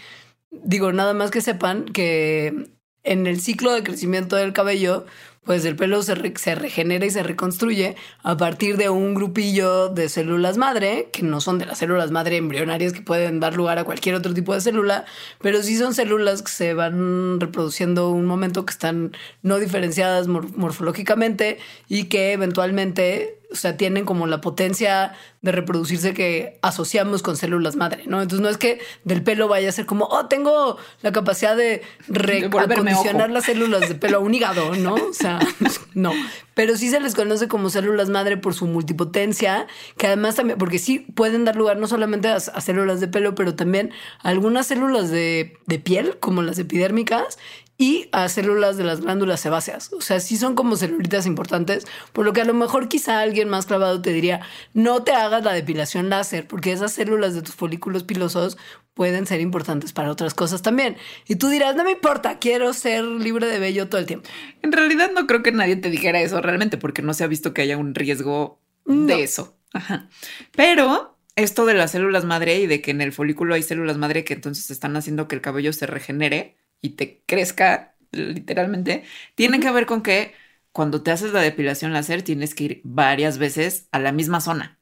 Digo, 0.51 0.93
nada 0.93 1.15
más 1.15 1.31
que 1.31 1.41
sepan 1.41 1.85
que 1.85 2.73
en 3.05 3.27
el 3.29 3.41
ciclo 3.41 3.73
de 3.73 3.85
crecimiento 3.85 4.35
del 4.35 4.53
cabello, 4.53 5.07
pues 5.49 5.65
el 5.65 5.77
pelo 5.77 6.03
se, 6.03 6.15
regenera 6.15 7.07
y 7.07 7.11
se 7.11 7.23
reconstruye 7.23 7.97
a 8.23 8.37
partir 8.37 8.77
de 8.77 8.91
un 8.91 9.15
grupillo 9.15 9.89
de 9.89 10.11
células 10.11 10.59
madre, 10.59 11.09
que 11.11 11.23
no 11.23 11.41
son 11.41 11.59
de 11.59 11.65
las 11.65 11.79
células 11.79 12.11
madre 12.11 12.37
embrionarias 12.37 12.93
que 12.93 13.01
pueden 13.01 13.41
dar 13.41 13.57
lugar 13.57 13.79
a 13.79 13.85
cualquier 13.85 14.15
otro 14.15 14.35
tipo 14.35 14.53
de 14.53 14.61
célula, 14.61 15.07
pero 15.41 15.63
sí 15.63 15.79
son 15.79 15.95
células 15.95 16.43
que 16.43 16.51
se 16.51 16.75
van 16.75 17.41
reproduciendo 17.41 18.11
un 18.11 18.27
momento 18.27 18.67
que 18.67 18.73
están 18.73 19.13
no 19.43 19.59
diferenciadas 19.59 20.29
morfológicamente 20.29 21.57
y 21.89 22.05
que 22.11 22.33
eventualmente 22.33 23.39
o 23.51 23.57
sea, 23.57 23.77
tienen 23.77 24.05
como 24.05 24.27
la 24.27 24.41
potencia 24.41 25.15
de 25.41 25.53
reproducirse 25.53 26.13
que 26.13 26.59
asociamos 26.61 27.23
con 27.23 27.37
células 27.37 27.77
madre, 27.77 28.05
¿no? 28.07 28.21
Entonces 28.21 28.43
no 28.43 28.49
es 28.49 28.59
que 28.59 28.81
del 29.05 29.23
pelo 29.23 29.49
vaya 29.49 29.69
a 29.71 29.73
ser 29.73 29.87
como, 29.87 30.05
oh, 30.05 30.27
tengo 30.27 30.77
la 31.01 31.13
capacidad 31.13 31.57
de 31.57 31.83
recondicionar 32.09 33.31
las 33.31 33.45
células 33.45 33.89
de 33.89 33.95
pelo 33.95 34.19
a 34.19 34.21
un 34.21 34.35
hígado, 34.35 34.75
¿no? 34.75 34.95
O 34.95 35.13
sea, 35.13 35.39
no. 35.95 36.13
Pero 36.55 36.77
sí 36.77 36.91
se 36.91 37.01
les 37.01 37.15
conoce 37.15 37.49
como 37.49 37.71
células 37.71 38.11
madre 38.11 38.37
por 38.37 38.53
su 38.53 38.67
multipotencia, 38.67 39.67
que 39.97 40.09
además 40.09 40.35
también, 40.35 40.59
porque 40.59 40.79
sí 40.79 40.99
pueden 40.99 41.45
dar 41.45 41.57
lugar 41.57 41.79
no 41.79 41.87
solamente 41.87 42.29
a, 42.29 42.41
células 42.41 43.01
de 43.01 43.09
pelo, 43.09 43.35
pero 43.35 43.55
también 43.55 43.93
a 44.23 44.29
algunas 44.29 44.67
células 44.67 45.11
de, 45.11 45.57
de 45.67 45.79
piel, 45.79 46.19
como 46.19 46.43
las 46.43 46.59
epidérmicas, 46.59 47.39
y 47.79 48.09
a 48.11 48.29
células 48.29 48.77
de 48.77 48.83
las 48.83 49.01
glándulas 49.01 49.41
sebáceas. 49.41 49.93
O 49.93 50.01
sea, 50.01 50.19
sí 50.19 50.37
son 50.37 50.57
como 50.57 50.77
celulitas 50.77 51.27
importantes, 51.27 51.87
por 52.13 52.25
lo 52.25 52.33
que 52.33 52.41
a 52.41 52.45
lo 52.45 52.53
mejor 52.53 52.89
quizá 52.89 53.21
alguien 53.21 53.49
más 53.49 53.67
clavado 53.67 54.03
te 54.03 54.13
diría, 54.13 54.41
no 54.75 55.05
te 55.05 55.13
hagas 55.13 55.45
la 55.45 55.53
depilación 55.53 56.11
láser, 56.11 56.49
porque 56.49 56.73
esas 56.73 56.93
células 56.93 57.35
de 57.35 57.43
tus 57.43 57.55
folículos 57.55 58.03
pilosos 58.03 58.59
pueden 58.95 59.27
ser 59.27 59.41
importantes 59.41 59.93
para 59.93 60.11
otras 60.11 60.35
cosas 60.35 60.61
también. 60.61 60.97
Y 61.29 61.37
tú 61.37 61.49
dirás, 61.49 61.77
no 61.77 61.85
me 61.85 61.93
importa, 61.93 62.41
quiero 62.41 62.73
ser 62.73 63.05
libre 63.05 63.47
de 63.47 63.61
vello 63.61 63.89
todo 63.89 64.01
el 64.01 64.07
tiempo. 64.07 64.29
En 64.61 64.73
realidad 64.73 65.13
no 65.15 65.29
creo 65.29 65.45
que 65.45 65.53
nadie 65.53 65.77
te 65.77 65.89
dijera 65.89 66.21
eso 66.21 66.43
realmente, 66.43 66.79
porque 66.79 67.01
no 67.01 67.15
se 67.15 67.23
ha 67.23 67.29
visto 67.29 67.55
que 67.55 67.63
haya 67.63 67.77
un 67.77 67.95
riesgo 67.95 68.61
de 68.87 69.23
eso. 69.23 69.57
Ajá. 69.73 70.09
Pero 70.57 71.17
esto 71.37 71.65
de 71.65 71.75
las 71.75 71.93
células 71.93 72.25
madre 72.25 72.59
y 72.59 72.67
de 72.67 72.83
que 72.83 72.91
en 72.91 73.01
el 73.01 73.13
folículo 73.13 73.55
hay 73.55 73.63
células 73.63 73.99
madre 73.99 74.25
que 74.25 74.35
entonces 74.35 74.69
están 74.73 74.97
haciendo 74.97 75.29
que 75.29 75.37
el 75.37 75.43
cabello 75.43 75.73
se 75.73 75.87
regenere, 75.87 76.57
y 76.81 76.91
te 76.91 77.23
crezca 77.27 77.95
literalmente, 78.13 79.05
tiene 79.35 79.61
que 79.61 79.71
ver 79.71 79.87
con 79.87 80.03
que 80.03 80.35
cuando 80.73 81.03
te 81.03 81.11
haces 81.11 81.33
la 81.33 81.41
depilación 81.41 81.93
láser 81.93 82.23
tienes 82.23 82.55
que 82.55 82.65
ir 82.65 82.81
varias 82.85 83.39
veces 83.39 83.89
a 83.93 83.99
la 83.99 84.13
misma 84.13 84.41
zona. 84.41 84.79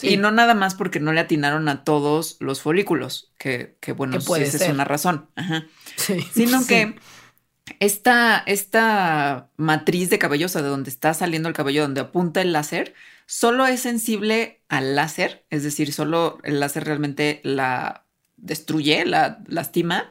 Y 0.00 0.16
no 0.16 0.32
nada 0.32 0.54
más 0.54 0.74
porque 0.74 0.98
no 0.98 1.12
le 1.12 1.20
atinaron 1.20 1.68
a 1.68 1.84
todos 1.84 2.36
los 2.40 2.60
folículos, 2.60 3.32
que, 3.38 3.76
bueno, 3.96 4.18
puede 4.20 4.44
esa 4.44 4.64
es 4.64 4.70
una 4.70 4.84
razón. 4.84 5.28
Sino 6.32 6.66
que 6.66 6.96
esta, 7.78 8.42
esta 8.46 9.50
matriz 9.56 10.10
de 10.10 10.18
cabello, 10.18 10.46
o 10.46 10.48
sea, 10.48 10.62
de 10.62 10.68
donde 10.68 10.90
está 10.90 11.14
saliendo 11.14 11.48
el 11.48 11.54
cabello, 11.54 11.82
donde 11.82 12.00
apunta 12.00 12.42
el 12.42 12.52
láser, 12.52 12.94
solo 13.26 13.66
es 13.66 13.80
sensible 13.80 14.62
al 14.68 14.96
láser, 14.96 15.44
es 15.50 15.62
decir, 15.62 15.92
solo 15.92 16.38
el 16.42 16.58
láser 16.58 16.84
realmente 16.84 17.40
la 17.44 18.04
destruye, 18.36 19.04
la 19.04 19.42
lastima, 19.46 20.10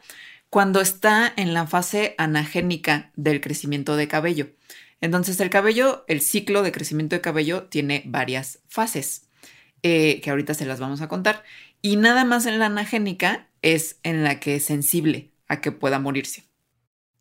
cuando 0.51 0.81
está 0.81 1.31
en 1.37 1.53
la 1.53 1.65
fase 1.65 2.13
anagénica 2.17 3.09
del 3.15 3.39
crecimiento 3.39 3.95
de 3.95 4.09
cabello. 4.09 4.49
Entonces 4.99 5.39
el 5.39 5.49
cabello, 5.49 6.03
el 6.09 6.19
ciclo 6.19 6.61
de 6.61 6.73
crecimiento 6.73 7.15
de 7.15 7.21
cabello 7.21 7.63
tiene 7.63 8.03
varias 8.05 8.59
fases 8.67 9.29
eh, 9.81 10.19
que 10.21 10.29
ahorita 10.29 10.53
se 10.53 10.65
las 10.65 10.81
vamos 10.81 10.99
a 10.99 11.07
contar. 11.07 11.43
Y 11.81 11.95
nada 11.95 12.25
más 12.25 12.45
en 12.45 12.59
la 12.59 12.65
anagénica 12.65 13.47
es 13.61 13.97
en 14.03 14.25
la 14.25 14.41
que 14.41 14.57
es 14.57 14.65
sensible 14.65 15.31
a 15.47 15.61
que 15.61 15.71
pueda 15.71 15.99
morirse. 15.99 16.43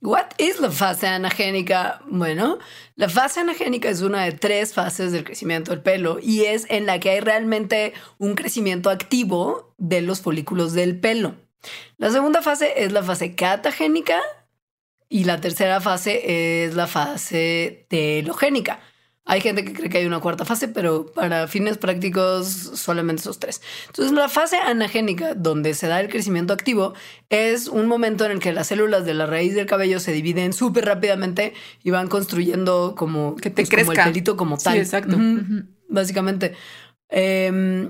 What 0.02 0.30
is 0.38 0.58
la 0.58 0.72
fase 0.72 1.06
anagénica? 1.06 2.02
Bueno, 2.08 2.58
la 2.96 3.08
fase 3.08 3.40
anagénica 3.40 3.90
es 3.90 4.02
una 4.02 4.24
de 4.24 4.32
tres 4.32 4.74
fases 4.74 5.12
del 5.12 5.22
crecimiento 5.22 5.70
del 5.70 5.82
pelo 5.82 6.18
y 6.20 6.46
es 6.46 6.66
en 6.68 6.84
la 6.84 6.98
que 6.98 7.10
hay 7.10 7.20
realmente 7.20 7.92
un 8.18 8.34
crecimiento 8.34 8.90
activo 8.90 9.72
de 9.78 10.00
los 10.00 10.20
folículos 10.20 10.72
del 10.72 10.98
pelo. 10.98 11.36
La 11.96 12.10
segunda 12.10 12.42
fase 12.42 12.84
es 12.84 12.92
la 12.92 13.02
fase 13.02 13.34
catagénica 13.34 14.20
y 15.08 15.24
la 15.24 15.40
tercera 15.40 15.80
fase 15.80 16.64
es 16.64 16.74
la 16.74 16.86
fase 16.86 17.86
telogénica. 17.88 18.80
Hay 19.26 19.40
gente 19.42 19.64
que 19.64 19.72
cree 19.72 19.88
que 19.88 19.98
hay 19.98 20.06
una 20.06 20.18
cuarta 20.18 20.44
fase, 20.44 20.66
pero 20.66 21.06
para 21.12 21.46
fines 21.46 21.78
prácticos 21.78 22.48
solamente 22.48 23.20
esos 23.20 23.38
tres. 23.38 23.60
Entonces, 23.86 24.12
la 24.12 24.28
fase 24.28 24.56
anagénica, 24.56 25.34
donde 25.34 25.74
se 25.74 25.86
da 25.88 26.00
el 26.00 26.08
crecimiento 26.08 26.52
activo, 26.52 26.94
es 27.28 27.68
un 27.68 27.86
momento 27.86 28.24
en 28.24 28.32
el 28.32 28.38
que 28.40 28.52
las 28.52 28.68
células 28.68 29.04
de 29.04 29.14
la 29.14 29.26
raíz 29.26 29.54
del 29.54 29.66
cabello 29.66 30.00
se 30.00 30.12
dividen 30.12 30.52
súper 30.52 30.86
rápidamente 30.86 31.52
y 31.84 31.90
van 31.90 32.08
construyendo 32.08 32.94
como, 32.96 33.36
que 33.36 33.50
te 33.50 33.66
pues, 33.66 33.70
como 33.70 33.92
el 33.92 33.98
pelito 33.98 34.36
como 34.36 34.58
tal. 34.58 34.74
Sí, 34.74 34.78
exacto. 34.80 35.16
Básicamente. 35.88 36.54
Em, 37.08 37.88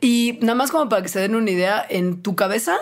y 0.00 0.38
nada 0.40 0.54
más 0.54 0.70
como 0.70 0.88
para 0.88 1.02
que 1.02 1.08
se 1.08 1.20
den 1.20 1.34
una 1.34 1.50
idea, 1.50 1.84
en 1.86 2.22
tu 2.22 2.36
cabeza 2.36 2.78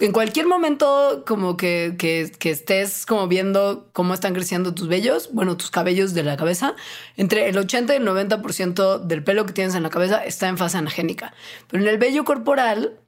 en 0.00 0.12
cualquier 0.12 0.46
momento 0.46 1.24
como 1.26 1.56
que, 1.56 1.96
que, 1.98 2.50
estés 2.50 3.04
como 3.04 3.26
viendo 3.26 3.88
cómo 3.92 4.14
están 4.14 4.32
creciendo 4.32 4.72
tus 4.72 4.86
vellos, 4.86 5.30
bueno, 5.32 5.56
tus 5.56 5.70
cabellos 5.70 6.14
de 6.14 6.22
la 6.22 6.36
cabeza, 6.36 6.76
entre 7.16 7.48
el 7.48 7.58
80 7.58 7.94
y 7.94 7.96
el 7.96 8.06
90% 8.06 9.00
del 9.00 9.24
pelo 9.24 9.44
que 9.44 9.52
tienes 9.52 9.74
en 9.74 9.82
la 9.82 9.90
cabeza 9.90 10.24
está 10.24 10.48
en 10.48 10.56
fase 10.56 10.78
anagénica. 10.78 11.34
Pero 11.68 11.82
en 11.82 11.88
el 11.88 11.98
vello 11.98 12.24
corporal 12.24 12.98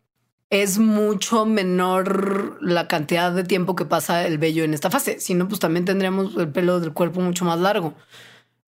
es 0.50 0.78
mucho 0.78 1.46
menor 1.46 2.58
la 2.60 2.88
cantidad 2.88 3.30
de 3.30 3.44
tiempo 3.44 3.76
que 3.76 3.84
pasa 3.84 4.26
el 4.26 4.38
vello 4.38 4.64
en 4.64 4.74
esta 4.74 4.90
fase. 4.90 5.20
Si 5.20 5.34
no, 5.34 5.46
pues 5.46 5.60
también 5.60 5.84
tendríamos 5.84 6.36
el 6.36 6.48
pelo 6.48 6.80
del 6.80 6.92
cuerpo 6.92 7.20
mucho 7.20 7.44
más 7.44 7.60
largo. 7.60 7.94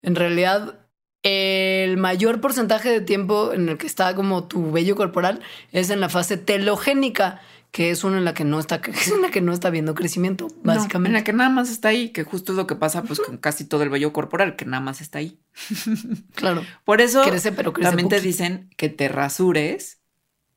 En 0.01 0.15
realidad, 0.15 0.79
el 1.25 1.97
mayor 1.97 2.41
porcentaje 2.41 2.89
de 2.89 3.01
tiempo 3.01 3.53
en 3.53 3.69
el 3.69 3.79
que 3.79 3.87
está 3.89 4.15
como 4.15 4.45
tu 4.45 4.71
vello 4.71 4.95
corporal 4.95 5.41
es 5.73 5.91
en 5.91 6.01
la 6.01 6.09
fase 6.09 6.37
telogénica 6.37 7.41
que 7.73 7.91
es 7.91 8.05
una 8.05 8.19
en 8.19 8.25
la 8.25 8.35
que 8.35 8.45
no 8.45 8.61
está, 8.61 8.77
es 8.87 9.11
una 9.11 9.31
que 9.31 9.41
no 9.41 9.53
está 9.53 9.71
viendo 9.71 9.95
crecimiento, 9.95 10.49
básicamente. 10.63 11.09
en 11.09 11.15
la 11.15 11.25
que 11.25 11.33
nada 11.33 11.51
más 11.51 11.71
está 11.71 11.89
ahí, 11.89 12.11
que 12.11 12.23
justo 12.23 12.53
es 12.53 12.57
lo 12.57 12.67
que 12.67 12.77
pasa 12.77 13.03
pues 13.03 13.19
con 13.19 13.39
casi 13.39 13.65
todo 13.65 13.83
el 13.83 13.89
vello 13.89 14.13
corporal, 14.13 14.55
que 14.55 14.67
nada 14.67 14.83
más 14.83 15.01
está 15.01 15.19
ahí. 15.19 15.41
claro. 16.35 16.63
Por 16.85 17.01
eso 17.01 17.23
crece, 17.25 17.51
pero 17.51 17.73
crece 17.73 17.89
también 17.89 18.09
te 18.09 18.21
dicen 18.21 18.71
que 18.77 18.91
te 18.91 19.09
rasures 19.09 20.01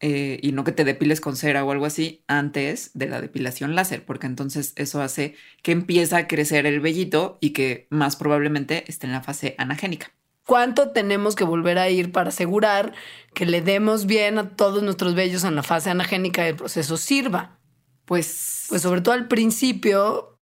eh, 0.02 0.40
y 0.44 0.52
no 0.52 0.66
que 0.66 0.74
te 0.74 0.84
depiles 0.84 1.22
con 1.22 1.38
cera 1.38 1.64
o 1.64 1.72
algo 1.72 1.86
así 1.86 2.24
antes 2.28 2.92
de 2.94 3.08
la 3.08 3.22
depilación 3.22 3.76
láser, 3.76 4.04
porque 4.04 4.28
entonces 4.28 4.74
eso 4.76 5.02
hace 5.02 5.36
que 5.64 5.72
empieza 5.72 6.18
a 6.18 6.28
crecer 6.28 6.66
el 6.66 6.82
vellito 6.82 7.38
y 7.40 7.52
que 7.52 7.88
más 7.90 8.18
probablemente 8.18 8.84
esté 8.88 9.08
en 9.08 9.14
la 9.14 9.24
fase 9.24 9.56
anagénica. 9.58 10.12
¿Cuánto 10.46 10.92
tenemos 10.92 11.36
que 11.36 11.44
volver 11.44 11.80
a 11.80 11.90
ir 11.90 12.12
para 12.12 12.30
asegurar 12.30 12.94
que 13.34 13.48
le 13.48 13.62
demos 13.62 14.06
bien 14.06 14.38
a 14.38 14.56
todos 14.56 14.84
nuestros 14.84 15.16
vellos 15.16 15.44
en 15.44 15.56
la 15.56 15.64
fase 15.64 15.90
anagénica 15.90 16.46
y 16.46 16.50
el 16.50 16.56
proceso 16.56 16.98
sirva? 16.98 17.60
Pues, 18.06 18.66
Pues 18.70 18.84
sobre 18.84 19.02
todo 19.02 19.16
al 19.16 19.28
principio, 19.28 20.38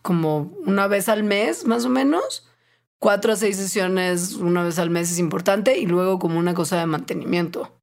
como 0.00 0.52
una 0.64 0.86
vez 0.86 1.10
al 1.10 1.24
mes, 1.24 1.66
más 1.66 1.84
o 1.84 1.90
menos. 1.90 2.48
Cuatro 2.98 3.34
a 3.34 3.36
seis 3.36 3.56
sesiones 3.58 4.36
una 4.36 4.62
vez 4.62 4.78
al 4.78 4.88
mes 4.88 5.12
es 5.12 5.18
importante 5.18 5.76
y 5.76 5.84
luego 5.84 6.18
como 6.18 6.38
una 6.38 6.54
cosa 6.54 6.78
de 6.78 6.86
mantenimiento 6.86 7.82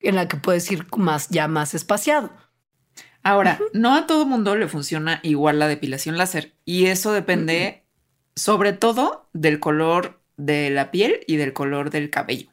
en 0.00 0.16
la 0.16 0.26
que 0.26 0.36
puedes 0.36 0.68
ir 0.72 0.86
más 0.96 1.28
ya 1.28 1.46
más 1.46 1.74
espaciado. 1.74 2.32
Ahora, 3.22 3.60
no 3.72 3.94
a 3.94 4.06
todo 4.06 4.26
mundo 4.26 4.56
le 4.56 4.66
funciona 4.66 5.20
igual 5.22 5.60
la 5.60 5.68
depilación 5.68 6.16
láser 6.18 6.56
y 6.64 6.86
eso 6.86 7.12
depende 7.12 7.86
sobre 8.34 8.72
todo 8.72 9.28
del 9.32 9.60
color 9.60 10.17
de 10.38 10.70
la 10.70 10.90
piel 10.90 11.20
y 11.26 11.36
del 11.36 11.52
color 11.52 11.90
del 11.90 12.08
cabello. 12.08 12.48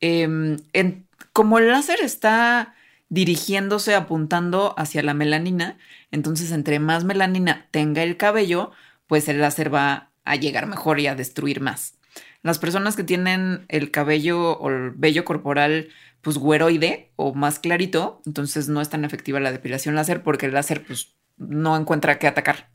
Em, 0.00 0.56
en- 0.72 1.06
como 1.34 1.58
el 1.58 1.68
láser 1.68 2.00
está 2.00 2.74
dirigiéndose, 3.10 3.94
apuntando 3.94 4.74
hacia 4.78 5.02
la 5.02 5.14
melanina, 5.14 5.78
entonces 6.10 6.50
entre 6.52 6.78
más 6.78 7.04
melanina 7.04 7.68
tenga 7.70 8.02
el 8.02 8.16
cabello, 8.16 8.70
pues 9.06 9.28
el 9.28 9.40
láser 9.40 9.72
va 9.72 10.10
a 10.24 10.36
llegar 10.36 10.66
mejor 10.66 10.98
y 11.00 11.06
a 11.08 11.14
destruir 11.14 11.60
más. 11.60 11.98
Las 12.42 12.58
personas 12.58 12.96
que 12.96 13.04
tienen 13.04 13.66
el 13.68 13.90
cabello 13.90 14.52
o 14.58 14.70
el 14.70 14.90
vello 14.92 15.24
corporal 15.24 15.88
pues 16.22 16.38
güeroide 16.38 17.10
o 17.16 17.34
más 17.34 17.58
clarito, 17.58 18.22
entonces 18.26 18.68
no 18.68 18.80
es 18.80 18.88
tan 18.88 19.04
efectiva 19.04 19.40
la 19.40 19.52
depilación 19.52 19.94
láser 19.94 20.22
porque 20.22 20.46
el 20.46 20.54
láser 20.54 20.84
pues 20.84 21.14
no 21.36 21.76
encuentra 21.76 22.18
qué 22.18 22.28
atacar. 22.28 22.70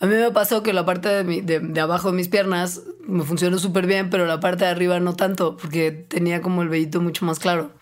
A 0.00 0.06
mí 0.06 0.14
me 0.14 0.30
pasó 0.30 0.62
que 0.62 0.72
la 0.72 0.84
parte 0.84 1.24
de, 1.24 1.80
abajo 1.80 2.10
de 2.10 2.16
mis 2.16 2.28
piernas 2.28 2.82
me 3.06 3.24
funcionó 3.24 3.58
súper 3.58 3.86
bien, 3.86 4.10
pero 4.10 4.26
la 4.26 4.40
parte 4.40 4.64
de 4.64 4.70
arriba 4.70 5.00
no 5.00 5.16
tanto, 5.16 5.56
porque 5.56 5.90
tenía 5.92 6.42
como 6.42 6.62
el 6.62 6.68
vellito 6.68 7.00
mucho 7.00 7.24
más 7.24 7.38
claro. 7.38 7.72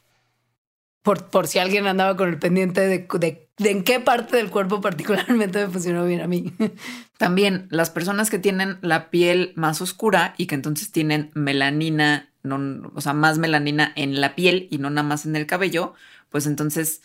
Por, 1.02 1.26
por 1.28 1.46
si 1.46 1.58
alguien 1.58 1.86
andaba 1.86 2.16
con 2.16 2.30
el 2.30 2.38
pendiente 2.38 2.80
de, 2.80 3.06
de- 3.18 3.48
en 3.58 3.84
qué 3.84 4.00
parte 4.00 4.36
del 4.36 4.50
cuerpo 4.50 4.80
particularmente 4.80 5.64
me 5.66 5.72
funcionó 5.72 6.04
bien 6.06 6.20
a 6.22 6.26
mí. 6.26 6.52
También 7.18 7.66
las 7.70 7.90
personas 7.90 8.30
que 8.30 8.38
tienen 8.38 8.78
la 8.80 9.10
piel 9.10 9.52
más 9.56 9.80
oscura 9.82 10.34
y 10.38 10.46
que 10.46 10.54
entonces 10.54 10.90
tienen 10.92 11.30
melanina, 11.34 12.30
no, 12.42 12.90
o 12.94 13.00
sea, 13.00 13.12
más 13.12 13.38
melanina 13.38 13.92
en 13.96 14.20
la 14.20 14.34
piel 14.34 14.66
y 14.70 14.78
no 14.78 14.88
nada 14.90 15.06
más 15.06 15.26
en 15.26 15.36
el 15.36 15.46
cabello, 15.46 15.94
pues 16.30 16.46
entonces 16.46 17.02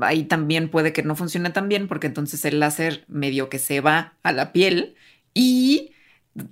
ahí 0.00 0.24
también 0.24 0.70
puede 0.70 0.92
que 0.92 1.02
no 1.02 1.16
funcione 1.16 1.50
tan 1.50 1.68
bien 1.68 1.88
porque 1.88 2.08
entonces 2.08 2.44
el 2.44 2.60
láser 2.60 3.04
medio 3.08 3.48
que 3.48 3.58
se 3.58 3.80
va 3.80 4.16
a 4.22 4.32
la 4.32 4.52
piel 4.52 4.96
y 5.34 5.92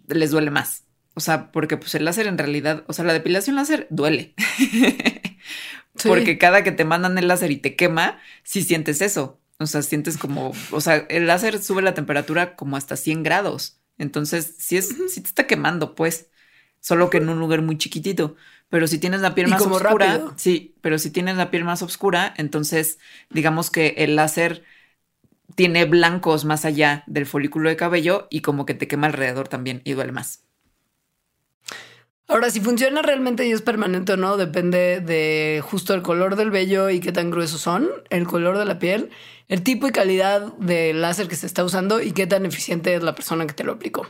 les 0.09 0.31
duele 0.31 0.51
más. 0.51 0.85
O 1.15 1.21
sea, 1.21 1.51
porque 1.51 1.77
pues 1.77 1.95
el 1.95 2.05
láser 2.05 2.27
en 2.27 2.39
realidad, 2.39 2.85
o 2.87 2.93
sea, 2.93 3.05
la 3.05 3.13
depilación 3.13 3.57
láser 3.57 3.87
duele. 3.91 4.35
Sí. 5.99 6.09
Porque 6.09 6.37
cada 6.37 6.63
que 6.63 6.73
te 6.73 6.85
mandan 6.85 7.17
el 7.17 7.27
láser 7.27 7.51
y 7.51 7.57
te 7.57 7.75
quema, 7.75 8.21
sí 8.43 8.63
sientes 8.63 9.01
eso. 9.01 9.41
O 9.59 9.67
sea, 9.67 9.81
sientes 9.81 10.19
como, 10.19 10.53
o 10.71 10.81
sea, 10.83 10.97
el 11.09 11.27
láser 11.27 11.63
sube 11.63 11.81
la 11.81 11.95
temperatura 11.95 12.55
como 12.55 12.77
hasta 12.77 12.97
100 12.97 13.23
grados. 13.23 13.81
Entonces, 13.97 14.57
sí 14.59 14.77
es, 14.77 14.95
sí 15.09 15.23
te 15.23 15.29
está 15.29 15.47
quemando, 15.47 15.95
pues. 15.95 16.29
Solo 16.87 17.11
que 17.11 17.17
en 17.17 17.29
un 17.29 17.41
lugar 17.41 17.63
muy 17.63 17.77
chiquitito. 17.79 18.37
Pero 18.69 18.87
si 18.87 19.01
tienes 19.01 19.21
la 19.21 19.35
piel 19.35 19.49
más 19.49 19.61
oscura, 19.61 20.07
rápido. 20.07 20.35
sí, 20.37 20.77
pero 20.83 21.01
si 21.01 21.11
tienes 21.11 21.37
la 21.37 21.51
piel 21.51 21.65
más 21.65 21.83
oscura, 21.83 22.33
entonces 22.37 23.01
digamos 23.29 23.71
que 23.71 23.97
el 23.99 24.15
láser 24.15 24.63
tiene 25.57 25.85
blancos 25.85 26.45
más 26.45 26.65
allá 26.65 27.03
del 27.09 27.27
folículo 27.27 27.71
de 27.71 27.75
cabello 27.75 28.29
y 28.31 28.41
como 28.41 28.67
que 28.67 28.75
te 28.75 28.87
quema 28.87 29.09
alrededor 29.09 29.49
también 29.49 29.83
y 29.83 29.95
duele 29.95 30.13
más. 30.13 30.45
Ahora, 32.29 32.51
si 32.51 32.61
funciona 32.61 33.03
realmente 33.03 33.45
y 33.49 33.51
es 33.51 33.63
permanente 33.63 34.13
o 34.13 34.17
no, 34.17 34.37
depende 34.37 35.01
de 35.01 35.65
justo 35.65 35.93
el 35.93 36.03
color 36.03 36.37
del 36.37 36.53
vello 36.53 36.89
y 36.89 37.01
qué 37.01 37.11
tan 37.11 37.33
gruesos 37.33 37.61
son, 37.61 37.89
el 38.11 38.29
color 38.29 38.59
de 38.59 38.65
la 38.65 38.79
piel, 38.79 39.11
el 39.49 39.63
tipo 39.63 39.87
y 39.87 39.93
calidad 39.93 40.53
del 40.55 41.01
láser 41.01 41.29
que 41.29 41.37
se 41.37 41.47
está 41.47 41.63
usando 41.65 42.03
y 42.03 42.11
qué 42.13 42.27
tan 42.27 42.47
eficiente 42.47 42.95
es 42.95 43.03
la 43.03 43.15
persona 43.15 43.47
que 43.47 43.55
te 43.55 43.63
lo 43.63 43.73
aplicó. 43.73 44.07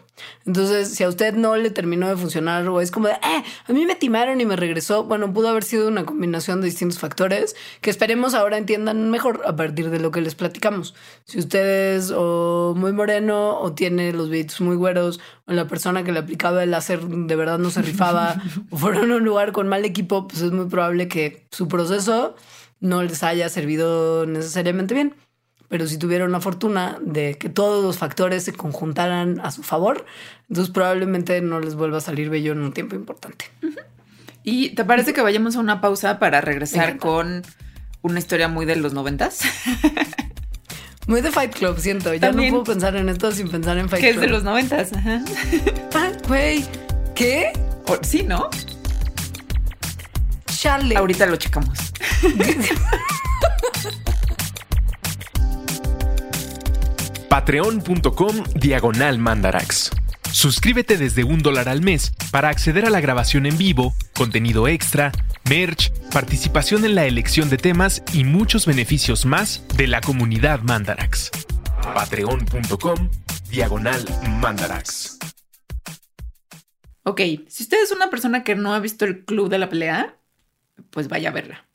Entonces, 0.46 0.94
si 0.94 1.04
a 1.04 1.08
usted 1.08 1.34
no 1.34 1.56
le 1.56 1.70
terminó 1.70 2.08
de 2.08 2.16
funcionar 2.16 2.66
o 2.68 2.80
es 2.80 2.90
como 2.90 3.08
de, 3.08 3.14
eh, 3.14 3.44
a 3.66 3.72
mí 3.72 3.84
me 3.84 3.94
timaron 3.96 4.40
y 4.40 4.46
me 4.46 4.56
regresó, 4.56 5.04
bueno, 5.04 5.32
pudo 5.32 5.48
haber 5.48 5.64
sido 5.64 5.88
una 5.88 6.06
combinación 6.06 6.60
de 6.60 6.68
distintos 6.68 6.98
factores 6.98 7.54
que 7.82 7.90
esperemos 7.90 8.34
ahora 8.34 8.56
entiendan 8.56 9.10
mejor 9.10 9.42
a 9.44 9.54
partir 9.54 9.90
de 9.90 10.00
lo 10.00 10.10
que 10.10 10.22
les 10.22 10.34
platicamos. 10.34 10.94
Si 11.24 11.38
usted 11.38 11.96
es 11.96 12.12
o 12.16 12.74
muy 12.74 12.92
moreno 12.92 13.58
o 13.60 13.72
tiene 13.74 14.12
los 14.12 14.30
vellitos 14.30 14.62
muy 14.62 14.76
güeros 14.76 15.20
o 15.46 15.52
la 15.52 15.68
persona 15.68 16.02
que 16.02 16.12
le 16.12 16.20
aplicaba 16.20 16.62
el 16.62 16.70
láser 16.70 17.06
de 17.06 17.36
verdad 17.36 17.58
no 17.58 17.70
se 17.70 17.82
rifaba 17.82 18.40
o 18.70 18.76
fueron 18.78 19.12
a 19.12 19.16
un 19.16 19.24
lugar 19.24 19.52
con 19.52 19.68
mal 19.68 19.84
equipo, 19.84 20.28
pues 20.28 20.40
es 20.40 20.52
muy 20.52 20.66
probable 20.66 21.08
que 21.08 21.46
su 21.50 21.68
proceso 21.68 22.36
no 22.80 23.02
les 23.02 23.22
haya 23.22 23.48
servido 23.48 24.26
necesariamente 24.26 24.94
bien. 24.94 25.14
Pero 25.68 25.86
si 25.88 25.98
tuvieron 25.98 26.30
la 26.32 26.40
fortuna 26.40 26.98
de 27.00 27.36
que 27.38 27.48
todos 27.48 27.84
los 27.84 27.98
factores 27.98 28.44
se 28.44 28.52
conjuntaran 28.52 29.40
a 29.40 29.50
su 29.50 29.62
favor, 29.62 30.06
entonces 30.48 30.72
probablemente 30.72 31.40
no 31.40 31.58
les 31.60 31.74
vuelva 31.74 31.98
a 31.98 32.00
salir 32.00 32.30
bello 32.30 32.52
en 32.52 32.60
un 32.60 32.72
tiempo 32.72 32.94
importante. 32.94 33.46
¿Y 34.44 34.70
te 34.76 34.84
parece 34.84 35.12
que 35.12 35.22
vayamos 35.22 35.56
a 35.56 35.60
una 35.60 35.80
pausa 35.80 36.20
para 36.20 36.40
regresar 36.40 36.98
con 36.98 37.42
una 38.02 38.18
historia 38.20 38.46
muy 38.46 38.64
de 38.64 38.76
los 38.76 38.92
noventas? 38.94 39.40
Muy 41.08 41.20
de 41.20 41.30
Fight 41.30 41.54
Club, 41.54 41.78
siento. 41.78 42.12
Ya 42.14 42.18
También. 42.18 42.52
no 42.52 42.64
puedo 42.64 42.74
pensar 42.74 42.96
en 42.96 43.08
esto 43.08 43.30
sin 43.30 43.48
pensar 43.48 43.78
en 43.78 43.88
Fight 43.88 44.02
que 44.02 44.08
es 44.10 44.14
Club. 44.16 44.26
de 44.26 44.32
los 44.32 44.42
noventas. 44.42 44.92
Ajá. 44.92 45.22
Ah, 45.94 46.10
güey. 46.26 46.64
¿Qué? 47.14 47.52
O- 47.86 47.98
sí, 48.02 48.24
¿no? 48.24 48.50
Chale. 50.46 50.96
Ahorita 50.96 51.26
lo 51.26 51.36
checamos. 51.36 51.78
Patreon.com 57.36 58.44
Diagonal 58.54 59.18
Mandarax. 59.18 59.90
Suscríbete 60.32 60.96
desde 60.96 61.22
un 61.22 61.42
dólar 61.42 61.68
al 61.68 61.82
mes 61.82 62.14
para 62.30 62.48
acceder 62.48 62.86
a 62.86 62.90
la 62.90 63.02
grabación 63.02 63.44
en 63.44 63.58
vivo, 63.58 63.92
contenido 64.14 64.68
extra, 64.68 65.12
merch, 65.46 65.92
participación 66.14 66.86
en 66.86 66.94
la 66.94 67.04
elección 67.04 67.50
de 67.50 67.58
temas 67.58 68.02
y 68.14 68.24
muchos 68.24 68.64
beneficios 68.64 69.26
más 69.26 69.62
de 69.76 69.86
la 69.86 70.00
comunidad 70.00 70.62
Mandarax. 70.62 71.30
Patreon.com 71.82 73.10
Diagonal 73.50 74.02
Mandarax. 74.40 75.18
Ok, 77.02 77.20
si 77.48 77.64
usted 77.64 77.82
es 77.82 77.92
una 77.92 78.08
persona 78.08 78.44
que 78.44 78.54
no 78.54 78.72
ha 78.72 78.78
visto 78.78 79.04
el 79.04 79.26
club 79.26 79.50
de 79.50 79.58
la 79.58 79.68
pelea, 79.68 80.16
pues 80.88 81.08
vaya 81.08 81.28
a 81.28 81.32
verla. 81.32 81.66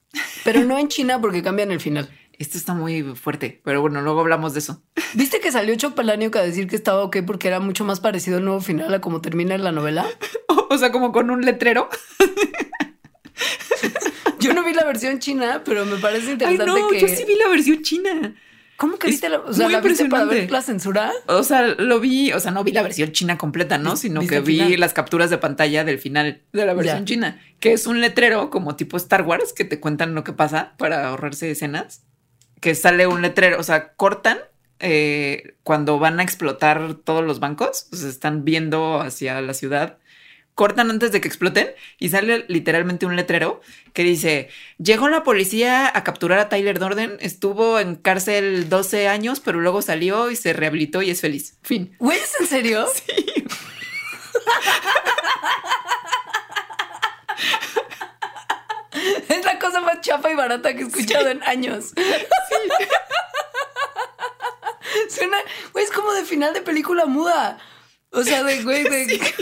Pero 0.44 0.64
no 0.64 0.80
en 0.80 0.88
China 0.88 1.22
porque 1.22 1.44
cambian 1.44 1.72
el 1.72 1.80
final. 1.80 2.10
Esto 2.42 2.58
está 2.58 2.74
muy 2.74 3.04
fuerte, 3.16 3.62
pero 3.64 3.82
bueno, 3.82 4.02
luego 4.02 4.22
hablamos 4.22 4.54
de 4.54 4.60
eso. 4.60 4.84
¿Viste 5.14 5.40
que 5.40 5.52
salió 5.52 5.76
Chuck 5.76 5.94
Palahniuk 5.94 6.36
a 6.38 6.42
decir 6.42 6.68
que 6.68 6.76
estaba 6.76 7.04
ok 7.04 7.18
porque 7.28 7.48
era 7.48 7.60
mucho 7.60 7.86
más 7.86 8.00
parecido 8.00 8.38
al 8.38 8.46
nuevo 8.46 8.62
final 8.62 8.92
a 8.94 9.00
como 9.00 9.22
termina 9.22 9.58
la 9.58 9.72
novela? 9.72 10.06
O 10.74 10.78
sea, 10.78 10.90
como 10.94 11.12
con 11.12 11.30
un 11.30 11.42
letrero. 11.44 11.90
Yo 14.40 14.54
no 14.54 14.64
vi 14.64 14.74
la 14.74 14.86
versión 14.86 15.20
china, 15.20 15.62
pero 15.66 15.86
me 15.86 15.98
parece 15.98 16.28
Ay, 16.28 16.34
interesante 16.34 16.82
no, 16.82 16.88
que... 16.90 17.02
yo 17.02 17.08
sí 17.10 17.26
vi 17.26 17.36
la 17.36 17.48
versión 17.50 17.82
china. 17.84 18.36
¿Cómo 18.78 18.98
que 18.98 19.08
viste 19.08 19.30
la... 19.30 19.40
O 19.40 19.54
sea, 19.54 19.66
muy 19.66 19.74
¿la 19.74 19.82
viste 19.82 20.06
para 20.06 20.24
impresionante. 20.24 20.36
ver 20.36 20.52
la 20.52 20.62
censura? 20.62 21.12
O 21.28 21.44
sea, 21.44 21.68
lo 21.68 22.00
vi, 22.00 22.32
o 22.34 22.40
sea, 22.40 22.52
no 22.52 22.64
vi 22.64 22.72
la 22.72 22.82
versión 22.82 23.12
china 23.12 23.38
completa, 23.38 23.78
¿no? 23.78 23.92
¿Viste- 23.92 24.08
Sino 24.08 24.22
que 24.22 24.40
vi 24.40 24.60
final? 24.62 24.80
las 24.80 24.94
capturas 24.94 25.30
de 25.30 25.38
pantalla 25.38 25.84
del 25.84 26.00
final 26.00 26.42
de 26.54 26.66
la 26.66 26.74
versión 26.74 27.00
Ya. 27.00 27.06
china, 27.06 27.42
que 27.60 27.74
es 27.74 27.86
un 27.86 28.02
letrero 28.02 28.50
como 28.50 28.76
tipo 28.76 28.98
Star 28.98 29.22
Wars 29.24 29.54
que 29.54 29.66
te 29.66 29.80
cuentan 29.80 30.16
lo 30.16 30.24
que 30.24 30.34
pasa 30.34 30.74
para 30.78 31.08
ahorrarse 31.10 31.52
escenas. 31.52 32.04
Que 32.62 32.74
sale 32.76 33.08
un 33.08 33.22
letrero, 33.22 33.60
o 33.60 33.64
sea, 33.64 33.94
cortan 33.94 34.40
eh, 34.80 35.56
cuando 35.64 36.00
van 36.00 36.20
a 36.20 36.24
explotar 36.24 36.94
todos 36.96 37.26
los 37.26 37.42
bancos, 37.42 37.88
o 37.92 37.96
sea, 37.98 38.08
están 38.08 38.46
viendo 38.46 39.02
hacia 39.02 39.42
la 39.42 39.54
ciudad. 39.54 39.98
Cortan 40.56 40.90
antes 40.90 41.12
de 41.12 41.22
que 41.22 41.28
exploten 41.28 41.70
y 41.98 42.10
sale 42.10 42.46
literalmente 42.48 43.06
un 43.06 43.16
letrero 43.16 43.62
que 43.94 44.04
dice: 44.04 44.50
Llegó 44.78 45.10
la 45.10 45.24
policía 45.24 45.92
a 45.94 46.04
capturar 46.04 46.40
a 46.40 46.48
Tyler 46.50 46.80
Dorden, 46.80 47.18
estuvo 47.20 47.80
en 47.80 47.96
cárcel 47.96 48.70
12 48.70 49.08
años, 49.10 49.40
pero 49.40 49.60
luego 49.60 49.82
salió 49.82 50.32
y 50.32 50.38
se 50.38 50.54
rehabilitó 50.54 51.02
y 51.02 51.10
es 51.10 51.22
feliz. 51.22 51.58
Fin. 51.64 51.96
Güey, 52.00 52.18
¿es 52.18 52.34
en 52.40 52.48
serio? 52.48 52.86
Es 59.30 59.46
la 59.46 59.60
cosa 59.60 59.82
más 59.82 60.02
chapa 60.02 60.32
y 60.32 60.36
barata 60.36 60.74
que 60.74 60.82
he 60.84 60.88
escuchado 60.88 61.30
en 61.30 61.42
años. 61.44 61.94
Suena, 65.10 65.38
güey, 65.74 65.86
es 65.86 65.92
como 65.92 66.12
de 66.14 66.26
final 66.26 66.54
de 66.54 66.62
película 66.62 67.06
muda. 67.06 67.58
O 68.12 68.24
sea, 68.24 68.44
de 68.44 68.64
güey, 68.64 68.84
de. 68.84 69.22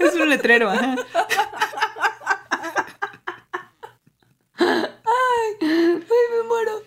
Es 0.00 0.14
un 0.14 0.30
letrero, 0.30 0.70
ajá. 0.70 0.94
Ay, 4.58 5.56
me 5.60 6.42
muero. 6.46 6.82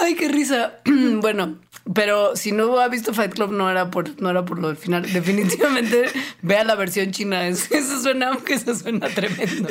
Ay, 0.00 0.14
qué 0.14 0.28
risa. 0.28 0.74
Bueno, 1.20 1.58
pero 1.94 2.36
si 2.36 2.52
no 2.52 2.78
ha 2.78 2.88
visto 2.88 3.12
Fight 3.14 3.32
Club, 3.34 3.50
no 3.50 3.68
era 3.70 3.90
por, 3.90 4.20
no 4.20 4.30
era 4.30 4.44
por 4.44 4.58
lo 4.60 4.68
del 4.68 4.76
final. 4.76 5.10
Definitivamente 5.12 6.04
vea 6.42 6.62
la 6.64 6.74
versión 6.76 7.10
china. 7.10 7.48
Es- 7.48 7.70
Eso 7.72 8.00
suena, 8.00 8.28
aunque 8.28 8.54
eso 8.54 8.74
suena 8.74 9.08
tremendo. 9.08 9.68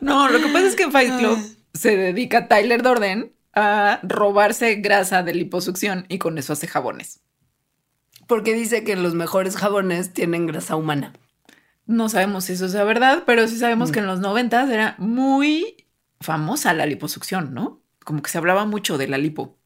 No, 0.00 0.28
lo 0.28 0.38
que 0.40 0.46
pasa 0.48 0.66
es 0.66 0.74
que 0.76 0.84
en 0.84 0.92
Fight 0.92 1.18
Club 1.18 1.38
se 1.74 1.96
dedica 1.96 2.48
Tyler 2.48 2.82
Dorden 2.82 3.32
a 3.56 3.98
robarse 4.04 4.76
grasa 4.76 5.24
de 5.24 5.34
liposucción 5.34 6.06
y 6.08 6.18
con 6.18 6.38
eso 6.38 6.52
hace 6.52 6.68
jabones. 6.68 7.20
Porque 8.28 8.54
dice 8.54 8.84
que 8.84 8.94
los 8.94 9.14
mejores 9.14 9.56
jabones 9.56 10.12
tienen 10.12 10.46
grasa 10.46 10.76
humana. 10.76 11.14
No 11.86 12.08
sabemos 12.08 12.44
si 12.44 12.52
eso 12.52 12.68
sea 12.68 12.84
verdad, 12.84 13.22
pero 13.26 13.48
sí 13.48 13.58
sabemos 13.58 13.92
que 13.92 14.00
en 14.00 14.06
los 14.06 14.20
90 14.20 14.72
era 14.72 14.94
muy 14.98 15.86
famosa 16.20 16.74
la 16.74 16.86
liposucción, 16.86 17.54
¿no? 17.54 17.82
Como 18.04 18.22
que 18.22 18.30
se 18.30 18.38
hablaba 18.38 18.66
mucho 18.66 18.98
de 18.98 19.08
la 19.08 19.18
lipo. 19.18 19.58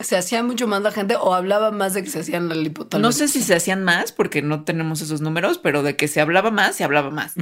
¿Se 0.00 0.16
hacía 0.16 0.42
mucho 0.42 0.66
más 0.66 0.82
la 0.82 0.90
gente 0.90 1.16
o 1.16 1.34
hablaba 1.34 1.70
más 1.70 1.94
de 1.94 2.02
que 2.02 2.10
se 2.10 2.20
hacían 2.20 2.48
la 2.48 2.54
lipo? 2.54 2.88
No 2.98 3.12
sé 3.12 3.28
si 3.28 3.42
se 3.42 3.54
hacían 3.54 3.84
más 3.84 4.12
porque 4.12 4.42
no 4.42 4.64
tenemos 4.64 5.00
esos 5.02 5.20
números, 5.20 5.58
pero 5.58 5.82
de 5.82 5.96
que 5.96 6.08
se 6.08 6.20
hablaba 6.20 6.50
más, 6.50 6.76
se 6.76 6.84
hablaba 6.84 7.10
más. 7.10 7.34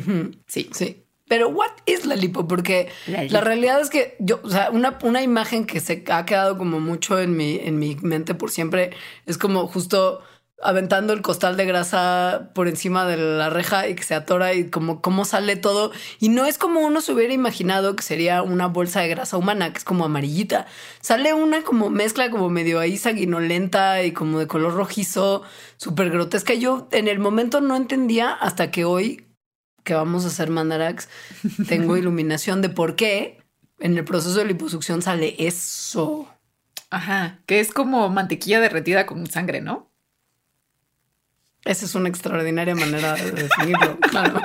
Sí. 0.46 0.68
Sí. 0.72 1.04
Pero, 1.32 1.48
¿what 1.48 1.70
is 1.86 2.04
la 2.04 2.14
lipo? 2.14 2.46
Porque 2.46 2.90
La 3.06 3.40
realidad 3.40 3.80
es 3.80 3.88
que 3.88 4.16
yo, 4.18 4.38
o 4.42 4.50
sea, 4.50 4.68
una, 4.70 4.98
una 5.02 5.22
imagen 5.22 5.64
que 5.64 5.80
se 5.80 6.04
ha 6.08 6.26
quedado 6.26 6.58
como 6.58 6.78
mucho 6.78 7.18
en 7.18 7.34
mi, 7.38 7.56
en 7.56 7.78
mi 7.78 7.96
mente 8.02 8.34
por 8.34 8.50
siempre 8.50 8.90
es 9.24 9.38
como 9.38 9.66
justo 9.66 10.20
aventando 10.62 11.14
el 11.14 11.22
costal 11.22 11.56
de 11.56 11.64
grasa 11.64 12.50
por 12.54 12.68
encima 12.68 13.06
de 13.06 13.16
la 13.16 13.48
reja 13.48 13.88
y 13.88 13.94
que 13.94 14.02
se 14.02 14.14
atora 14.14 14.52
y 14.52 14.68
como 14.68 15.00
cómo 15.00 15.24
sale 15.24 15.56
todo. 15.56 15.90
Y 16.20 16.28
no 16.28 16.44
es 16.44 16.58
como 16.58 16.80
uno 16.80 17.00
se 17.00 17.14
hubiera 17.14 17.32
imaginado 17.32 17.96
que 17.96 18.02
sería 18.02 18.42
una 18.42 18.66
bolsa 18.66 19.00
de 19.00 19.08
grasa 19.08 19.38
humana, 19.38 19.72
que 19.72 19.78
es 19.78 19.84
como 19.84 20.04
amarillita. 20.04 20.66
Sale 21.00 21.32
una 21.32 21.62
como 21.62 21.88
mezcla 21.88 22.28
como 22.30 22.50
medio 22.50 22.78
ahí 22.78 22.98
sanguinolenta 22.98 24.02
y 24.02 24.12
como 24.12 24.38
de 24.38 24.48
color 24.48 24.74
rojizo, 24.74 25.44
súper 25.78 26.10
grotesca. 26.10 26.52
Yo 26.52 26.88
en 26.90 27.08
el 27.08 27.20
momento 27.20 27.62
no 27.62 27.74
entendía 27.74 28.32
hasta 28.32 28.70
que 28.70 28.84
hoy 28.84 29.31
que 29.84 29.94
vamos 29.94 30.24
a 30.24 30.28
hacer 30.28 30.50
Mandarax, 30.50 31.08
tengo 31.68 31.96
iluminación 31.98 32.62
de 32.62 32.68
por 32.68 32.96
qué 32.96 33.42
en 33.80 33.96
el 33.96 34.04
proceso 34.04 34.38
de 34.38 34.46
liposucción 34.46 35.02
sale 35.02 35.34
eso. 35.38 36.28
Ajá. 36.90 37.40
Que 37.46 37.60
es 37.60 37.72
como 37.72 38.08
mantequilla 38.08 38.60
derretida 38.60 39.06
con 39.06 39.26
sangre, 39.26 39.60
¿no? 39.60 39.90
Esa 41.64 41.86
es 41.86 41.94
una 41.94 42.08
extraordinaria 42.08 42.74
manera 42.74 43.14
de 43.14 43.30
definirlo. 43.32 43.98
Claro. 44.10 44.40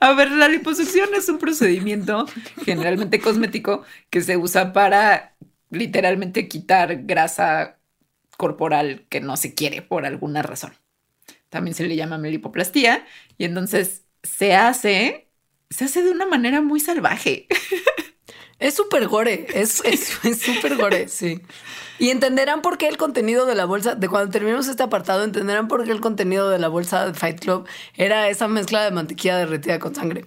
A 0.00 0.12
ver, 0.12 0.30
la 0.30 0.48
liposucción 0.48 1.08
es 1.16 1.28
un 1.28 1.38
procedimiento 1.38 2.26
generalmente 2.64 3.20
cosmético 3.20 3.82
que 4.10 4.20
se 4.20 4.36
usa 4.36 4.72
para 4.72 5.34
literalmente 5.70 6.46
quitar 6.48 7.02
grasa 7.04 7.78
corporal 8.36 9.06
que 9.08 9.20
no 9.20 9.36
se 9.36 9.54
quiere 9.54 9.82
por 9.82 10.06
alguna 10.06 10.42
razón. 10.42 10.72
También 11.48 11.74
se 11.74 11.86
le 11.86 11.96
llama 11.96 12.18
lipoplastía 12.18 13.04
y 13.36 13.44
entonces 13.44 14.04
se 14.22 14.54
hace, 14.54 15.28
se 15.70 15.84
hace 15.84 16.02
de 16.02 16.10
una 16.10 16.26
manera 16.26 16.60
muy 16.60 16.80
salvaje. 16.80 17.46
Es 18.58 18.74
súper 18.74 19.06
gore, 19.06 19.46
es 19.54 19.80
súper 20.44 20.76
gore, 20.76 21.06
sí. 21.06 21.40
Y 22.00 22.10
entenderán 22.10 22.60
por 22.60 22.76
qué 22.76 22.88
el 22.88 22.96
contenido 22.96 23.46
de 23.46 23.54
la 23.54 23.64
bolsa, 23.64 23.94
de 23.94 24.08
cuando 24.08 24.30
terminemos 24.32 24.66
este 24.66 24.82
apartado, 24.82 25.22
entenderán 25.22 25.68
por 25.68 25.84
qué 25.84 25.92
el 25.92 26.00
contenido 26.00 26.50
de 26.50 26.58
la 26.58 26.66
bolsa 26.66 27.06
de 27.06 27.14
Fight 27.14 27.40
Club 27.40 27.68
era 27.94 28.28
esa 28.28 28.48
mezcla 28.48 28.82
de 28.84 28.90
mantequilla 28.90 29.38
derretida 29.38 29.78
con 29.78 29.94
sangre. 29.94 30.24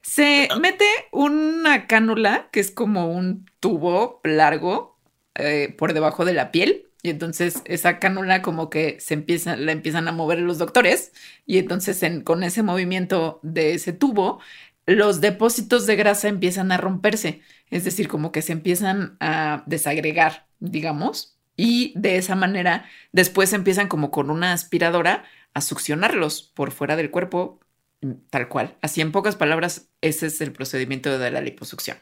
Se 0.00 0.48
mete 0.60 0.86
una 1.12 1.86
cánula 1.86 2.48
que 2.52 2.60
es 2.60 2.70
como 2.70 3.10
un 3.10 3.50
tubo 3.60 4.20
largo 4.24 4.98
eh, 5.34 5.74
por 5.76 5.92
debajo 5.92 6.24
de 6.24 6.34
la 6.34 6.52
piel. 6.52 6.90
Y 7.04 7.10
entonces 7.10 7.62
esa 7.66 7.98
cánula 8.00 8.42
como 8.42 8.70
que 8.70 8.98
se 9.00 9.14
empieza, 9.14 9.56
la 9.56 9.72
empiezan 9.72 10.08
a 10.08 10.12
mover 10.12 10.40
los 10.40 10.58
doctores. 10.58 11.12
Y 11.46 11.58
entonces 11.58 12.02
en- 12.02 12.22
con 12.22 12.42
ese 12.42 12.62
movimiento 12.62 13.40
de 13.42 13.74
ese 13.74 13.92
tubo, 13.92 14.40
los 14.86 15.20
depósitos 15.20 15.86
de 15.86 15.96
grasa 15.96 16.28
empiezan 16.28 16.72
a 16.72 16.78
romperse. 16.78 17.42
Es 17.70 17.84
decir, 17.84 18.08
como 18.08 18.32
que 18.32 18.42
se 18.42 18.52
empiezan 18.52 19.16
a 19.20 19.64
desagregar, 19.66 20.48
digamos. 20.60 21.38
Y 21.56 21.92
de 21.96 22.16
esa 22.16 22.34
manera, 22.36 22.86
después 23.12 23.52
empiezan 23.52 23.88
como 23.88 24.10
con 24.10 24.30
una 24.30 24.52
aspiradora 24.54 25.24
a 25.54 25.60
succionarlos 25.60 26.42
por 26.54 26.72
fuera 26.72 26.96
del 26.96 27.10
cuerpo 27.10 27.60
Tal 28.30 28.48
cual. 28.48 28.76
Así 28.82 29.00
en 29.00 29.12
pocas 29.12 29.36
palabras, 29.36 29.88
ese 30.02 30.26
es 30.26 30.40
el 30.42 30.52
procedimiento 30.52 31.18
de 31.18 31.30
la 31.30 31.40
liposucción. 31.40 31.96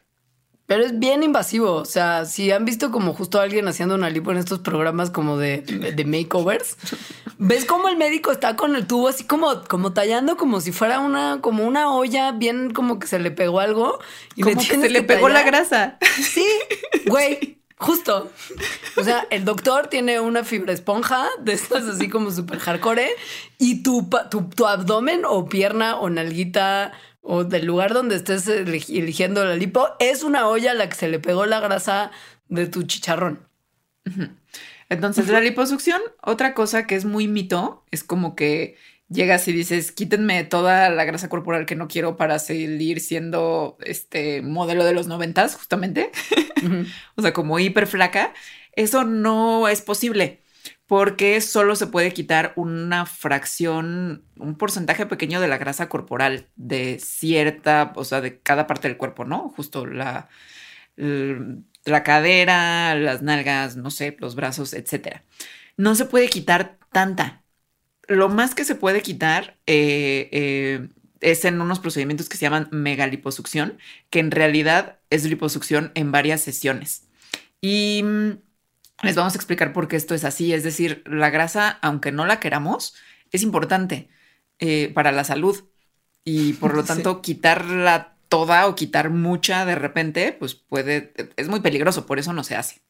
Pero 0.72 0.86
es 0.86 0.98
bien 0.98 1.22
invasivo. 1.22 1.74
O 1.74 1.84
sea, 1.84 2.24
si 2.24 2.50
han 2.50 2.64
visto 2.64 2.90
como 2.90 3.12
justo 3.12 3.38
a 3.38 3.42
alguien 3.42 3.68
haciendo 3.68 3.94
una 3.94 4.08
lipo 4.08 4.30
en 4.30 4.38
estos 4.38 4.60
programas 4.60 5.10
como 5.10 5.36
de, 5.36 5.58
de 5.60 6.04
makeovers, 6.06 6.78
ves 7.36 7.66
como 7.66 7.90
el 7.90 7.98
médico 7.98 8.32
está 8.32 8.56
con 8.56 8.74
el 8.74 8.86
tubo 8.86 9.08
así 9.08 9.24
como, 9.24 9.64
como 9.64 9.92
tallando 9.92 10.38
como 10.38 10.62
si 10.62 10.72
fuera 10.72 11.00
una, 11.00 11.42
como 11.42 11.66
una 11.66 11.92
olla 11.92 12.32
bien 12.32 12.72
como 12.72 12.98
que 12.98 13.06
se 13.06 13.18
le 13.18 13.30
pegó 13.30 13.60
algo. 13.60 13.98
Y 14.34 14.44
Como 14.44 14.58
que 14.62 14.78
se 14.78 14.88
le 14.88 15.02
pegó 15.02 15.28
la 15.28 15.42
grasa. 15.42 15.98
Sí, 16.22 16.48
güey. 17.04 17.58
Justo. 17.76 18.30
O 18.96 19.04
sea, 19.04 19.26
el 19.28 19.44
doctor 19.44 19.88
tiene 19.88 20.20
una 20.20 20.42
fibra 20.42 20.72
esponja 20.72 21.26
de 21.40 21.52
estas 21.52 21.84
así 21.84 22.08
como 22.08 22.30
súper 22.30 22.60
hardcore 22.60 23.10
y 23.58 23.82
tu, 23.82 24.08
tu, 24.30 24.48
tu 24.48 24.66
abdomen 24.66 25.24
o 25.26 25.46
pierna 25.50 25.96
o 25.96 26.08
nalguita 26.08 26.92
o 27.22 27.44
del 27.44 27.64
lugar 27.64 27.94
donde 27.94 28.16
estés 28.16 28.46
eligiendo 28.48 29.44
la 29.44 29.56
lipo 29.56 29.88
es 30.00 30.22
una 30.22 30.48
olla 30.48 30.72
a 30.72 30.74
la 30.74 30.88
que 30.88 30.96
se 30.96 31.08
le 31.08 31.20
pegó 31.20 31.46
la 31.46 31.60
grasa 31.60 32.10
de 32.48 32.66
tu 32.66 32.82
chicharrón. 32.82 33.46
Entonces, 34.88 35.28
la 35.28 35.40
liposucción, 35.40 36.02
otra 36.20 36.52
cosa 36.52 36.86
que 36.86 36.96
es 36.96 37.04
muy 37.04 37.28
mito, 37.28 37.84
es 37.90 38.04
como 38.04 38.34
que 38.34 38.76
llegas 39.08 39.46
y 39.48 39.52
dices, 39.52 39.92
quítenme 39.92 40.44
toda 40.44 40.90
la 40.90 41.04
grasa 41.04 41.28
corporal 41.28 41.64
que 41.64 41.76
no 41.76 41.88
quiero 41.88 42.16
para 42.16 42.38
seguir 42.38 43.00
siendo 43.00 43.78
este 43.84 44.42
modelo 44.42 44.84
de 44.84 44.92
los 44.92 45.06
noventas, 45.06 45.54
justamente. 45.54 46.10
o 47.16 47.22
sea, 47.22 47.32
como 47.32 47.58
hiper 47.58 47.86
flaca. 47.86 48.34
Eso 48.74 49.04
no 49.04 49.68
es 49.68 49.80
posible 49.80 50.42
porque 50.92 51.40
solo 51.40 51.74
se 51.74 51.86
puede 51.86 52.12
quitar 52.12 52.52
una 52.54 53.06
fracción, 53.06 54.26
un 54.36 54.58
porcentaje 54.58 55.06
pequeño 55.06 55.40
de 55.40 55.48
la 55.48 55.56
grasa 55.56 55.88
corporal 55.88 56.48
de 56.56 56.98
cierta, 56.98 57.94
o 57.96 58.04
sea, 58.04 58.20
de 58.20 58.40
cada 58.40 58.66
parte 58.66 58.88
del 58.88 58.98
cuerpo, 58.98 59.24
¿no? 59.24 59.48
Justo 59.56 59.86
la, 59.86 60.28
la 60.96 62.02
cadera, 62.02 62.94
las 62.94 63.22
nalgas, 63.22 63.74
no 63.74 63.90
sé, 63.90 64.18
los 64.20 64.34
brazos, 64.34 64.74
etcétera. 64.74 65.24
No 65.78 65.94
se 65.94 66.04
puede 66.04 66.28
quitar 66.28 66.76
tanta. 66.92 67.42
Lo 68.06 68.28
más 68.28 68.54
que 68.54 68.66
se 68.66 68.74
puede 68.74 69.00
quitar 69.00 69.56
eh, 69.66 70.28
eh, 70.30 70.88
es 71.22 71.46
en 71.46 71.62
unos 71.62 71.80
procedimientos 71.80 72.28
que 72.28 72.36
se 72.36 72.44
llaman 72.44 72.68
megaliposucción, 72.70 73.78
que 74.10 74.18
en 74.18 74.30
realidad 74.30 74.98
es 75.08 75.24
liposucción 75.24 75.90
en 75.94 76.12
varias 76.12 76.42
sesiones. 76.42 77.08
Y 77.62 78.02
mm, 78.04 78.32
les 79.02 79.16
vamos 79.16 79.34
a 79.34 79.36
explicar 79.36 79.72
por 79.72 79.88
qué 79.88 79.96
esto 79.96 80.14
es 80.14 80.24
así. 80.24 80.52
Es 80.52 80.64
decir, 80.64 81.02
la 81.06 81.30
grasa, 81.30 81.70
aunque 81.82 82.12
no 82.12 82.26
la 82.26 82.40
queramos, 82.40 82.94
es 83.32 83.42
importante 83.42 84.08
eh, 84.58 84.90
para 84.94 85.12
la 85.12 85.24
salud. 85.24 85.64
Y 86.24 86.54
por 86.54 86.74
lo 86.74 86.84
Sí. 86.86 86.86
tanto, 86.86 87.22
quitarla 87.22 88.16
toda 88.28 88.66
o 88.68 88.74
quitar 88.74 89.10
mucha 89.10 89.64
de 89.66 89.74
repente, 89.76 90.32
pues 90.32 90.54
puede, 90.54 91.12
es 91.36 91.48
muy 91.48 91.60
peligroso, 91.60 92.06
por 92.06 92.18
eso 92.18 92.32
no 92.32 92.44
se 92.44 92.56
hace. 92.56 92.82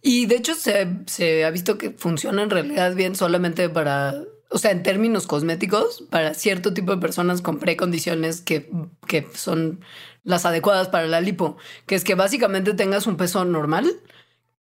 Y 0.00 0.26
de 0.26 0.36
hecho 0.36 0.54
se, 0.54 0.88
se 1.06 1.44
ha 1.44 1.50
visto 1.50 1.78
que 1.78 1.90
funciona 1.90 2.42
en 2.42 2.50
realidad 2.50 2.94
bien 2.94 3.14
solamente 3.14 3.68
para, 3.68 4.14
o 4.50 4.58
sea, 4.58 4.72
en 4.72 4.82
términos 4.82 5.26
cosméticos, 5.26 6.04
para 6.10 6.34
cierto 6.34 6.74
tipo 6.74 6.92
de 6.92 7.00
personas 7.00 7.40
con 7.42 7.58
precondiciones 7.58 8.40
que, 8.40 8.70
que 9.06 9.26
son 9.34 9.80
las 10.24 10.44
adecuadas 10.44 10.88
para 10.88 11.06
la 11.06 11.20
lipo, 11.20 11.56
que 11.86 11.94
es 11.94 12.04
que 12.04 12.14
básicamente 12.14 12.74
tengas 12.74 13.06
un 13.06 13.16
peso 13.16 13.44
normal, 13.44 13.92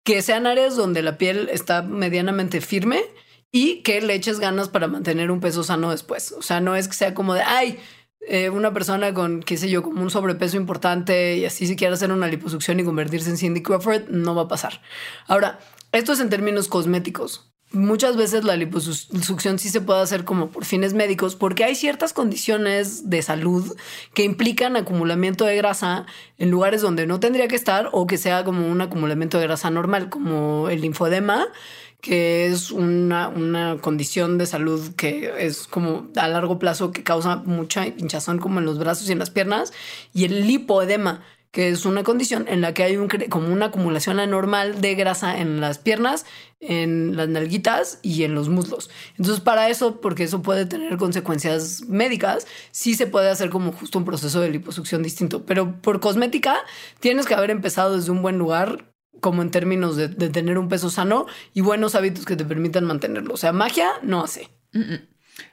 que 0.07 0.21
sean 0.21 0.47
áreas 0.47 0.77
donde 0.77 1.01
la 1.01 1.17
piel 1.17 1.49
está 1.51 1.81
medianamente 1.81 2.61
firme 2.61 3.03
y 3.51 3.83
que 3.83 3.99
le 3.99 4.13
eches 4.13 4.39
ganas 4.39 4.69
para 4.69 4.87
mantener 4.87 5.31
un 5.31 5.41
peso 5.41 5.65
sano 5.65 5.91
después. 5.91 6.31
O 6.31 6.41
sea, 6.41 6.61
no 6.61 6.77
es 6.77 6.87
que 6.87 6.93
sea 6.93 7.13
como 7.13 7.33
de, 7.33 7.41
ay, 7.41 7.77
eh, 8.21 8.49
una 8.49 8.71
persona 8.73 9.13
con, 9.13 9.43
qué 9.43 9.57
sé 9.57 9.69
yo, 9.69 9.83
como 9.83 10.01
un 10.01 10.09
sobrepeso 10.09 10.55
importante 10.55 11.35
y 11.35 11.43
así 11.43 11.67
si 11.67 11.75
quiere 11.75 11.93
hacer 11.93 12.13
una 12.13 12.29
liposucción 12.29 12.79
y 12.79 12.85
convertirse 12.85 13.29
en 13.29 13.35
Cindy 13.35 13.61
Crawford, 13.61 14.07
no 14.07 14.33
va 14.33 14.43
a 14.43 14.47
pasar. 14.47 14.81
Ahora, 15.27 15.59
esto 15.91 16.13
es 16.13 16.21
en 16.21 16.29
términos 16.29 16.69
cosméticos. 16.69 17.51
Muchas 17.71 18.15
veces 18.15 18.43
la 18.43 18.55
liposucción 18.55 19.59
sí 19.59 19.69
se 19.69 19.81
puede 19.81 20.01
hacer 20.01 20.23
como 20.23 20.49
por 20.49 20.65
fines 20.65 20.93
médicos, 20.93 21.35
porque 21.35 21.63
hay 21.63 21.75
ciertas 21.75 22.13
condiciones 22.13 23.09
de 23.09 23.21
salud 23.21 23.75
que 24.13 24.23
implican 24.23 24.75
acumulamiento 24.75 25.45
de 25.45 25.57
grasa 25.57 26.05
en 26.37 26.49
lugares 26.49 26.81
donde 26.81 27.07
no 27.07 27.19
tendría 27.19 27.47
que 27.47 27.55
estar 27.55 27.89
o 27.91 28.07
que 28.07 28.17
sea 28.17 28.43
como 28.43 28.67
un 28.67 28.81
acumulamiento 28.81 29.37
de 29.37 29.47
grasa 29.47 29.69
normal, 29.69 30.09
como 30.09 30.69
el 30.69 30.81
linfodema 30.81 31.47
que 32.01 32.45
es 32.45 32.71
una, 32.71 33.27
una, 33.27 33.77
condición 33.81 34.37
de 34.37 34.45
salud 34.45 34.93
que 34.95 35.33
es 35.39 35.67
como 35.67 36.07
a 36.15 36.27
largo 36.27 36.59
plazo 36.59 36.91
que 36.91 37.03
causa 37.03 37.37
mucha 37.37 37.87
hinchazón 37.87 38.37
como 38.37 38.59
en 38.59 38.65
los 38.65 38.77
brazos 38.77 39.09
y 39.09 39.13
en 39.13 39.19
las 39.19 39.31
piernas, 39.31 39.73
y 40.13 40.25
el 40.25 40.45
lipoedema, 40.47 41.23
que 41.57 41.69
es 41.69 41.87
una 41.87 42.03
condición 42.03 42.45
en 42.47 42.61
la 42.61 42.75
que 42.75 42.83
hay 42.83 42.97
un, 42.97 43.07
como 43.29 43.51
una 43.51 43.65
acumulación 43.65 44.19
anormal 44.19 44.79
de 44.79 44.93
grasa 44.93 45.39
en 45.39 45.59
las 45.59 45.79
piernas, 45.79 46.23
en 46.59 47.17
las 47.17 47.29
nalguitas 47.29 47.97
y 48.03 48.25
en 48.25 48.35
los 48.35 48.47
muslos. 48.47 48.91
Entonces, 49.17 49.39
para 49.39 49.67
eso, 49.67 49.99
porque 49.99 50.21
eso 50.21 50.43
puede 50.43 50.67
tener 50.67 50.95
consecuencias 50.97 51.81
médicas, 51.87 52.45
sí 52.69 52.93
se 52.93 53.07
puede 53.07 53.31
hacer 53.31 53.49
como 53.49 53.71
justo 53.71 53.97
un 53.97 54.05
proceso 54.05 54.39
de 54.39 54.51
liposucción 54.51 55.01
distinto. 55.01 55.47
Pero 55.47 55.81
por 55.81 55.99
cosmética, 55.99 56.59
tienes 56.99 57.25
que 57.25 57.33
haber 57.33 57.49
empezado 57.49 57.95
desde 57.95 58.11
un 58.11 58.21
buen 58.21 58.37
lugar, 58.37 58.93
como 59.19 59.41
en 59.41 59.49
términos 59.49 59.95
de, 59.95 60.09
tener 60.09 60.59
un 60.59 60.69
peso 60.69 60.91
sano 60.91 61.25
y 61.55 61.61
buenos 61.61 61.95
hábitos 61.95 62.27
que 62.27 62.35
te 62.35 62.45
permitan 62.45 62.85
mantenerlo. 62.85 63.33
O 63.33 63.37
sea, 63.37 63.51
magia 63.51 63.89
no 64.03 64.23
hace. 64.23 64.47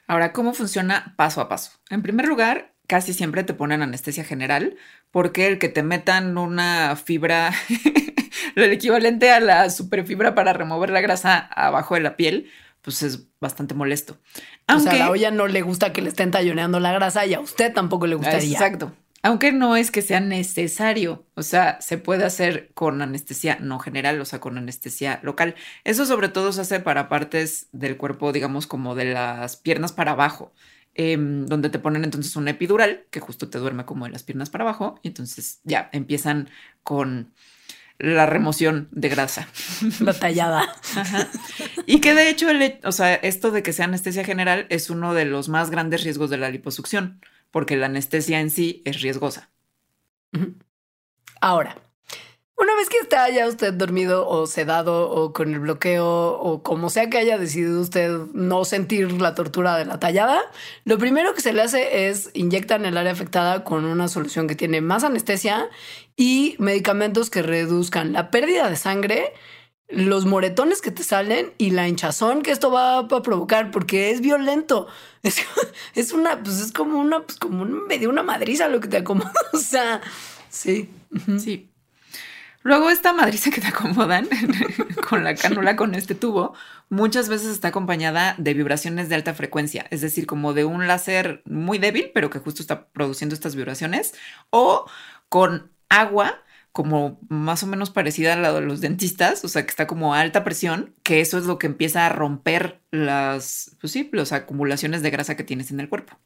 Ahora, 0.05 0.33
¿cómo 0.33 0.53
funciona 0.53 1.15
paso 1.17 1.41
a 1.41 1.49
paso? 1.49 1.71
En 1.89 2.03
primer 2.03 2.27
lugar, 2.27 2.74
casi 2.87 3.13
siempre 3.13 3.43
te 3.43 3.53
ponen 3.53 3.81
anestesia 3.81 4.23
general 4.23 4.75
porque 5.11 5.47
el 5.47 5.59
que 5.59 5.69
te 5.69 5.83
metan 5.83 6.37
una 6.37 6.95
fibra, 6.95 7.53
el 8.55 8.71
equivalente 8.71 9.31
a 9.31 9.39
la 9.39 9.69
superfibra 9.69 10.35
para 10.35 10.53
remover 10.53 10.89
la 10.89 11.01
grasa 11.01 11.37
abajo 11.37 11.95
de 11.95 12.01
la 12.01 12.15
piel, 12.17 12.49
pues 12.81 13.01
es 13.01 13.27
bastante 13.39 13.73
molesto. 13.73 14.17
Aunque, 14.67 14.89
o 14.89 14.91
sea, 14.91 15.01
a 15.01 15.05
la 15.05 15.11
olla 15.11 15.31
no 15.31 15.47
le 15.47 15.61
gusta 15.61 15.91
que 15.91 16.01
le 16.01 16.09
estén 16.09 16.31
talloneando 16.31 16.79
la 16.79 16.93
grasa 16.93 17.25
y 17.25 17.33
a 17.33 17.39
usted 17.39 17.73
tampoco 17.73 18.07
le 18.07 18.15
gustaría. 18.15 18.51
Exacto. 18.51 18.93
Aunque 19.25 19.51
no 19.51 19.75
es 19.75 19.89
que 19.89 20.03
sea 20.03 20.19
necesario, 20.19 21.25
o 21.33 21.41
sea, 21.41 21.81
se 21.81 21.97
puede 21.97 22.25
hacer 22.25 22.69
con 22.75 23.01
anestesia 23.01 23.57
no 23.59 23.79
general, 23.79 24.21
o 24.21 24.25
sea, 24.25 24.39
con 24.39 24.55
anestesia 24.55 25.19
local. 25.23 25.55
Eso 25.83 26.05
sobre 26.05 26.29
todo 26.29 26.53
se 26.53 26.61
hace 26.61 26.79
para 26.79 27.09
partes 27.09 27.67
del 27.71 27.97
cuerpo, 27.97 28.31
digamos, 28.31 28.67
como 28.67 28.93
de 28.93 29.05
las 29.05 29.57
piernas 29.57 29.93
para 29.93 30.11
abajo. 30.11 30.53
Em, 30.97 31.45
donde 31.45 31.69
te 31.69 31.77
ponen 31.77 32.05
entonces 32.05 32.37
una 32.37 32.51
epidural 32.51 33.03
que 33.11 33.19
justo 33.19 33.49
te 33.49 33.57
duerme 33.57 33.83
como 33.83 34.05
de 34.05 34.11
las 34.11 34.23
piernas 34.23 34.49
para 34.49 34.63
abajo 34.63 34.97
y 35.03 35.09
entonces 35.09 35.59
ya 35.65 35.89
empiezan 35.91 36.49
con 36.83 37.33
la 37.99 38.25
remoción 38.25 38.87
de 38.91 39.09
grasa. 39.09 39.49
La 39.99 40.13
tallada. 40.13 40.73
Y 41.85 41.99
que 41.99 42.13
de 42.13 42.29
hecho, 42.29 42.47
o 42.83 42.91
sea, 42.93 43.13
esto 43.15 43.51
de 43.51 43.61
que 43.61 43.73
sea 43.73 43.85
anestesia 43.85 44.23
general 44.23 44.67
es 44.69 44.89
uno 44.89 45.13
de 45.13 45.25
los 45.25 45.49
más 45.49 45.69
grandes 45.69 46.03
riesgos 46.03 46.29
de 46.29 46.37
la 46.37 46.49
liposucción, 46.49 47.19
porque 47.51 47.75
la 47.75 47.87
anestesia 47.87 48.39
en 48.39 48.49
sí 48.49 48.81
es 48.85 49.01
riesgosa. 49.01 49.49
Ahora, 51.41 51.77
una 52.57 52.73
vez 52.75 52.87
que 52.87 52.97
está 52.99 53.29
ya 53.29 53.47
usted 53.47 53.73
dormido 53.73 54.27
o 54.27 54.47
sedado 54.47 55.09
o 55.09 55.33
con 55.33 55.53
el 55.53 55.59
bloqueo 55.59 56.39
o 56.39 56.63
como 56.63 56.89
sea 56.89 57.09
que 57.09 57.17
haya 57.17 57.37
decidido 57.37 57.81
usted 57.81 58.11
no 58.33 58.63
sentir 58.63 59.11
la 59.21 59.35
tortura 59.35 59.77
de 59.77 59.85
la 59.85 59.99
tallada, 59.99 60.39
lo 60.85 60.97
primero 60.97 61.33
que 61.33 61.41
se 61.41 61.51
le 61.51 61.61
hace 61.61 62.07
es 62.07 62.29
inyectar 62.33 62.79
en 62.79 62.85
el 62.85 62.97
área 62.97 63.11
afectada 63.11 63.63
con 63.65 63.83
una 63.83 64.07
solución 64.07 64.47
que 64.47 64.55
tiene 64.55 64.79
más 64.79 65.03
anestesia 65.03 65.69
y 66.15 66.55
medicamentos 66.59 67.29
que 67.29 67.41
reduzcan 67.41 68.13
la 68.13 68.31
pérdida 68.31 68.69
de 68.69 68.77
sangre, 68.77 69.33
los 69.89 70.25
moretones 70.25 70.81
que 70.81 70.91
te 70.91 71.03
salen 71.03 71.53
y 71.57 71.71
la 71.71 71.89
hinchazón 71.89 72.41
que 72.41 72.51
esto 72.51 72.71
va 72.71 72.99
a 72.99 73.07
provocar 73.21 73.69
porque 73.69 74.11
es 74.11 74.21
violento. 74.21 74.87
Es, 75.95 76.11
una, 76.11 76.43
pues 76.43 76.59
es 76.59 76.71
como 76.71 76.99
una, 76.99 77.21
pues 77.23 77.39
como 77.39 77.63
un, 77.63 77.87
medio 77.87 78.09
una 78.09 78.21
madriza 78.21 78.67
lo 78.67 78.79
que 78.79 78.87
te 78.87 78.97
acomoda. 78.97 79.33
O 79.53 79.57
sea, 79.57 80.01
sí. 80.49 80.89
Sí. 81.39 81.69
Luego 82.65 82.89
esta 82.89 83.13
madriza 83.13 83.51
que 83.51 83.61
te 83.61 83.67
acomodan 83.67 84.27
con 85.07 85.23
la 85.23 85.35
cánula 85.35 85.75
con 85.75 85.93
este 85.93 86.15
tubo, 86.15 86.55
muchas 86.89 87.29
veces 87.29 87.49
está 87.49 87.67
acompañada 87.67 88.33
de 88.39 88.55
vibraciones 88.55 89.07
de 89.07 89.13
alta 89.13 89.35
frecuencia, 89.35 89.85
es 89.91 90.01
decir, 90.01 90.25
como 90.25 90.51
de 90.53 90.65
un 90.65 90.87
láser 90.87 91.43
muy 91.45 91.77
débil, 91.77 92.09
pero 92.11 92.31
que 92.31 92.39
justo 92.39 92.63
está 92.63 92.87
produciendo 92.87 93.35
estas 93.35 93.55
vibraciones, 93.55 94.15
o 94.49 94.87
con 95.29 95.69
agua 95.89 96.41
como 96.71 97.19
más 97.29 97.61
o 97.61 97.67
menos 97.67 97.91
parecida 97.91 98.33
a 98.33 98.35
la 98.35 98.51
de 98.51 98.61
los 98.61 98.81
dentistas, 98.81 99.45
o 99.45 99.47
sea, 99.47 99.63
que 99.63 99.69
está 99.69 99.85
como 99.85 100.15
a 100.15 100.21
alta 100.21 100.43
presión, 100.43 100.95
que 101.03 101.21
eso 101.21 101.37
es 101.37 101.45
lo 101.45 101.59
que 101.59 101.67
empieza 101.67 102.07
a 102.07 102.09
romper 102.09 102.81
las, 102.89 103.77
pues 103.79 103.93
sí, 103.93 104.09
las 104.11 104.31
acumulaciones 104.31 105.03
de 105.03 105.11
grasa 105.11 105.35
que 105.35 105.43
tienes 105.43 105.69
en 105.69 105.81
el 105.81 105.87
cuerpo. 105.87 106.17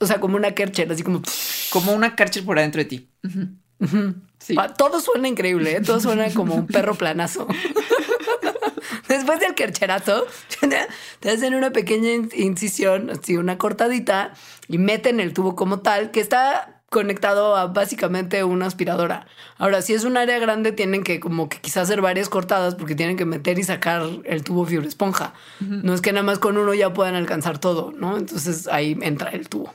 O 0.00 0.06
sea, 0.06 0.18
como 0.18 0.34
una 0.36 0.56
Kercher, 0.56 0.90
así 0.90 1.04
como... 1.04 1.22
Como 1.70 1.92
una 1.92 2.16
Kercher 2.16 2.44
por 2.44 2.58
adentro 2.58 2.80
de 2.80 2.84
ti. 2.84 3.08
Todo 4.76 5.00
suena 5.00 5.28
increíble, 5.28 5.76
¿eh? 5.76 5.80
todo 5.80 6.00
suena 6.00 6.32
como 6.32 6.54
un 6.54 6.66
perro 6.66 6.94
planazo. 6.94 7.46
Después 9.08 9.40
del 9.40 9.54
kercherazo, 9.54 10.26
te 11.20 11.30
hacen 11.30 11.54
una 11.54 11.70
pequeña 11.70 12.10
incisión, 12.34 13.10
así 13.10 13.36
una 13.36 13.58
cortadita, 13.58 14.32
y 14.68 14.78
meten 14.78 15.20
el 15.20 15.32
tubo 15.32 15.54
como 15.54 15.80
tal, 15.80 16.10
que 16.10 16.20
está 16.20 16.71
conectado 16.92 17.56
a 17.56 17.66
básicamente 17.66 18.44
una 18.44 18.66
aspiradora. 18.66 19.26
Ahora, 19.58 19.82
si 19.82 19.94
es 19.94 20.04
un 20.04 20.16
área 20.16 20.38
grande, 20.38 20.70
tienen 20.70 21.02
que 21.02 21.18
como 21.18 21.48
que 21.48 21.58
quizás 21.58 21.84
hacer 21.84 22.00
varias 22.00 22.28
cortadas 22.28 22.76
porque 22.76 22.94
tienen 22.94 23.16
que 23.16 23.24
meter 23.24 23.58
y 23.58 23.64
sacar 23.64 24.04
el 24.24 24.44
tubo 24.44 24.64
fibra 24.64 24.86
esponja. 24.86 25.34
No 25.58 25.94
es 25.94 26.00
que 26.00 26.12
nada 26.12 26.22
más 26.22 26.38
con 26.38 26.56
uno 26.56 26.72
ya 26.74 26.92
puedan 26.92 27.16
alcanzar 27.16 27.58
todo, 27.58 27.92
¿no? 27.96 28.16
Entonces 28.16 28.68
ahí 28.68 28.96
entra 29.02 29.30
el 29.30 29.48
tubo. 29.48 29.74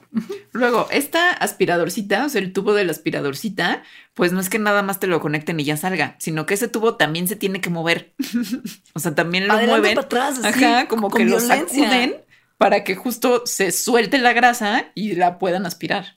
Luego, 0.54 0.88
esta 0.92 1.32
aspiradorcita, 1.32 2.26
o 2.26 2.30
sea, 2.30 2.40
el 2.40 2.54
tubo 2.54 2.74
de 2.74 2.86
la 2.86 2.92
aspiradorcita, 2.92 3.84
pues 4.14 4.32
no 4.32 4.40
es 4.40 4.50
que 4.50 4.60
nada 4.60 4.84
más 4.84 5.00
te 5.02 5.08
lo 5.08 5.20
conecten 5.20 5.60
y 5.60 5.66
ya 5.66 5.76
salga, 5.76 6.16
sino 6.20 6.46
que 6.46 6.54
ese 6.54 6.70
tubo 6.70 6.96
también 6.96 7.28
se 7.28 7.36
tiene 7.36 7.60
que 7.60 7.70
mover. 7.70 8.14
o 8.94 9.00
sea, 9.00 9.14
también 9.16 9.48
lo 9.48 9.54
mueven. 9.56 9.96
Para 9.96 10.06
atrás, 10.06 10.46
Ajá, 10.46 10.88
como 10.88 11.10
que 11.10 11.26
lo 11.26 11.40
sacuden 11.40 12.28
para 12.58 12.84
que 12.84 12.96
justo 12.96 13.44
se 13.46 13.72
suelte 13.72 14.18
la 14.18 14.34
grasa 14.34 14.88
y 14.96 15.16
la 15.16 15.38
puedan 15.38 15.66
aspirar. 15.66 16.17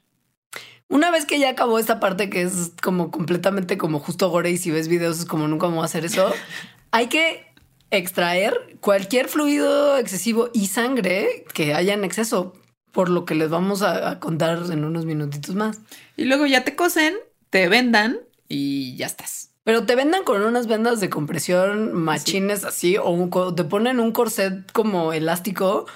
Una 0.91 1.13
vez 1.13 1.25
que 1.25 1.39
ya 1.39 1.51
acabó 1.51 1.79
esta 1.79 2.01
parte 2.01 2.29
que 2.29 2.43
es 2.43 2.73
como 2.83 3.13
completamente 3.13 3.79
como 3.79 4.01
justo 4.01 4.29
gore 4.29 4.51
y 4.51 4.59
si 4.59 4.73
ves 4.73 4.89
videos 4.89 5.21
es 5.21 5.25
como 5.25 5.47
nunca 5.47 5.67
vamos 5.67 5.83
a 5.83 5.85
hacer 5.85 6.05
eso, 6.05 6.33
hay 6.91 7.07
que 7.07 7.47
extraer 7.93 8.77
cualquier 8.81 9.29
fluido 9.29 9.97
excesivo 9.97 10.51
y 10.53 10.67
sangre 10.67 11.45
que 11.55 11.75
haya 11.75 11.95
en 11.95 12.03
exceso, 12.03 12.55
por 12.91 13.09
lo 13.09 13.25
que 13.25 13.37
les 13.37 13.51
vamos 13.51 13.83
a, 13.83 14.19
contar 14.19 14.59
en 14.73 14.85
unos 14.85 15.07
minutitos 15.07 15.55
más. 15.55 15.81
Y 16.17 16.25
luego 16.25 16.45
ya 16.47 16.65
te 16.65 16.75
cosen, 16.75 17.15
te 17.51 17.69
vendan 17.69 18.19
y 18.49 18.97
ya 18.97 19.07
estás. 19.07 19.53
Pero 19.63 19.87
te 19.87 19.95
vendan 19.95 20.25
con 20.25 20.43
unas 20.43 20.67
vendas 20.67 20.99
de 20.99 21.09
compresión 21.09 21.93
machines 21.93 22.65
así 22.65 22.97
o 23.01 23.55
te 23.55 23.63
ponen 23.63 24.01
un 24.01 24.11
corset 24.11 24.73
como 24.73 25.13
elástico 25.13 25.87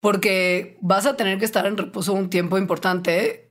porque 0.00 0.78
vas 0.80 1.04
a 1.04 1.16
tener 1.16 1.38
que 1.38 1.44
estar 1.44 1.66
en 1.66 1.76
reposo 1.76 2.14
un 2.14 2.30
tiempo 2.30 2.56
importante 2.56 3.47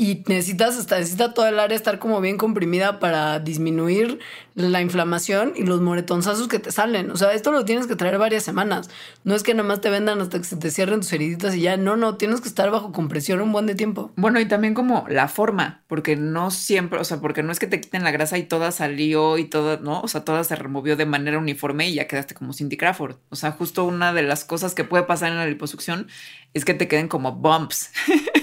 y 0.00 0.24
necesitas 0.28 0.78
hasta 0.78 0.98
necesita 0.98 1.34
toda 1.34 1.50
el 1.50 1.60
área 1.60 1.76
estar 1.76 1.98
como 1.98 2.22
bien 2.22 2.38
comprimida 2.38 3.00
para 3.00 3.38
disminuir 3.38 4.18
la 4.54 4.80
inflamación 4.80 5.52
y 5.56 5.64
los 5.64 5.82
moretonzazos 5.82 6.48
que 6.48 6.58
te 6.58 6.72
salen. 6.72 7.10
O 7.10 7.16
sea, 7.16 7.34
esto 7.34 7.52
lo 7.52 7.66
tienes 7.66 7.86
que 7.86 7.96
traer 7.96 8.16
varias 8.16 8.42
semanas. 8.42 8.88
No 9.24 9.34
es 9.34 9.42
que 9.42 9.52
nada 9.52 9.68
más 9.68 9.82
te 9.82 9.90
vendan 9.90 10.18
hasta 10.22 10.38
que 10.38 10.44
se 10.44 10.56
te 10.56 10.70
cierren 10.70 11.00
tus 11.00 11.12
heriditas 11.12 11.54
y 11.54 11.60
ya. 11.60 11.76
No, 11.76 11.98
no, 11.98 12.16
tienes 12.16 12.40
que 12.40 12.48
estar 12.48 12.70
bajo 12.70 12.92
compresión 12.92 13.42
un 13.42 13.52
buen 13.52 13.66
de 13.66 13.74
tiempo. 13.74 14.10
Bueno, 14.16 14.40
y 14.40 14.48
también 14.48 14.72
como 14.72 15.04
la 15.10 15.28
forma, 15.28 15.82
porque 15.86 16.16
no 16.16 16.50
siempre, 16.50 16.98
o 16.98 17.04
sea, 17.04 17.20
porque 17.20 17.42
no 17.42 17.52
es 17.52 17.58
que 17.58 17.66
te 17.66 17.78
quiten 17.78 18.02
la 18.02 18.10
grasa 18.10 18.38
y 18.38 18.44
toda 18.44 18.72
salió 18.72 19.36
y 19.36 19.44
toda, 19.44 19.76
¿no? 19.76 20.00
O 20.00 20.08
sea, 20.08 20.24
toda 20.24 20.44
se 20.44 20.56
removió 20.56 20.96
de 20.96 21.04
manera 21.04 21.38
uniforme 21.38 21.90
y 21.90 21.96
ya 21.96 22.08
quedaste 22.08 22.34
como 22.34 22.54
Cindy 22.54 22.78
Crawford. 22.78 23.16
O 23.28 23.36
sea, 23.36 23.52
justo 23.52 23.84
una 23.84 24.14
de 24.14 24.22
las 24.22 24.46
cosas 24.46 24.74
que 24.74 24.84
puede 24.84 25.04
pasar 25.04 25.30
en 25.30 25.36
la 25.36 25.46
liposucción 25.46 26.08
es 26.54 26.64
que 26.64 26.72
te 26.72 26.88
queden 26.88 27.08
como 27.08 27.32
bumps. 27.32 27.90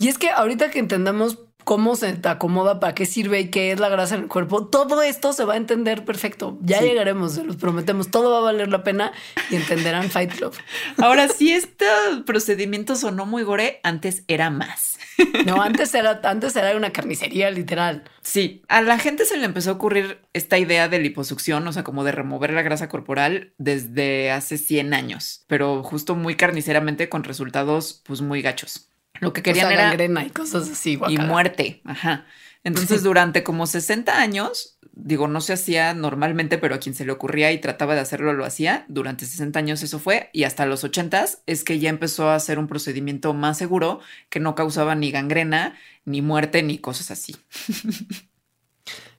Y 0.00 0.08
es 0.08 0.16
que 0.16 0.30
ahorita 0.30 0.70
que 0.70 0.78
entendamos 0.78 1.38
cómo 1.64 1.94
se 1.94 2.14
te 2.14 2.28
acomoda, 2.28 2.80
para 2.80 2.94
qué 2.94 3.04
sirve 3.04 3.38
y 3.40 3.50
qué 3.50 3.70
es 3.70 3.78
la 3.78 3.90
grasa 3.90 4.14
en 4.14 4.22
el 4.22 4.28
cuerpo, 4.28 4.66
todo 4.66 5.02
esto 5.02 5.34
se 5.34 5.44
va 5.44 5.54
a 5.54 5.56
entender 5.58 6.06
perfecto. 6.06 6.58
Ya 6.62 6.80
llegaremos, 6.80 7.34
se 7.34 7.44
los 7.44 7.56
prometemos, 7.56 8.10
todo 8.10 8.32
va 8.32 8.38
a 8.38 8.52
valer 8.52 8.68
la 8.68 8.82
pena 8.82 9.12
y 9.50 9.56
entenderán 9.56 10.10
Fight 10.10 10.32
Club. 10.34 10.54
Ahora, 10.96 11.28
si 11.28 11.52
este 11.52 11.84
procedimiento 12.24 12.96
sonó 12.96 13.26
muy 13.26 13.42
gore, 13.42 13.78
antes 13.82 14.24
era 14.26 14.50
más. 14.50 14.98
No, 15.44 15.60
antes 15.60 15.94
era, 15.94 16.18
antes 16.24 16.56
era 16.56 16.74
una 16.74 16.92
carnicería 16.92 17.50
literal. 17.50 18.04
Sí, 18.22 18.62
a 18.68 18.80
la 18.80 18.98
gente 18.98 19.26
se 19.26 19.36
le 19.36 19.44
empezó 19.44 19.70
a 19.70 19.74
ocurrir 19.74 20.22
esta 20.32 20.58
idea 20.58 20.88
de 20.88 20.98
liposucción, 20.98 21.68
o 21.68 21.72
sea, 21.74 21.84
como 21.84 22.04
de 22.04 22.12
remover 22.12 22.54
la 22.54 22.62
grasa 22.62 22.88
corporal 22.88 23.52
desde 23.58 24.30
hace 24.30 24.56
100 24.56 24.94
años, 24.94 25.44
pero 25.46 25.82
justo 25.82 26.14
muy 26.14 26.36
carniceramente 26.36 27.10
con 27.10 27.24
resultados 27.24 28.02
pues 28.06 28.22
muy 28.22 28.40
gachos. 28.40 28.89
Lo 29.20 29.32
que 29.32 29.42
querían 29.42 29.70
era 29.70 29.84
gangrena 29.84 30.24
y 30.24 30.30
cosas 30.30 30.68
así. 30.70 30.98
Y 31.08 31.18
muerte, 31.18 31.82
ajá. 31.84 32.26
Entonces, 32.62 33.02
durante 33.02 33.42
como 33.42 33.66
60 33.66 34.20
años, 34.20 34.78
digo, 34.92 35.28
no 35.28 35.40
se 35.40 35.52
hacía 35.52 35.94
normalmente, 35.94 36.58
pero 36.58 36.74
a 36.74 36.78
quien 36.78 36.94
se 36.94 37.06
le 37.06 37.12
ocurría 37.12 37.52
y 37.52 37.60
trataba 37.60 37.94
de 37.94 38.00
hacerlo 38.00 38.32
lo 38.32 38.44
hacía. 38.44 38.84
Durante 38.88 39.24
60 39.24 39.58
años 39.58 39.82
eso 39.82 39.98
fue 39.98 40.30
y 40.32 40.44
hasta 40.44 40.66
los 40.66 40.84
80 40.84 41.24
es 41.46 41.64
que 41.64 41.78
ya 41.78 41.88
empezó 41.88 42.28
a 42.28 42.34
hacer 42.34 42.58
un 42.58 42.66
procedimiento 42.66 43.32
más 43.32 43.58
seguro 43.58 44.00
que 44.28 44.40
no 44.40 44.54
causaba 44.54 44.94
ni 44.94 45.10
gangrena, 45.10 45.76
ni 46.04 46.22
muerte, 46.22 46.62
ni 46.62 46.78
cosas 46.78 47.10
así. 47.10 47.36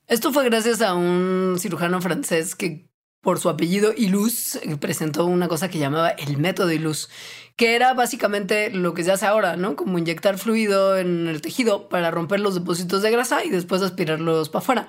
Esto 0.06 0.32
fue 0.32 0.44
gracias 0.44 0.82
a 0.82 0.94
un 0.94 1.56
cirujano 1.58 2.00
francés 2.00 2.54
que 2.54 2.91
por 3.22 3.38
su 3.38 3.48
apellido 3.48 3.94
Ilus 3.96 4.58
presentó 4.80 5.24
una 5.24 5.48
cosa 5.48 5.70
que 5.70 5.78
llamaba 5.78 6.10
el 6.10 6.36
método 6.36 6.72
Ilus, 6.72 7.08
que 7.56 7.76
era 7.76 7.94
básicamente 7.94 8.70
lo 8.70 8.94
que 8.94 9.04
se 9.04 9.12
hace 9.12 9.26
ahora, 9.26 9.56
¿no? 9.56 9.76
Como 9.76 9.98
inyectar 9.98 10.38
fluido 10.38 10.98
en 10.98 11.28
el 11.28 11.40
tejido 11.40 11.88
para 11.88 12.10
romper 12.10 12.40
los 12.40 12.54
depósitos 12.54 13.00
de 13.00 13.12
grasa 13.12 13.44
y 13.44 13.50
después 13.50 13.80
aspirarlos 13.80 14.48
para 14.48 14.62
afuera. 14.62 14.88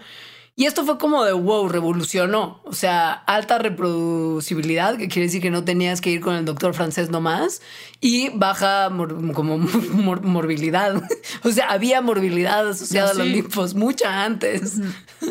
Y 0.56 0.66
esto 0.66 0.86
fue 0.86 1.00
como 1.00 1.24
de 1.26 1.34
wow, 1.34 1.68
revolucionó. 1.68 2.62
O 2.64 2.74
sea, 2.74 3.12
alta 3.12 3.58
reproducibilidad, 3.58 4.98
que 4.98 5.08
quiere 5.08 5.26
decir 5.28 5.42
que 5.42 5.50
no 5.50 5.64
tenías 5.64 6.00
que 6.00 6.12
ir 6.12 6.22
con 6.22 6.36
el 6.36 6.46
doctor 6.46 6.76
francés 6.76 7.10
nomás, 7.10 7.62
y 8.04 8.28
baja 8.36 8.92
como 9.34 9.58
morbilidad. 9.58 11.02
o 11.44 11.52
sea, 11.52 11.70
había 11.70 12.02
morbilidad 12.02 12.68
asociada 12.68 13.12
a 13.12 13.14
los 13.14 13.26
linfos 13.26 13.76
mucha 13.76 14.26
antes. 14.26 14.82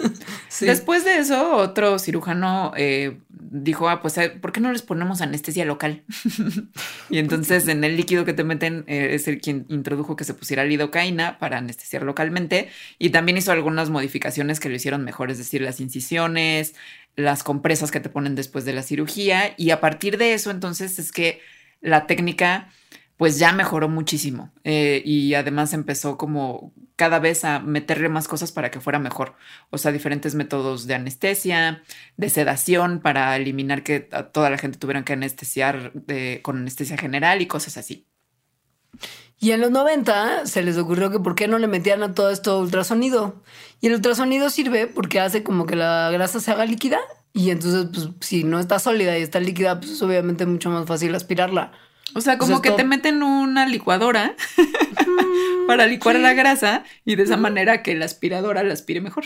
Después 0.60 1.04
de 1.04 1.18
eso, 1.18 1.54
otro 1.56 1.98
cirujano 1.98 2.72
eh, 2.74 3.18
dijo, 3.28 3.90
ah, 3.90 4.00
pues, 4.00 4.16
eh, 4.16 4.30
¿por 4.30 4.52
qué 4.52 4.60
no 4.60 4.72
les 4.72 4.80
ponemos 4.80 5.20
anestesia 5.20 5.66
local? 5.66 6.02
y 7.10 7.18
entonces 7.18 7.68
en 7.68 7.84
el 7.84 7.94
líquido 7.94 8.24
que 8.24 8.32
te 8.32 8.42
meten 8.42 8.84
eh, 8.86 9.08
es 9.12 9.28
el 9.28 9.42
quien 9.42 9.66
introdujo 9.68 10.16
que 10.16 10.24
se 10.24 10.32
pusiera 10.32 10.64
lidocaína 10.64 11.38
para 11.38 11.58
anestesiar 11.58 12.04
localmente 12.04 12.70
y 12.98 13.10
también 13.10 13.36
hizo 13.36 13.52
algunas 13.52 13.90
modificaciones 13.90 14.60
que 14.60 14.70
lo 14.70 14.76
hicieron 14.76 15.04
mejor, 15.04 15.30
es 15.30 15.36
decir, 15.36 15.60
las 15.60 15.78
incisiones, 15.78 16.74
las 17.16 17.42
compresas 17.42 17.90
que 17.90 18.00
te 18.00 18.08
ponen 18.08 18.34
después 18.34 18.64
de 18.64 18.72
la 18.72 18.82
cirugía 18.82 19.52
y 19.58 19.72
a 19.72 19.80
partir 19.80 20.16
de 20.16 20.32
eso 20.32 20.50
entonces 20.50 20.98
es 20.98 21.12
que 21.12 21.42
la 21.82 22.06
técnica 22.06 22.70
pues 23.18 23.38
ya 23.38 23.52
mejoró 23.52 23.88
muchísimo 23.88 24.50
eh, 24.64 25.00
y 25.04 25.34
además 25.34 25.74
empezó 25.74 26.18
como 26.18 26.72
cada 26.96 27.20
vez 27.20 27.44
a 27.44 27.60
meterle 27.60 28.08
más 28.08 28.26
cosas 28.26 28.50
para 28.50 28.70
que 28.70 28.80
fuera 28.80 28.98
mejor. 28.98 29.36
O 29.70 29.78
sea, 29.78 29.92
diferentes 29.92 30.34
métodos 30.34 30.88
de 30.88 30.94
anestesia, 30.94 31.82
de 32.16 32.30
sedación 32.30 33.00
para 33.00 33.36
eliminar 33.36 33.84
que 33.84 34.00
toda 34.00 34.50
la 34.50 34.58
gente 34.58 34.78
tuvieran 34.78 35.04
que 35.04 35.12
anestesiar 35.12 35.92
con 36.42 36.58
anestesia 36.58 36.96
general 36.96 37.42
y 37.42 37.46
cosas 37.46 37.76
así. 37.76 38.08
Y 39.38 39.50
en 39.52 39.60
los 39.60 39.70
90 39.70 40.46
se 40.46 40.62
les 40.62 40.76
ocurrió 40.76 41.10
que 41.10 41.18
por 41.18 41.34
qué 41.34 41.48
no 41.48 41.58
le 41.58 41.66
metían 41.66 42.02
a 42.02 42.14
todo 42.14 42.30
esto 42.30 42.60
ultrasonido. 42.60 43.42
Y 43.80 43.88
el 43.88 43.94
ultrasonido 43.94 44.50
sirve 44.50 44.86
porque 44.86 45.20
hace 45.20 45.42
como 45.42 45.66
que 45.66 45.76
la 45.76 46.10
grasa 46.10 46.40
se 46.40 46.50
haga 46.50 46.64
líquida 46.64 46.98
y 47.32 47.50
entonces 47.50 47.86
pues 47.92 48.08
si 48.20 48.44
no 48.44 48.60
está 48.60 48.78
sólida 48.78 49.18
y 49.18 49.22
está 49.22 49.40
líquida, 49.40 49.78
pues 49.80 49.92
es 49.92 50.02
obviamente 50.02 50.46
mucho 50.46 50.70
más 50.70 50.86
fácil 50.86 51.14
aspirarla. 51.14 51.72
O 52.14 52.20
sea, 52.20 52.36
como 52.36 52.60
que 52.60 52.70
te 52.72 52.84
meten 52.84 53.22
una 53.22 53.66
licuadora 53.66 54.36
para 55.66 55.86
licuar 55.86 56.16
la 56.16 56.34
grasa 56.34 56.84
y 57.04 57.16
de 57.16 57.22
esa 57.22 57.36
manera 57.36 57.82
que 57.82 57.94
la 57.94 58.04
aspiradora 58.04 58.62
la 58.62 58.74
aspire 58.74 59.00
mejor. 59.00 59.24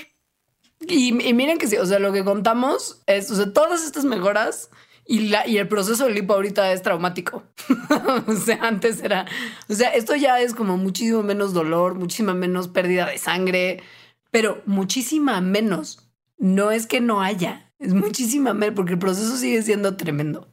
Y, 0.80 1.12
miren 1.12 1.58
que 1.58 1.66
sí, 1.66 1.76
o 1.78 1.86
sea, 1.86 1.98
lo 1.98 2.12
que 2.12 2.22
contamos 2.22 3.02
es, 3.06 3.30
o 3.30 3.36
sea, 3.36 3.52
todas 3.52 3.84
estas 3.84 4.04
mejoras 4.04 4.70
y, 5.04 5.28
la, 5.28 5.46
y 5.48 5.58
el 5.58 5.68
proceso 5.68 6.04
de 6.04 6.12
lipo 6.12 6.34
ahorita 6.34 6.70
es 6.72 6.82
traumático. 6.82 7.42
o 8.26 8.36
sea, 8.36 8.58
antes 8.62 9.02
era, 9.02 9.26
o 9.68 9.74
sea, 9.74 9.88
esto 9.90 10.14
ya 10.14 10.40
es 10.40 10.54
como 10.54 10.76
muchísimo 10.76 11.22
menos 11.22 11.54
dolor, 11.54 11.94
muchísima 11.94 12.34
menos 12.34 12.68
pérdida 12.68 13.06
de 13.06 13.18
sangre, 13.18 13.82
pero 14.30 14.62
muchísima 14.66 15.40
menos. 15.40 16.08
No 16.38 16.70
es 16.70 16.86
que 16.86 17.00
no 17.00 17.22
haya, 17.22 17.65
es 17.78 17.94
muchísima 17.94 18.54
menos, 18.54 18.74
porque 18.74 18.92
el 18.92 18.98
proceso 18.98 19.36
sigue 19.36 19.62
siendo 19.62 19.96
tremendo. 19.96 20.52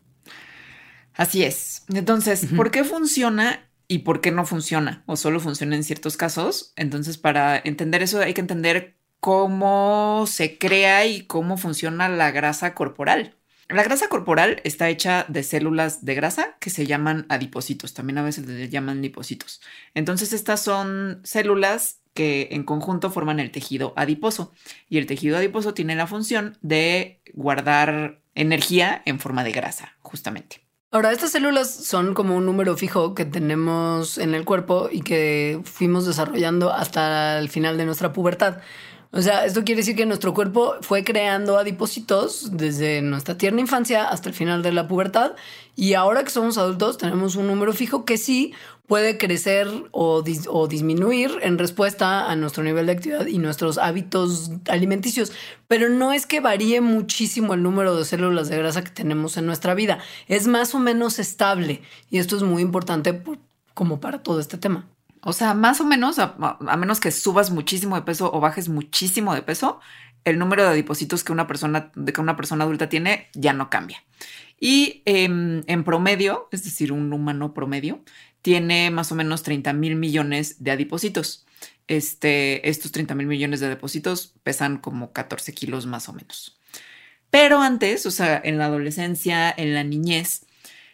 Así 1.14 1.44
es. 1.44 1.86
Entonces, 1.94 2.48
¿por 2.56 2.72
qué 2.72 2.84
funciona 2.84 3.70
y 3.88 4.00
por 4.00 4.22
qué 4.22 4.32
no 4.32 4.46
funciona? 4.46 5.04
O 5.06 5.16
solo 5.16 5.40
funciona 5.40 5.76
en 5.76 5.84
ciertos 5.84 6.18
casos. 6.18 6.74
Entonces, 6.76 7.18
para 7.18 7.58
entender 7.64 8.02
eso 8.02 8.20
hay 8.20 8.34
que 8.34 8.42
entender 8.42 8.98
cómo 9.20 10.26
se 10.28 10.58
crea 10.58 11.06
y 11.06 11.26
cómo 11.28 11.58
funciona 11.58 12.10
la 12.10 12.32
grasa 12.32 12.74
corporal. 12.74 13.38
La 13.70 13.84
grasa 13.84 14.10
corporal 14.10 14.62
está 14.64 14.90
hecha 14.90 15.26
de 15.30 15.44
células 15.44 16.04
de 16.04 16.16
grasa 16.16 16.58
que 16.60 16.70
se 16.70 16.86
llaman 16.86 17.26
adipocitos, 17.30 17.94
también 17.94 18.18
a 18.18 18.24
veces 18.24 18.46
les 18.46 18.70
llaman 18.70 19.02
lipocitos. 19.02 19.62
Entonces 19.94 20.34
estas 20.34 20.62
son 20.62 21.22
células 21.24 22.00
que 22.14 22.50
en 22.52 22.64
conjunto 22.64 23.10
forman 23.10 23.40
el 23.40 23.52
tejido 23.52 23.94
adiposo 23.96 24.54
y 24.90 24.98
el 24.98 25.08
tejido 25.08 25.38
adiposo 25.38 25.74
tiene 25.74 25.96
la 25.96 26.08
función 26.08 26.58
de 26.62 27.22
guardar 27.34 28.20
energía 28.36 29.02
en 29.06 29.20
forma 29.20 29.44
de 29.44 29.52
grasa, 29.52 29.94
justamente. 30.02 30.62
Ahora, 30.92 31.12
estas 31.12 31.32
células 31.32 31.72
son 31.74 32.14
como 32.14 32.38
un 32.38 32.46
número 32.46 32.78
fijo 32.78 33.16
que 33.16 33.26
tenemos 33.26 34.20
en 34.20 34.36
el 34.36 34.46
cuerpo 34.46 34.90
y 34.92 35.02
que 35.02 35.60
fuimos 35.64 36.06
desarrollando 36.06 36.72
hasta 36.72 37.40
el 37.40 37.50
final 37.50 37.80
de 37.80 37.86
nuestra 37.86 38.14
pubertad. 38.14 38.58
O 39.16 39.22
sea, 39.22 39.46
esto 39.46 39.64
quiere 39.64 39.82
decir 39.82 39.96
que 39.96 40.08
nuestro 40.08 40.34
cuerpo 40.34 40.74
fue 40.82 41.04
creando 41.04 41.60
adipocitos 41.60 42.50
desde 42.58 43.04
nuestra 43.04 43.38
tierna 43.38 43.62
infancia 43.62 44.10
hasta 44.10 44.28
el 44.28 44.34
final 44.34 44.64
de 44.64 44.72
la 44.72 44.88
pubertad 44.88 45.34
y 45.76 45.94
ahora 45.94 46.24
que 46.24 46.32
somos 46.32 46.58
adultos 46.58 46.98
tenemos 46.98 47.36
un 47.36 47.46
número 47.46 47.74
fijo 47.74 48.06
que 48.06 48.18
sí 48.18 48.56
puede 48.88 49.20
crecer 49.20 49.68
o, 49.92 50.24
disminuir 50.24 51.30
en 51.44 51.60
respuesta 51.60 52.28
a 52.32 52.36
nuestro 52.36 52.64
nivel 52.64 52.88
de 52.88 52.94
actividad 52.94 53.28
y 53.28 53.38
nuestros 53.38 53.78
hábitos 53.78 54.50
alimenticios. 54.68 55.32
Pero 55.68 55.90
no 55.90 56.12
es 56.12 56.26
que 56.26 56.40
varíe 56.40 56.82
muchísimo 56.82 57.54
el 57.54 57.62
número 57.62 57.96
de 57.96 58.06
células 58.06 58.50
de 58.50 58.58
grasa 58.58 58.84
que 58.84 58.90
tenemos 58.90 59.38
en 59.38 59.46
nuestra 59.46 59.76
vida. 59.76 60.00
Es 60.28 60.48
más 60.48 60.74
o 60.74 60.80
menos 60.80 61.20
estable 61.20 61.84
y 62.10 62.18
esto 62.18 62.36
es 62.36 62.42
muy 62.42 62.64
importante 62.64 63.22
como 63.76 64.00
para 64.00 64.24
todo 64.24 64.40
este 64.40 64.58
tema. 64.58 64.88
O 65.26 65.34
sea, 65.34 65.54
más 65.54 65.80
o 65.80 65.86
menos, 65.86 66.20
a, 66.20 66.36
menos 66.78 67.00
que 67.00 67.12
subas 67.12 67.50
muchísimo 67.52 67.96
de 67.96 68.02
peso 68.02 68.32
o 68.34 68.40
bajes 68.40 68.70
muchísimo 68.70 69.34
de 69.34 69.42
peso, 69.42 69.80
el 70.26 70.38
número 70.38 70.64
de 70.64 70.70
adipocitos 70.70 71.24
que 71.24 71.32
una 71.32 71.48
persona, 71.48 71.92
de 71.96 72.14
que 72.14 72.22
una 72.22 72.36
persona 72.36 72.64
adulta 72.64 72.90
tiene 72.90 73.30
ya 73.34 73.54
no 73.54 73.70
cambia. 73.70 74.04
Y 74.60 75.02
em, 75.06 75.64
en 75.68 75.84
promedio, 75.84 76.48
es 76.52 76.64
decir, 76.64 76.92
un 76.92 77.12
humano 77.14 77.54
promedio, 77.54 78.02
tiene 78.42 78.92
más 78.92 79.12
o 79.12 79.16
menos 79.16 79.44
30 79.44 79.74
mil 79.74 79.96
millones 79.96 80.64
de 80.64 80.72
adipocitos. 80.72 81.46
Este, 81.88 82.70
estos 82.70 82.92
30 82.92 83.16
mil 83.16 83.28
millones 83.28 83.60
de 83.60 83.68
adipocitos 83.68 84.34
pesan 84.44 84.78
como 84.78 85.12
14 85.14 85.54
kilos 85.54 85.86
más 85.86 86.10
o 86.10 86.14
menos. 86.14 86.58
Pero 87.30 87.62
antes, 87.62 88.06
o 88.06 88.12
sea, 88.12 88.40
en 88.44 88.58
la 88.58 88.66
adolescencia, 88.66 89.54
en 89.56 89.74
la 89.74 89.84
niñez, 89.84 90.46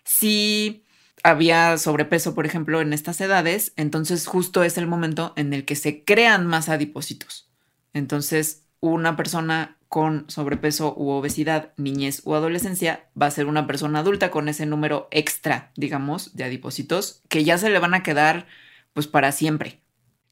si 0.03 0.84
había 1.24 1.78
sobrepeso, 1.78 2.36
por 2.36 2.45
ejemplo, 2.45 2.82
en 2.82 2.93
estas 2.93 3.22
edades, 3.22 3.74
entonces 3.76 4.28
justo 4.28 4.63
es 4.63 4.78
el 4.78 4.88
momento 4.88 5.34
en 5.36 5.53
el 5.53 5.65
que 5.65 5.76
se 5.76 6.03
crean 6.03 6.47
más 6.47 6.70
adipocitos. 6.70 7.49
Entonces, 7.93 8.65
una 8.80 9.15
persona 9.15 9.78
con 9.89 10.30
sobrepeso 10.30 10.93
u 10.95 11.09
obesidad, 11.09 11.74
niñez 11.78 12.22
o 12.24 12.36
adolescencia, 12.36 13.09
va 13.20 13.26
a 13.26 13.32
ser 13.32 13.47
una 13.47 13.65
persona 13.65 13.99
adulta 13.99 14.30
con 14.30 14.47
ese 14.47 14.65
número 14.67 15.07
extra, 15.11 15.72
digamos, 15.76 16.36
de 16.36 16.43
adipocitos, 16.43 17.24
que 17.28 17.43
ya 17.43 17.57
se 17.57 17.70
le 17.70 17.80
van 17.80 17.95
a 17.95 18.03
quedar 18.03 18.45
pues 18.93 19.07
para 19.07 19.32
siempre. 19.32 19.82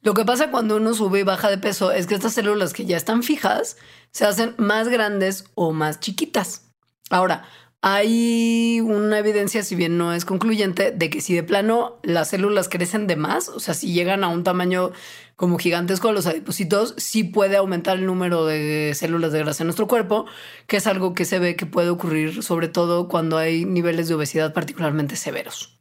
Lo 0.04 0.14
que 0.14 0.26
pasa 0.26 0.52
cuando 0.52 0.78
uno 0.78 0.94
sube 0.94 1.20
y 1.20 1.24
baja 1.24 1.50
de 1.50 1.58
peso 1.58 1.92
es 1.92 2.06
que 2.06 2.16
estas 2.16 2.34
células 2.34 2.74
que 2.74 2.86
ya 2.86 2.98
están 2.98 3.24
fijas 3.24 3.78
se 4.12 4.26
hacen 4.26 4.54
más 4.58 4.90
grandes 4.90 5.46
o 5.56 5.74
más 5.74 6.00
chiquitas. 6.00 6.72
Ahora, 7.10 7.46
hay 7.90 8.82
una 8.82 9.20
evidencia, 9.20 9.64
si 9.64 9.74
bien 9.74 9.98
no 9.98 10.12
es 10.12 10.26
concluyente, 10.26 10.92
de 10.92 11.10
que 11.10 11.22
si 11.22 11.34
de 11.34 11.44
plano 11.44 12.00
las 12.04 12.32
células 12.32 12.68
crecen 12.68 13.08
de 13.08 13.16
más, 13.16 13.48
o 13.48 13.62
sea, 13.62 13.74
si 13.74 13.94
llegan 13.94 14.26
a 14.26 14.28
un 14.28 14.44
tamaño 14.44 14.92
como 15.38 15.58
gigantesco 15.58 16.12
los 16.12 16.28
adipocitos, 16.28 16.96
sí 16.98 17.24
puede 17.24 17.56
aumentar 17.56 17.98
el 17.98 18.06
número 18.06 18.46
de 18.46 18.92
células 18.94 19.32
de 19.32 19.40
grasa 19.40 19.64
en 19.64 19.68
nuestro 19.68 19.88
cuerpo, 19.88 20.26
que 20.68 20.78
es 20.78 20.88
algo 20.88 21.14
que 21.14 21.24
se 21.24 21.40
ve 21.40 21.56
que 21.56 21.66
puede 21.66 21.90
ocurrir 21.90 22.44
sobre 22.44 22.68
todo 22.68 23.08
cuando 23.08 23.38
hay 23.38 23.64
niveles 23.64 24.10
de 24.10 24.16
obesidad 24.16 24.54
particularmente 24.54 25.16
severos. 25.16 25.80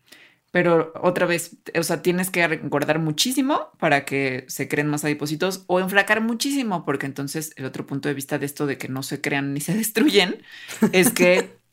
Pero 0.53 0.93
otra 1.03 1.27
vez, 1.27 1.57
o 1.77 1.83
sea, 1.83 2.03
tienes 2.03 2.31
que 2.31 2.45
engordar 2.45 3.01
muchísimo 3.01 3.73
para 3.81 4.05
que 4.05 4.45
se 4.47 4.69
creen 4.69 4.87
más 4.87 5.05
adipocitos 5.05 5.65
o 5.67 5.81
enflacar 5.81 6.21
muchísimo, 6.21 6.85
porque 6.85 7.07
entonces 7.07 7.53
el 7.57 7.65
otro 7.65 7.85
punto 7.85 8.09
de 8.09 8.15
vista 8.15 8.39
de 8.39 8.47
esto 8.47 8.65
de 8.67 8.79
que 8.79 8.89
no 8.89 9.03
se 9.03 9.21
crean 9.21 9.55
ni 9.55 9.61
se 9.61 9.75
destruyen 9.77 10.41
es 10.93 11.11
que 11.11 11.66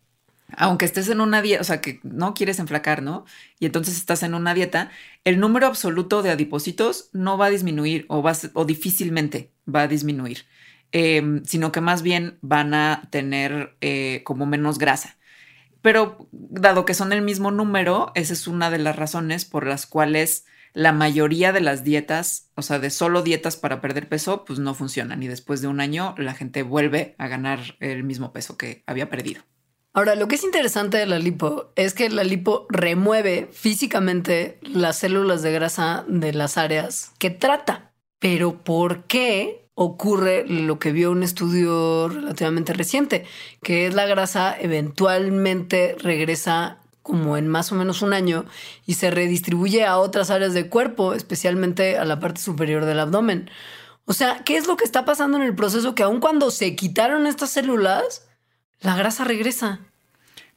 aunque 0.58 0.86
estés 0.86 1.10
en 1.10 1.22
una 1.22 1.41
dieta, 1.41 1.62
o 1.62 1.64
sea, 1.64 1.82
que 1.82 1.99
no 2.04 2.34
quieres 2.34 2.60
enflacar, 2.60 3.01
¿no? 3.01 3.26
Y 3.60 3.66
entonces 3.66 3.97
estás 3.97 4.24
en 4.24 4.34
una 4.34 4.54
dieta, 4.54 4.91
el 5.24 5.39
número 5.39 5.68
absoluto 5.68 6.24
de 6.24 6.32
adipocitos 6.32 7.10
no 7.14 7.38
va 7.38 7.47
a 7.47 7.49
disminuir 7.49 8.06
o, 8.10 8.22
va 8.22 8.34
o 8.54 8.66
difícilmente 8.66 9.51
va 9.74 9.84
a 9.84 9.88
disminuir, 9.88 10.45
em, 10.91 11.43
sino 11.45 11.72
que 11.72 11.82
más 11.82 12.01
bien 12.04 12.38
van 12.41 12.74
a 12.74 13.08
tener 13.12 13.76
eh, 13.82 14.22
como 14.26 14.45
menos 14.45 14.78
grasa. 14.78 15.18
Pero 15.82 16.30
dado 16.32 16.86
que 16.86 16.93
son 16.93 17.14
el 17.14 17.22
mismo 17.22 17.51
número, 17.51 18.12
esa 18.16 18.34
es 18.34 18.47
una 18.47 18.70
de 18.70 18.80
las 18.80 18.95
razones 18.95 19.45
por 19.45 19.68
las 19.68 19.86
cuales 19.86 20.45
la 20.74 20.91
mayoría 20.91 21.51
de 21.54 21.62
las 21.62 21.84
dietas, 21.84 22.49
o 22.56 22.62
sea, 22.62 22.80
de 22.80 22.89
solo 22.89 23.22
dietas 23.22 23.58
para 23.58 23.82
perder 23.82 24.10
peso, 24.10 24.43
pues 24.45 24.60
no 24.60 24.74
funcionan 24.74 25.22
y 25.24 25.28
después 25.28 25.62
de 25.62 25.68
un 25.68 25.80
año 25.80 26.16
la 26.18 26.34
gente 26.34 26.64
vuelve 26.64 27.16
a 27.18 27.28
ganar 27.28 27.78
el 27.80 28.04
mismo 28.04 28.34
peso 28.34 28.58
que 28.58 28.84
había 28.88 29.10
perdido. 29.10 29.43
Ahora, 29.95 30.15
lo 30.15 30.27
que 30.27 30.35
es 30.35 30.43
interesante 30.43 30.97
de 30.97 31.05
la 31.05 31.19
lipo 31.19 31.71
es 31.75 31.93
que 31.93 32.09
la 32.09 32.23
lipo 32.23 32.65
remueve 32.69 33.47
físicamente 33.51 34.57
las 34.63 34.97
células 34.97 35.43
de 35.43 35.51
grasa 35.51 36.03
de 36.07 36.33
las 36.33 36.57
áreas 36.57 37.11
que 37.19 37.29
trata. 37.29 37.93
Pero 38.17 38.63
¿por 38.63 39.03
qué 39.03 39.69
ocurre 39.75 40.45
lo 40.47 40.79
que 40.79 40.91
vio 40.91 41.11
un 41.11 41.21
estudio 41.21 42.09
relativamente 42.09 42.73
reciente? 42.73 43.25
Que 43.61 43.85
es 43.85 43.93
la 43.93 44.07
grasa 44.07 44.55
eventualmente 44.59 45.95
regresa 45.99 46.79
como 47.03 47.37
en 47.37 47.47
más 47.47 47.71
o 47.71 47.75
menos 47.75 48.01
un 48.01 48.13
año 48.13 48.45
y 48.87 48.95
se 48.95 49.11
redistribuye 49.11 49.85
a 49.85 49.99
otras 49.99 50.31
áreas 50.31 50.55
del 50.55 50.69
cuerpo, 50.69 51.13
especialmente 51.13 51.99
a 51.99 52.05
la 52.05 52.19
parte 52.19 52.41
superior 52.41 52.85
del 52.85 52.99
abdomen. 52.99 53.51
O 54.05 54.13
sea, 54.13 54.41
¿qué 54.43 54.57
es 54.57 54.65
lo 54.65 54.75
que 54.75 54.85
está 54.85 55.05
pasando 55.05 55.37
en 55.37 55.43
el 55.43 55.53
proceso? 55.53 55.93
Que 55.93 56.03
aun 56.03 56.19
cuando 56.19 56.49
se 56.49 56.75
quitaron 56.75 57.27
estas 57.27 57.51
células, 57.51 58.27
la 58.84 58.95
grasa 58.95 59.23
regresa. 59.23 59.79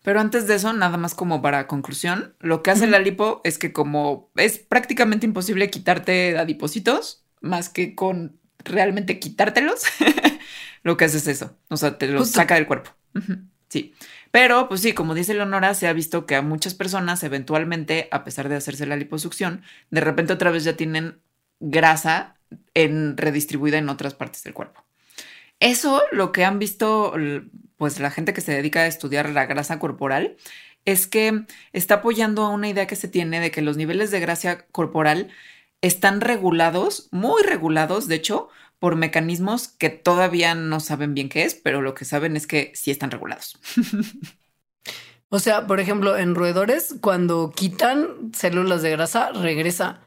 Pero 0.02 0.20
antes 0.20 0.46
de 0.46 0.54
eso, 0.54 0.72
nada 0.72 0.96
más 0.98 1.14
como 1.14 1.42
para 1.42 1.66
conclusión, 1.66 2.34
lo 2.38 2.62
que 2.62 2.70
hace 2.70 2.86
la 2.86 3.00
lipo 3.00 3.40
es 3.42 3.58
que 3.58 3.72
como 3.72 4.30
es 4.36 4.58
prácticamente 4.58 5.26
imposible 5.26 5.70
quitarte 5.70 6.38
adipocitos, 6.38 7.24
más 7.40 7.68
que 7.68 7.94
con 7.94 8.38
realmente 8.58 9.18
quitártelos, 9.18 9.82
lo 10.82 10.96
que 10.96 11.06
hace 11.06 11.18
es 11.18 11.26
eso. 11.26 11.56
O 11.68 11.76
sea, 11.76 11.98
te 11.98 12.06
los 12.06 12.30
saca 12.30 12.54
del 12.54 12.66
cuerpo. 12.66 12.92
Sí. 13.68 13.94
Pero, 14.30 14.68
pues 14.68 14.82
sí, 14.82 14.92
como 14.92 15.14
dice 15.14 15.34
Leonora, 15.34 15.74
se 15.74 15.88
ha 15.88 15.92
visto 15.92 16.26
que 16.26 16.36
a 16.36 16.42
muchas 16.42 16.74
personas, 16.74 17.22
eventualmente, 17.22 18.08
a 18.12 18.22
pesar 18.22 18.48
de 18.48 18.56
hacerse 18.56 18.86
la 18.86 18.96
liposucción, 18.96 19.62
de 19.90 20.00
repente 20.00 20.32
otra 20.32 20.50
vez 20.50 20.62
ya 20.62 20.76
tienen 20.76 21.20
grasa 21.58 22.36
en, 22.74 23.16
redistribuida 23.16 23.78
en 23.78 23.88
otras 23.88 24.14
partes 24.14 24.44
del 24.44 24.54
cuerpo. 24.54 24.84
Eso 25.58 26.02
lo 26.12 26.32
que 26.32 26.44
han 26.44 26.58
visto, 26.58 27.14
pues 27.76 28.00
la 28.00 28.10
gente 28.10 28.32
que 28.32 28.40
se 28.40 28.52
dedica 28.52 28.80
a 28.80 28.86
estudiar 28.86 29.30
la 29.30 29.46
grasa 29.46 29.78
corporal, 29.78 30.36
es 30.84 31.06
que 31.06 31.44
está 31.72 31.96
apoyando 31.96 32.44
a 32.44 32.50
una 32.50 32.68
idea 32.68 32.86
que 32.86 32.96
se 32.96 33.08
tiene 33.08 33.40
de 33.40 33.50
que 33.50 33.62
los 33.62 33.76
niveles 33.76 34.10
de 34.10 34.20
grasa 34.20 34.66
corporal 34.68 35.28
están 35.82 36.20
regulados, 36.20 37.08
muy 37.10 37.42
regulados, 37.42 38.08
de 38.08 38.14
hecho, 38.16 38.48
por 38.78 38.96
mecanismos 38.96 39.68
que 39.68 39.90
todavía 39.90 40.54
no 40.54 40.80
saben 40.80 41.14
bien 41.14 41.28
qué 41.28 41.44
es, 41.44 41.54
pero 41.54 41.82
lo 41.82 41.94
que 41.94 42.04
saben 42.04 42.36
es 42.36 42.46
que 42.46 42.72
sí 42.74 42.90
están 42.90 43.10
regulados. 43.10 43.58
o 45.28 45.38
sea, 45.38 45.66
por 45.66 45.80
ejemplo, 45.80 46.16
en 46.16 46.34
roedores, 46.34 46.96
cuando 47.00 47.52
quitan 47.54 48.32
células 48.32 48.82
de 48.82 48.90
grasa, 48.90 49.32
regresa. 49.32 50.05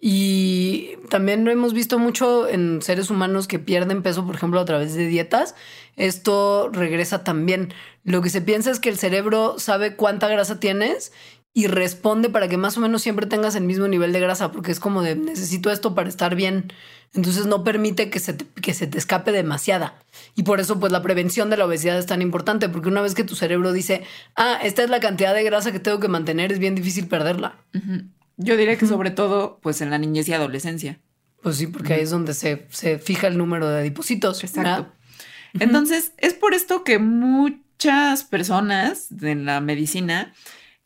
Y 0.00 0.96
también 1.08 1.44
lo 1.44 1.50
hemos 1.50 1.72
visto 1.72 1.98
mucho 1.98 2.48
en 2.48 2.82
seres 2.82 3.10
humanos 3.10 3.48
que 3.48 3.58
pierden 3.58 4.02
peso, 4.02 4.24
por 4.24 4.36
ejemplo, 4.36 4.60
a 4.60 4.64
través 4.64 4.94
de 4.94 5.06
dietas. 5.06 5.56
Esto 5.96 6.70
regresa 6.72 7.24
también. 7.24 7.74
Lo 8.04 8.22
que 8.22 8.30
se 8.30 8.40
piensa 8.40 8.70
es 8.70 8.78
que 8.78 8.90
el 8.90 8.98
cerebro 8.98 9.58
sabe 9.58 9.96
cuánta 9.96 10.28
grasa 10.28 10.60
tienes 10.60 11.12
y 11.52 11.66
responde 11.66 12.30
para 12.30 12.46
que 12.46 12.56
más 12.56 12.76
o 12.76 12.80
menos 12.80 13.02
siempre 13.02 13.26
tengas 13.26 13.56
el 13.56 13.64
mismo 13.64 13.88
nivel 13.88 14.12
de 14.12 14.20
grasa, 14.20 14.52
porque 14.52 14.70
es 14.70 14.78
como 14.78 15.02
de 15.02 15.16
necesito 15.16 15.72
esto 15.72 15.94
para 15.94 16.08
estar 16.08 16.36
bien. 16.36 16.72
Entonces 17.14 17.46
no 17.46 17.64
permite 17.64 18.10
que 18.10 18.20
se, 18.20 18.34
te, 18.34 18.44
que 18.60 18.74
se 18.74 18.86
te 18.86 18.98
escape 18.98 19.32
demasiada. 19.32 19.98
Y 20.36 20.44
por 20.44 20.60
eso 20.60 20.78
pues 20.78 20.92
la 20.92 21.02
prevención 21.02 21.50
de 21.50 21.56
la 21.56 21.66
obesidad 21.66 21.98
es 21.98 22.06
tan 22.06 22.22
importante, 22.22 22.68
porque 22.68 22.88
una 22.88 23.02
vez 23.02 23.14
que 23.14 23.24
tu 23.24 23.34
cerebro 23.34 23.72
dice, 23.72 24.04
ah, 24.36 24.60
esta 24.62 24.84
es 24.84 24.90
la 24.90 25.00
cantidad 25.00 25.34
de 25.34 25.42
grasa 25.42 25.72
que 25.72 25.80
tengo 25.80 25.98
que 25.98 26.06
mantener, 26.06 26.52
es 26.52 26.60
bien 26.60 26.76
difícil 26.76 27.08
perderla. 27.08 27.56
Yo 28.38 28.56
diría 28.56 28.78
que 28.78 28.86
sobre 28.86 29.10
todo 29.10 29.58
pues 29.60 29.80
en 29.80 29.90
la 29.90 29.98
niñez 29.98 30.28
y 30.28 30.32
adolescencia. 30.32 31.00
Pues 31.42 31.56
sí, 31.56 31.66
porque 31.66 31.94
ahí 31.94 32.00
es 32.00 32.10
donde 32.10 32.34
se, 32.34 32.66
se, 32.70 32.98
fija 32.98 33.26
el 33.26 33.36
número 33.36 33.68
de 33.68 33.80
adipocitos. 33.80 34.42
Exacto. 34.42 34.92
Entonces, 35.60 36.12
es 36.18 36.34
por 36.34 36.54
esto 36.54 36.84
que 36.84 36.98
muchas 36.98 38.24
personas 38.24 39.06
de 39.10 39.34
la 39.34 39.60
medicina 39.60 40.32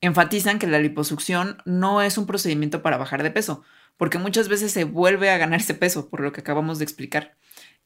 enfatizan 0.01 0.59
que 0.59 0.67
la 0.67 0.79
liposucción 0.79 1.59
no 1.65 2.03
es 2.03 2.19
un 2.19 2.27
procedimiento 2.27 2.83
para 2.83 2.97
bajar 2.97 3.23
de 3.23 3.31
peso, 3.31 3.63
porque 3.97 4.19
muchas 4.19 4.49
veces 4.49 4.73
se 4.73 4.85
vuelve 4.85 5.31
a 5.31 5.39
ganar 5.39 5.61
ese 5.61 5.75
peso, 5.75 6.09
por 6.11 6.21
lo 6.21 6.33
que 6.33 6.41
acabamos 6.41 6.79
de 6.79 6.85
explicar, 6.85 7.37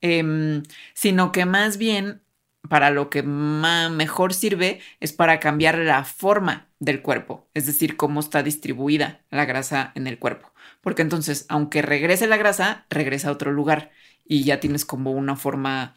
em, 0.01 0.63
sino 0.95 1.31
que 1.31 1.45
más 1.45 1.77
bien 1.77 2.23
para 2.69 2.91
lo 2.91 3.11
que 3.11 3.23
mejor 3.23 4.35
sirve 4.35 4.81
es 4.99 5.13
para 5.13 5.41
cambiar 5.41 5.79
la 5.79 6.05
forma 6.05 6.66
del 6.79 7.03
cuerpo, 7.03 7.49
es 7.55 7.67
decir, 7.67 7.97
cómo 7.97 8.21
está 8.21 8.43
distribuida 8.43 9.25
la 9.31 9.45
grasa 9.45 9.93
en 9.95 10.07
el 10.07 10.19
cuerpo. 10.19 10.53
Porque 10.81 11.03
entonces, 11.03 11.47
aunque 11.49 11.83
regrese 11.83 12.27
la 12.27 12.37
grasa, 12.37 12.87
regresa 12.91 13.29
a 13.29 13.33
otro 13.33 13.53
lugar 13.53 13.91
y 14.25 14.45
ya 14.45 14.61
tienes 14.61 14.85
como 14.85 15.13
una 15.13 15.37
forma, 15.37 15.97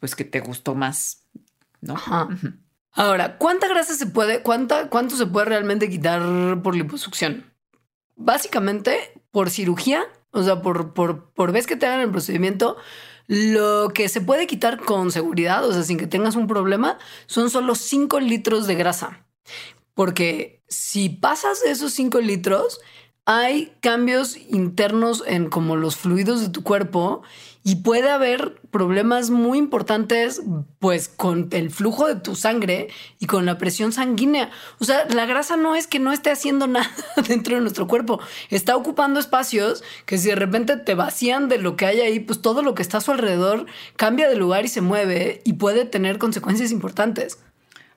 pues 0.00 0.14
que 0.14 0.24
te 0.24 0.40
gustó 0.40 0.74
más, 0.74 1.26
¿no? 1.80 1.96
Ahora, 2.92 3.38
¿cuánta 3.38 3.68
grasa 3.68 3.94
se 3.94 4.06
puede, 4.06 4.42
cuánta, 4.42 4.88
cuánto 4.88 5.16
se 5.16 5.26
puede 5.26 5.46
realmente 5.46 5.88
quitar 5.88 6.60
por 6.62 6.74
liposucción? 6.74 7.44
Básicamente, 8.16 9.12
por 9.30 9.50
cirugía, 9.50 10.04
o 10.32 10.42
sea, 10.42 10.62
por, 10.62 10.92
por, 10.94 11.30
por 11.32 11.52
vez 11.52 11.66
que 11.66 11.76
te 11.76 11.86
hagan 11.86 12.00
el 12.00 12.10
procedimiento, 12.10 12.76
lo 13.28 13.90
que 13.94 14.08
se 14.08 14.20
puede 14.20 14.46
quitar 14.46 14.80
con 14.80 15.12
seguridad, 15.12 15.64
o 15.64 15.72
sea, 15.72 15.82
sin 15.82 15.98
que 15.98 16.06
tengas 16.06 16.34
un 16.34 16.48
problema, 16.48 16.98
son 17.26 17.50
solo 17.50 17.74
5 17.74 18.20
litros 18.20 18.66
de 18.66 18.74
grasa. 18.74 19.24
Porque 19.98 20.62
si 20.68 21.08
pasas 21.08 21.60
de 21.60 21.72
esos 21.72 21.92
5 21.92 22.20
litros, 22.20 22.78
hay 23.24 23.72
cambios 23.80 24.36
internos 24.36 25.24
en 25.26 25.50
como 25.50 25.74
los 25.74 25.96
fluidos 25.96 26.40
de 26.40 26.50
tu 26.50 26.62
cuerpo 26.62 27.22
y 27.64 27.82
puede 27.82 28.08
haber 28.08 28.60
problemas 28.70 29.30
muy 29.30 29.58
importantes 29.58 30.40
pues 30.78 31.08
con 31.08 31.48
el 31.50 31.72
flujo 31.72 32.06
de 32.06 32.14
tu 32.14 32.36
sangre 32.36 32.90
y 33.18 33.26
con 33.26 33.44
la 33.44 33.58
presión 33.58 33.90
sanguínea. 33.90 34.52
O 34.78 34.84
sea, 34.84 35.04
la 35.08 35.26
grasa 35.26 35.56
no 35.56 35.74
es 35.74 35.88
que 35.88 35.98
no 35.98 36.12
esté 36.12 36.30
haciendo 36.30 36.66
nada 36.68 36.88
dentro 37.26 37.56
de 37.56 37.60
nuestro 37.60 37.88
cuerpo, 37.88 38.20
está 38.50 38.76
ocupando 38.76 39.18
espacios 39.18 39.82
que 40.06 40.16
si 40.16 40.28
de 40.28 40.36
repente 40.36 40.76
te 40.76 40.94
vacían 40.94 41.48
de 41.48 41.58
lo 41.58 41.74
que 41.74 41.86
hay 41.86 42.02
ahí, 42.02 42.20
pues 42.20 42.40
todo 42.40 42.62
lo 42.62 42.76
que 42.76 42.82
está 42.82 42.98
a 42.98 43.00
su 43.00 43.10
alrededor 43.10 43.66
cambia 43.96 44.28
de 44.28 44.36
lugar 44.36 44.64
y 44.64 44.68
se 44.68 44.80
mueve 44.80 45.42
y 45.44 45.54
puede 45.54 45.86
tener 45.86 46.18
consecuencias 46.18 46.70
importantes. 46.70 47.40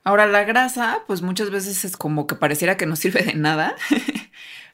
Ahora, 0.04 0.26
la 0.26 0.44
grasa, 0.44 1.02
pues 1.06 1.22
muchas 1.22 1.50
veces 1.50 1.84
es 1.84 1.96
como 1.96 2.26
que 2.26 2.34
pareciera 2.34 2.76
que 2.76 2.86
no 2.86 2.96
sirve 2.96 3.22
de 3.22 3.34
nada. 3.34 3.76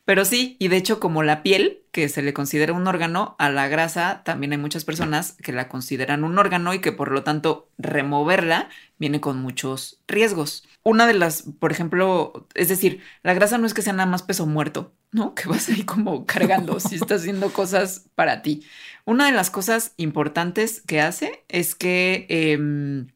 Pero 0.08 0.24
sí, 0.24 0.56
y 0.58 0.68
de 0.68 0.78
hecho 0.78 1.00
como 1.00 1.22
la 1.22 1.42
piel, 1.42 1.82
que 1.92 2.08
se 2.08 2.22
le 2.22 2.32
considera 2.32 2.72
un 2.72 2.86
órgano, 2.86 3.36
a 3.38 3.50
la 3.50 3.68
grasa 3.68 4.22
también 4.24 4.52
hay 4.52 4.58
muchas 4.58 4.86
personas 4.86 5.36
que 5.42 5.52
la 5.52 5.68
consideran 5.68 6.24
un 6.24 6.38
órgano 6.38 6.72
y 6.72 6.80
que 6.80 6.92
por 6.92 7.10
lo 7.12 7.24
tanto 7.24 7.68
removerla 7.76 8.70
viene 8.98 9.20
con 9.20 9.42
muchos 9.42 10.00
riesgos. 10.08 10.66
Una 10.82 11.06
de 11.06 11.12
las, 11.12 11.42
por 11.42 11.72
ejemplo, 11.72 12.48
es 12.54 12.70
decir, 12.70 13.02
la 13.22 13.34
grasa 13.34 13.58
no 13.58 13.66
es 13.66 13.74
que 13.74 13.82
sea 13.82 13.92
nada 13.92 14.08
más 14.08 14.22
peso 14.22 14.46
muerto, 14.46 14.94
¿no? 15.12 15.34
Que 15.36 15.46
vas 15.46 15.68
ahí 15.68 15.84
como 15.84 16.24
cargando 16.24 16.80
si 16.80 16.94
estás 16.94 17.20
haciendo 17.20 17.52
cosas 17.52 18.06
para 18.14 18.40
ti. 18.40 18.64
Una 19.04 19.26
de 19.26 19.32
las 19.32 19.50
cosas 19.50 19.92
importantes 19.98 20.80
que 20.86 21.02
hace 21.02 21.44
es 21.48 21.74
que 21.74 22.24
em, 22.30 23.08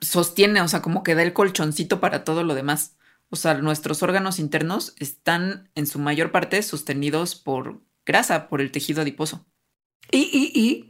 sostiene, 0.00 0.60
o 0.60 0.68
sea, 0.68 0.82
como 0.82 1.02
que 1.02 1.14
da 1.14 1.22
el 1.22 1.32
colchoncito 1.32 2.00
para 2.00 2.24
todo 2.24 2.42
lo 2.42 2.54
demás. 2.54 2.96
O 3.28 3.36
sea, 3.36 3.54
nuestros 3.54 4.02
órganos 4.02 4.38
internos 4.38 4.94
están 4.98 5.70
en 5.74 5.86
su 5.86 5.98
mayor 5.98 6.32
parte 6.32 6.62
sostenidos 6.62 7.36
por 7.36 7.82
grasa, 8.04 8.48
por 8.48 8.60
el 8.60 8.72
tejido 8.72 9.02
adiposo. 9.02 9.46
Y, 10.10 10.18
y, 10.32 10.60
y 10.60 10.89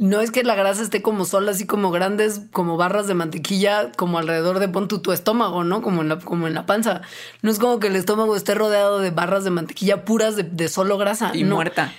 no 0.00 0.22
es 0.22 0.30
que 0.30 0.42
la 0.44 0.54
grasa 0.54 0.82
esté 0.82 1.02
como 1.02 1.26
sola, 1.26 1.50
así 1.50 1.66
como 1.66 1.90
grandes, 1.90 2.40
como 2.52 2.78
barras 2.78 3.06
de 3.06 3.12
mantequilla, 3.12 3.92
como 3.92 4.18
alrededor 4.18 4.58
de 4.58 4.66
pon 4.66 4.88
tu, 4.88 5.12
estómago, 5.12 5.62
¿no? 5.62 5.82
Como 5.82 6.00
en, 6.00 6.08
la, 6.08 6.18
como 6.18 6.46
en 6.46 6.54
la 6.54 6.64
panza. 6.64 7.02
No 7.42 7.50
es 7.50 7.58
como 7.58 7.80
que 7.80 7.88
el 7.88 7.96
estómago 7.96 8.34
esté 8.34 8.54
rodeado 8.54 9.00
de 9.00 9.10
barras 9.10 9.44
de 9.44 9.50
mantequilla 9.50 10.06
puras 10.06 10.36
de, 10.36 10.68
solo 10.70 10.96
grasa. 10.96 11.32
Y 11.34 11.44
muerta. 11.44 11.92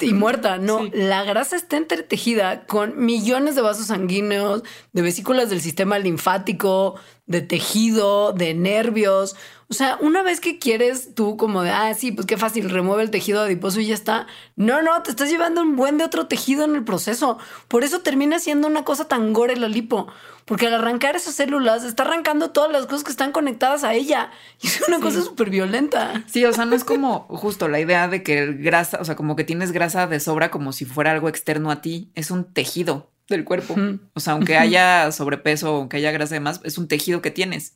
Y 0.00 0.14
muerta, 0.14 0.56
no. 0.56 0.80
La 0.94 1.24
grasa 1.24 1.56
está 1.56 1.76
entretejida 1.76 2.64
con 2.64 3.04
millones 3.04 3.54
de 3.54 3.60
vasos 3.60 3.88
sanguíneos, 3.88 4.62
de 4.94 5.02
vesículas 5.02 5.50
del 5.50 5.60
sistema 5.60 5.98
linfático, 5.98 6.94
de 7.26 7.42
tejido, 7.42 8.32
de 8.32 8.54
nervios. 8.54 9.36
O 9.68 9.74
sea, 9.74 9.98
una 10.00 10.22
vez 10.22 10.40
que 10.40 10.60
quieres 10.60 11.14
tú 11.14 11.36
como 11.36 11.62
de, 11.62 11.70
ah, 11.70 11.92
sí, 11.94 12.12
pues 12.12 12.26
qué 12.26 12.36
fácil, 12.36 12.70
remueve 12.70 13.02
el 13.02 13.10
tejido 13.10 13.42
adiposo 13.42 13.80
y 13.80 13.86
ya 13.86 13.94
está. 13.94 14.28
No, 14.54 14.80
no, 14.80 15.02
te 15.02 15.10
estás 15.10 15.28
llevando 15.28 15.60
un 15.60 15.74
buen 15.74 15.98
de 15.98 16.04
otro 16.04 16.28
tejido 16.28 16.64
en 16.64 16.76
el 16.76 16.84
proceso. 16.84 17.38
Por 17.66 17.82
eso 17.82 18.00
termina 18.00 18.38
siendo 18.38 18.68
una 18.68 18.84
cosa 18.84 19.08
tan 19.08 19.32
gore 19.32 19.56
la 19.56 19.68
lipo. 19.68 20.06
Porque 20.44 20.68
al 20.68 20.74
arrancar 20.74 21.16
esas 21.16 21.34
células, 21.34 21.82
está 21.82 22.04
arrancando 22.04 22.50
todas 22.50 22.70
las 22.70 22.86
cosas 22.86 23.02
que 23.02 23.10
están 23.10 23.32
conectadas 23.32 23.82
a 23.82 23.94
ella. 23.94 24.30
Y 24.62 24.68
es 24.68 24.80
una 24.86 25.00
cosa 25.00 25.20
súper 25.20 25.50
violenta. 25.50 26.22
Sí, 26.26 26.44
o 26.44 26.52
sea, 26.52 26.64
no 26.64 26.76
es 26.76 26.84
como 26.84 27.26
justo 27.28 27.66
la 27.66 27.80
idea 27.80 28.06
de 28.06 28.22
que 28.22 28.38
el 28.38 28.58
grasa, 28.58 28.98
o 29.00 29.04
sea, 29.04 29.16
como 29.16 29.34
que 29.34 29.42
tienes 29.42 29.72
grasa 29.72 30.06
de 30.06 30.20
sobra 30.20 30.52
como 30.52 30.72
si 30.72 30.84
fuera 30.84 31.10
algo 31.10 31.28
externo 31.28 31.72
a 31.72 31.82
ti. 31.82 32.12
Es 32.14 32.30
un 32.30 32.44
tejido 32.44 33.10
del 33.28 33.44
cuerpo. 33.44 33.74
O 34.14 34.20
sea, 34.20 34.34
aunque 34.34 34.56
haya 34.56 35.10
sobrepeso, 35.10 35.68
aunque 35.68 35.96
haya 35.96 36.12
grasa 36.12 36.34
de 36.34 36.40
más, 36.40 36.60
es 36.62 36.78
un 36.78 36.86
tejido 36.86 37.20
que 37.20 37.32
tienes. 37.32 37.74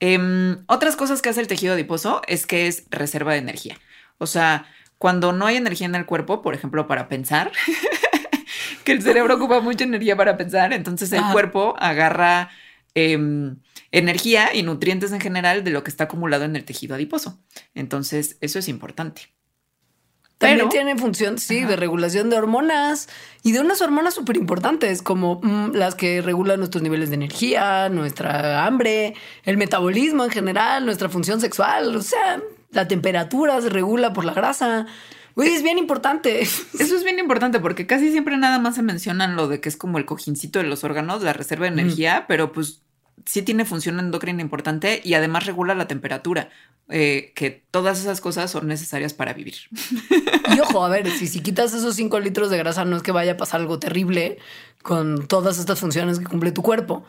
Em, 0.00 0.64
otras 0.66 0.96
cosas 0.96 1.22
que 1.22 1.28
hace 1.28 1.40
el 1.40 1.48
tejido 1.48 1.74
adiposo 1.74 2.22
es 2.28 2.46
que 2.46 2.66
es 2.66 2.84
reserva 2.90 3.32
de 3.32 3.38
energía. 3.38 3.78
O 4.18 4.26
sea, 4.26 4.66
cuando 4.98 5.32
no 5.32 5.46
hay 5.46 5.56
energía 5.56 5.86
en 5.86 5.94
el 5.94 6.06
cuerpo, 6.06 6.42
por 6.42 6.54
ejemplo, 6.54 6.86
para 6.86 7.08
pensar, 7.08 7.52
que 8.84 8.92
el 8.92 9.02
cerebro 9.02 9.34
ocupa 9.36 9.60
mucha 9.60 9.84
energía 9.84 10.16
para 10.16 10.36
pensar, 10.36 10.72
entonces 10.72 11.12
el 11.12 11.22
cuerpo 11.32 11.74
agarra 11.78 12.50
em, 12.94 13.56
energía 13.90 14.54
y 14.54 14.62
nutrientes 14.62 15.12
en 15.12 15.20
general 15.20 15.64
de 15.64 15.70
lo 15.70 15.82
que 15.82 15.90
está 15.90 16.04
acumulado 16.04 16.44
en 16.44 16.56
el 16.56 16.64
tejido 16.64 16.94
adiposo. 16.94 17.40
Entonces, 17.74 18.36
eso 18.40 18.58
es 18.58 18.68
importante. 18.68 19.37
También 20.38 20.68
tiene 20.68 20.96
función, 20.96 21.38
sí, 21.38 21.64
de 21.64 21.74
regulación 21.74 22.30
de 22.30 22.36
hormonas 22.36 23.08
y 23.42 23.52
de 23.52 23.60
unas 23.60 23.82
hormonas 23.82 24.14
súper 24.14 24.36
importantes, 24.36 25.02
como 25.02 25.40
mm, 25.42 25.72
las 25.74 25.96
que 25.96 26.22
regulan 26.22 26.60
nuestros 26.60 26.82
niveles 26.82 27.10
de 27.10 27.16
energía, 27.16 27.88
nuestra 27.88 28.64
hambre, 28.64 29.14
el 29.44 29.56
metabolismo 29.56 30.24
en 30.24 30.30
general, 30.30 30.84
nuestra 30.84 31.08
función 31.08 31.40
sexual, 31.40 31.94
o 31.96 32.02
sea, 32.02 32.40
la 32.70 32.86
temperatura 32.86 33.60
se 33.60 33.68
regula 33.68 34.12
por 34.12 34.24
la 34.24 34.32
grasa. 34.32 34.86
Uy, 35.34 35.48
es 35.48 35.62
bien 35.62 35.78
importante. 35.78 36.40
Eso 36.42 36.62
es 36.96 37.02
bien 37.02 37.18
importante 37.18 37.58
porque 37.58 37.86
casi 37.86 38.10
siempre 38.12 38.36
nada 38.36 38.60
más 38.60 38.76
se 38.76 38.82
mencionan 38.82 39.34
lo 39.34 39.48
de 39.48 39.60
que 39.60 39.68
es 39.68 39.76
como 39.76 39.98
el 39.98 40.04
cojincito 40.04 40.60
de 40.60 40.66
los 40.66 40.84
órganos, 40.84 41.22
la 41.22 41.32
reserva 41.32 41.66
de 41.66 41.72
energía, 41.72 42.26
pero 42.28 42.52
pues 42.52 42.82
sí 43.26 43.42
tiene 43.42 43.64
función 43.64 43.98
endocrina 43.98 44.42
importante 44.42 45.00
y 45.04 45.14
además 45.14 45.46
regula 45.46 45.74
la 45.74 45.88
temperatura, 45.88 46.50
eh, 46.88 47.32
que 47.34 47.50
todas 47.70 48.00
esas 48.00 48.20
cosas 48.20 48.50
son 48.50 48.66
necesarias 48.66 49.14
para 49.14 49.32
vivir. 49.32 49.54
Y 50.54 50.60
ojo, 50.60 50.84
a 50.84 50.88
ver, 50.88 51.10
si, 51.10 51.26
si 51.26 51.40
quitas 51.40 51.74
esos 51.74 51.94
5 51.94 52.20
litros 52.20 52.50
de 52.50 52.56
grasa, 52.56 52.84
no 52.84 52.96
es 52.96 53.02
que 53.02 53.12
vaya 53.12 53.32
a 53.32 53.36
pasar 53.36 53.60
algo 53.60 53.78
terrible 53.78 54.38
con 54.82 55.26
todas 55.26 55.58
estas 55.58 55.78
funciones 55.78 56.18
que 56.18 56.24
cumple 56.24 56.52
tu 56.52 56.62
cuerpo. 56.62 57.04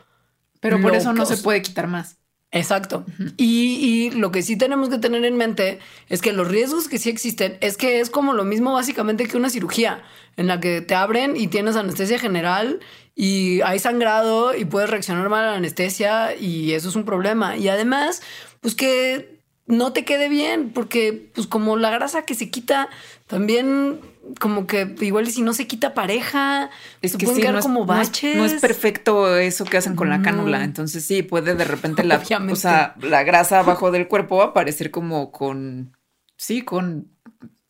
Pero 0.59 0.81
por 0.81 0.93
eso 0.93 1.13
no 1.13 1.25
se 1.25 1.37
puede 1.37 1.61
quitar 1.61 1.87
más. 1.87 2.17
Exacto. 2.51 3.05
y, 3.37 4.09
y, 4.09 4.11
lo 4.11 4.31
que 4.31 4.41
sí 4.41 4.57
tenemos 4.57 4.89
que 4.89 4.97
tener 4.97 5.23
en 5.23 5.37
mente 5.37 5.79
es 6.07 6.21
que 6.21 6.33
los 6.33 6.47
riesgos 6.47 6.87
que 6.87 6.97
sí 6.97 7.09
existen 7.09 7.57
es 7.61 7.77
que 7.77 7.99
es 7.99 8.09
como 8.09 8.33
lo 8.33 8.43
mismo 8.43 8.73
básicamente 8.73 9.27
que 9.27 9.37
una 9.37 9.51
cirugía 9.51 10.01
en 10.35 10.47
la 10.47 10.59
que 10.59 10.81
te 10.81 10.95
abren 10.95 11.35
y 11.35 11.47
tienes 11.47 11.75
anestesia 11.75 12.17
general 12.17 12.79
y 13.21 13.59
hay 13.65 13.79
sangrado 13.79 14.55
y 14.55 14.63
puedes 14.63 14.89
reaccionar 14.89 15.27
mal 15.27 15.43
a 15.43 15.51
la 15.51 15.57
anestesia 15.57 16.37
y 16.37 16.71
eso 16.71 16.87
es 16.87 16.95
un 16.95 17.03
problema. 17.03 17.57
Y 17.57 17.67
además, 17.67 18.21
pues 18.61 18.75
que 18.75 19.41
no 19.65 19.91
te 19.91 20.05
quede 20.05 20.29
bien 20.29 20.69
porque 20.69 21.29
pues 21.35 21.45
como 21.45 21.75
la 21.75 21.89
grasa 21.89 22.21
que 22.21 22.33
se 22.33 22.49
quita 22.49 22.87
también 23.27 23.99
como 24.39 24.67
que 24.67 24.95
igual 25.01 25.27
si 25.27 25.41
no 25.41 25.51
se 25.51 25.67
quita 25.67 25.93
pareja, 25.93 26.69
es 27.01 27.17
que 27.17 27.25
pueden 27.25 27.41
quedar 27.41 27.59
como 27.59 27.85
baches. 27.85 28.37
No 28.37 28.45
es, 28.45 28.53
perfecto 28.53 29.35
eso 29.35 29.65
que 29.65 29.75
hacen 29.75 29.97
con 29.97 30.09
la 30.09 30.21
cánula. 30.21 30.63
Entonces 30.63 31.03
sí, 31.03 31.21
puede 31.21 31.55
de 31.55 31.65
repente 31.65 32.05
la, 32.05 32.23
o 32.49 32.55
sea, 32.55 32.95
la 33.01 33.23
grasa 33.23 33.59
abajo 33.59 33.91
del 33.91 34.07
cuerpo 34.07 34.41
aparecer 34.41 34.91
como 34.91 35.33
con, 35.33 35.91
sí, 36.37 36.61
con 36.61 37.09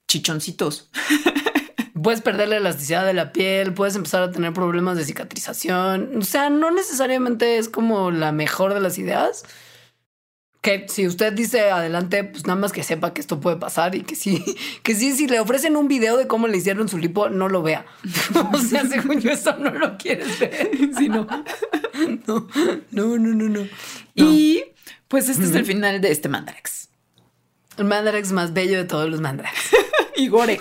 chichoncitos. 0.08 0.92
Puedes 2.02 2.22
perder 2.22 2.50
la 2.50 2.58
elasticidad 2.58 3.06
de 3.06 3.14
la 3.14 3.32
piel, 3.32 3.74
puedes 3.74 3.96
empezar 3.96 4.24
a 4.24 4.32
tener 4.32 4.54
problemas 4.54 4.98
de 4.98 5.06
cicatrización. 5.06 6.18
O 6.18 6.22
sea, 6.22 6.50
no 6.50 6.72
necesariamente 6.72 7.58
es 7.58 7.70
como 7.70 8.12
la 8.12 8.32
mejor 8.32 8.74
de 8.74 8.82
las 8.82 8.98
ideas 8.98 9.44
que 10.62 10.88
si 10.90 11.08
usted 11.08 11.32
dice 11.34 11.72
adelante, 11.72 12.24
pues 12.26 12.46
nada 12.46 12.60
más 12.60 12.72
que 12.72 12.84
sepa 12.84 13.14
que 13.14 13.22
esto 13.22 13.40
puede 13.40 13.58
pasar 13.58 13.96
y 13.96 14.02
que 14.02 14.16
sí, 14.16 14.44
que 14.84 14.94
sí, 14.96 15.14
si 15.14 15.28
le 15.28 15.40
ofrecen 15.40 15.76
un 15.76 15.88
video 15.88 16.18
de 16.18 16.28
cómo 16.28 16.48
le 16.48 16.58
hicieron 16.58 16.90
su 16.90 16.98
lipo, 16.98 17.30
no 17.30 17.48
lo 17.48 17.62
vea. 17.62 17.86
o 18.54 18.58
sea, 18.58 18.86
según 18.86 19.22
yo, 19.22 19.32
eso 19.32 19.56
no 19.58 19.72
lo 19.72 19.98
quieres 19.98 20.40
ver. 20.40 20.70
no. 21.10 21.28
no, 22.28 22.48
no, 22.92 23.18
no, 23.18 23.50
no, 23.50 23.68
Y 24.16 24.64
pues 25.08 25.30
este 25.30 25.46
es 25.46 25.56
el 25.56 25.66
final 25.66 26.02
de 26.02 26.12
este 26.12 26.30
Mandarax. 26.30 26.90
El 27.78 27.86
Mandarax 27.86 28.32
más 28.34 28.54
bello 28.54 28.78
de 28.78 28.84
todos 28.84 29.10
los 29.10 29.22
Mandarax. 29.22 29.72
y 30.18 30.28
gore. 30.28 30.60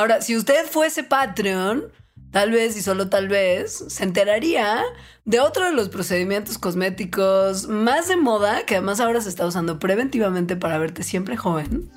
Ahora, 0.00 0.22
si 0.22 0.34
usted 0.34 0.64
fuese 0.64 1.04
Patreon, 1.04 1.92
tal 2.30 2.52
vez 2.52 2.74
y 2.74 2.80
solo 2.80 3.10
tal 3.10 3.28
vez, 3.28 3.84
se 3.88 4.02
enteraría 4.02 4.80
de 5.26 5.40
otro 5.40 5.66
de 5.66 5.72
los 5.72 5.90
procedimientos 5.90 6.56
cosméticos 6.56 7.68
más 7.68 8.08
de 8.08 8.16
moda, 8.16 8.64
que 8.64 8.76
además 8.76 9.00
ahora 9.00 9.20
se 9.20 9.28
está 9.28 9.44
usando 9.44 9.78
preventivamente 9.78 10.56
para 10.56 10.78
verte 10.78 11.02
siempre 11.02 11.36
joven, 11.36 11.90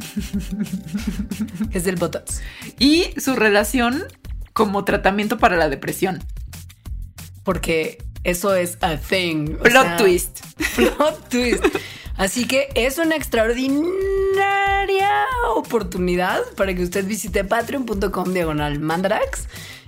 es 1.72 1.88
el 1.88 1.96
Botox. 1.96 2.42
Y 2.78 3.18
su 3.22 3.38
relación 3.38 4.04
como 4.52 4.84
tratamiento 4.84 5.38
para 5.38 5.56
la 5.56 5.70
depresión. 5.70 6.22
Porque 7.46 8.04
eso 8.24 8.56
es 8.56 8.78
a 8.82 8.98
thing. 8.98 9.58
Plot 9.58 9.98
twist. 9.98 10.42
Plot 10.76 11.30
twist. 11.30 11.64
Así 12.16 12.46
que 12.46 12.70
es 12.76 12.98
una 13.00 13.16
extraordinaria 13.16 15.10
oportunidad 15.56 16.42
para 16.56 16.74
que 16.76 16.84
usted 16.84 17.06
visite 17.06 17.44
patreon.com 17.44 18.34
diagonal 18.34 18.80
mandarax 18.80 19.48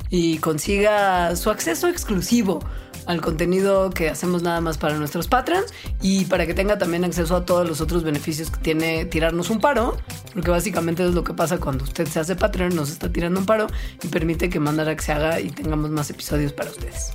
y 0.10 0.40
consiga 0.40 1.36
su 1.36 1.50
acceso 1.52 1.88
exclusivo 1.88 2.64
al 3.06 3.22
contenido 3.22 3.92
que 3.92 4.10
hacemos 4.10 4.42
nada 4.42 4.62
más 4.62 4.80
para 4.80 4.96
nuestros 4.98 5.28
patrons 5.28 5.72
y 6.02 6.26
para 6.26 6.48
que 6.48 6.56
tenga 6.56 6.78
también 6.78 7.04
acceso 7.06 7.36
a 7.36 7.46
todos 7.46 7.68
los 7.68 7.80
otros 7.80 8.04
beneficios 8.04 8.50
que 8.50 8.58
tiene 8.58 9.06
tirarnos 9.06 9.52
un 9.52 9.60
paro, 9.60 9.96
porque 10.34 10.50
básicamente 10.50 11.06
es 11.06 11.14
lo 11.14 11.24
que 11.24 11.34
pasa 11.34 11.60
cuando 11.60 11.84
usted 11.84 12.08
se 12.08 12.20
hace 12.20 12.36
Patreon, 12.36 12.76
nos 12.76 12.90
está 12.90 13.12
tirando 13.12 13.40
un 13.40 13.46
paro 13.46 13.68
y 14.02 14.08
permite 14.08 14.50
que 14.50 14.60
Mandarax 14.60 15.06
se 15.06 15.12
haga 15.12 15.40
y 15.40 15.50
tengamos 15.50 15.92
más 15.92 16.10
episodios 16.10 16.54
para 16.54 16.72
ustedes. 16.72 17.14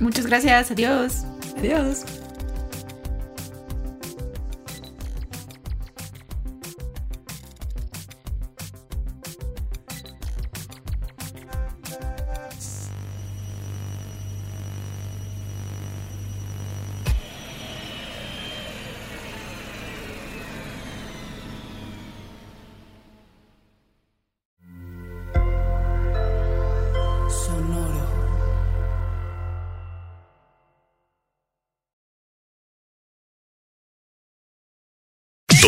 Muchas 0.00 0.26
gracias, 0.26 0.70
adiós. 0.70 1.24
Adiós. 1.56 2.23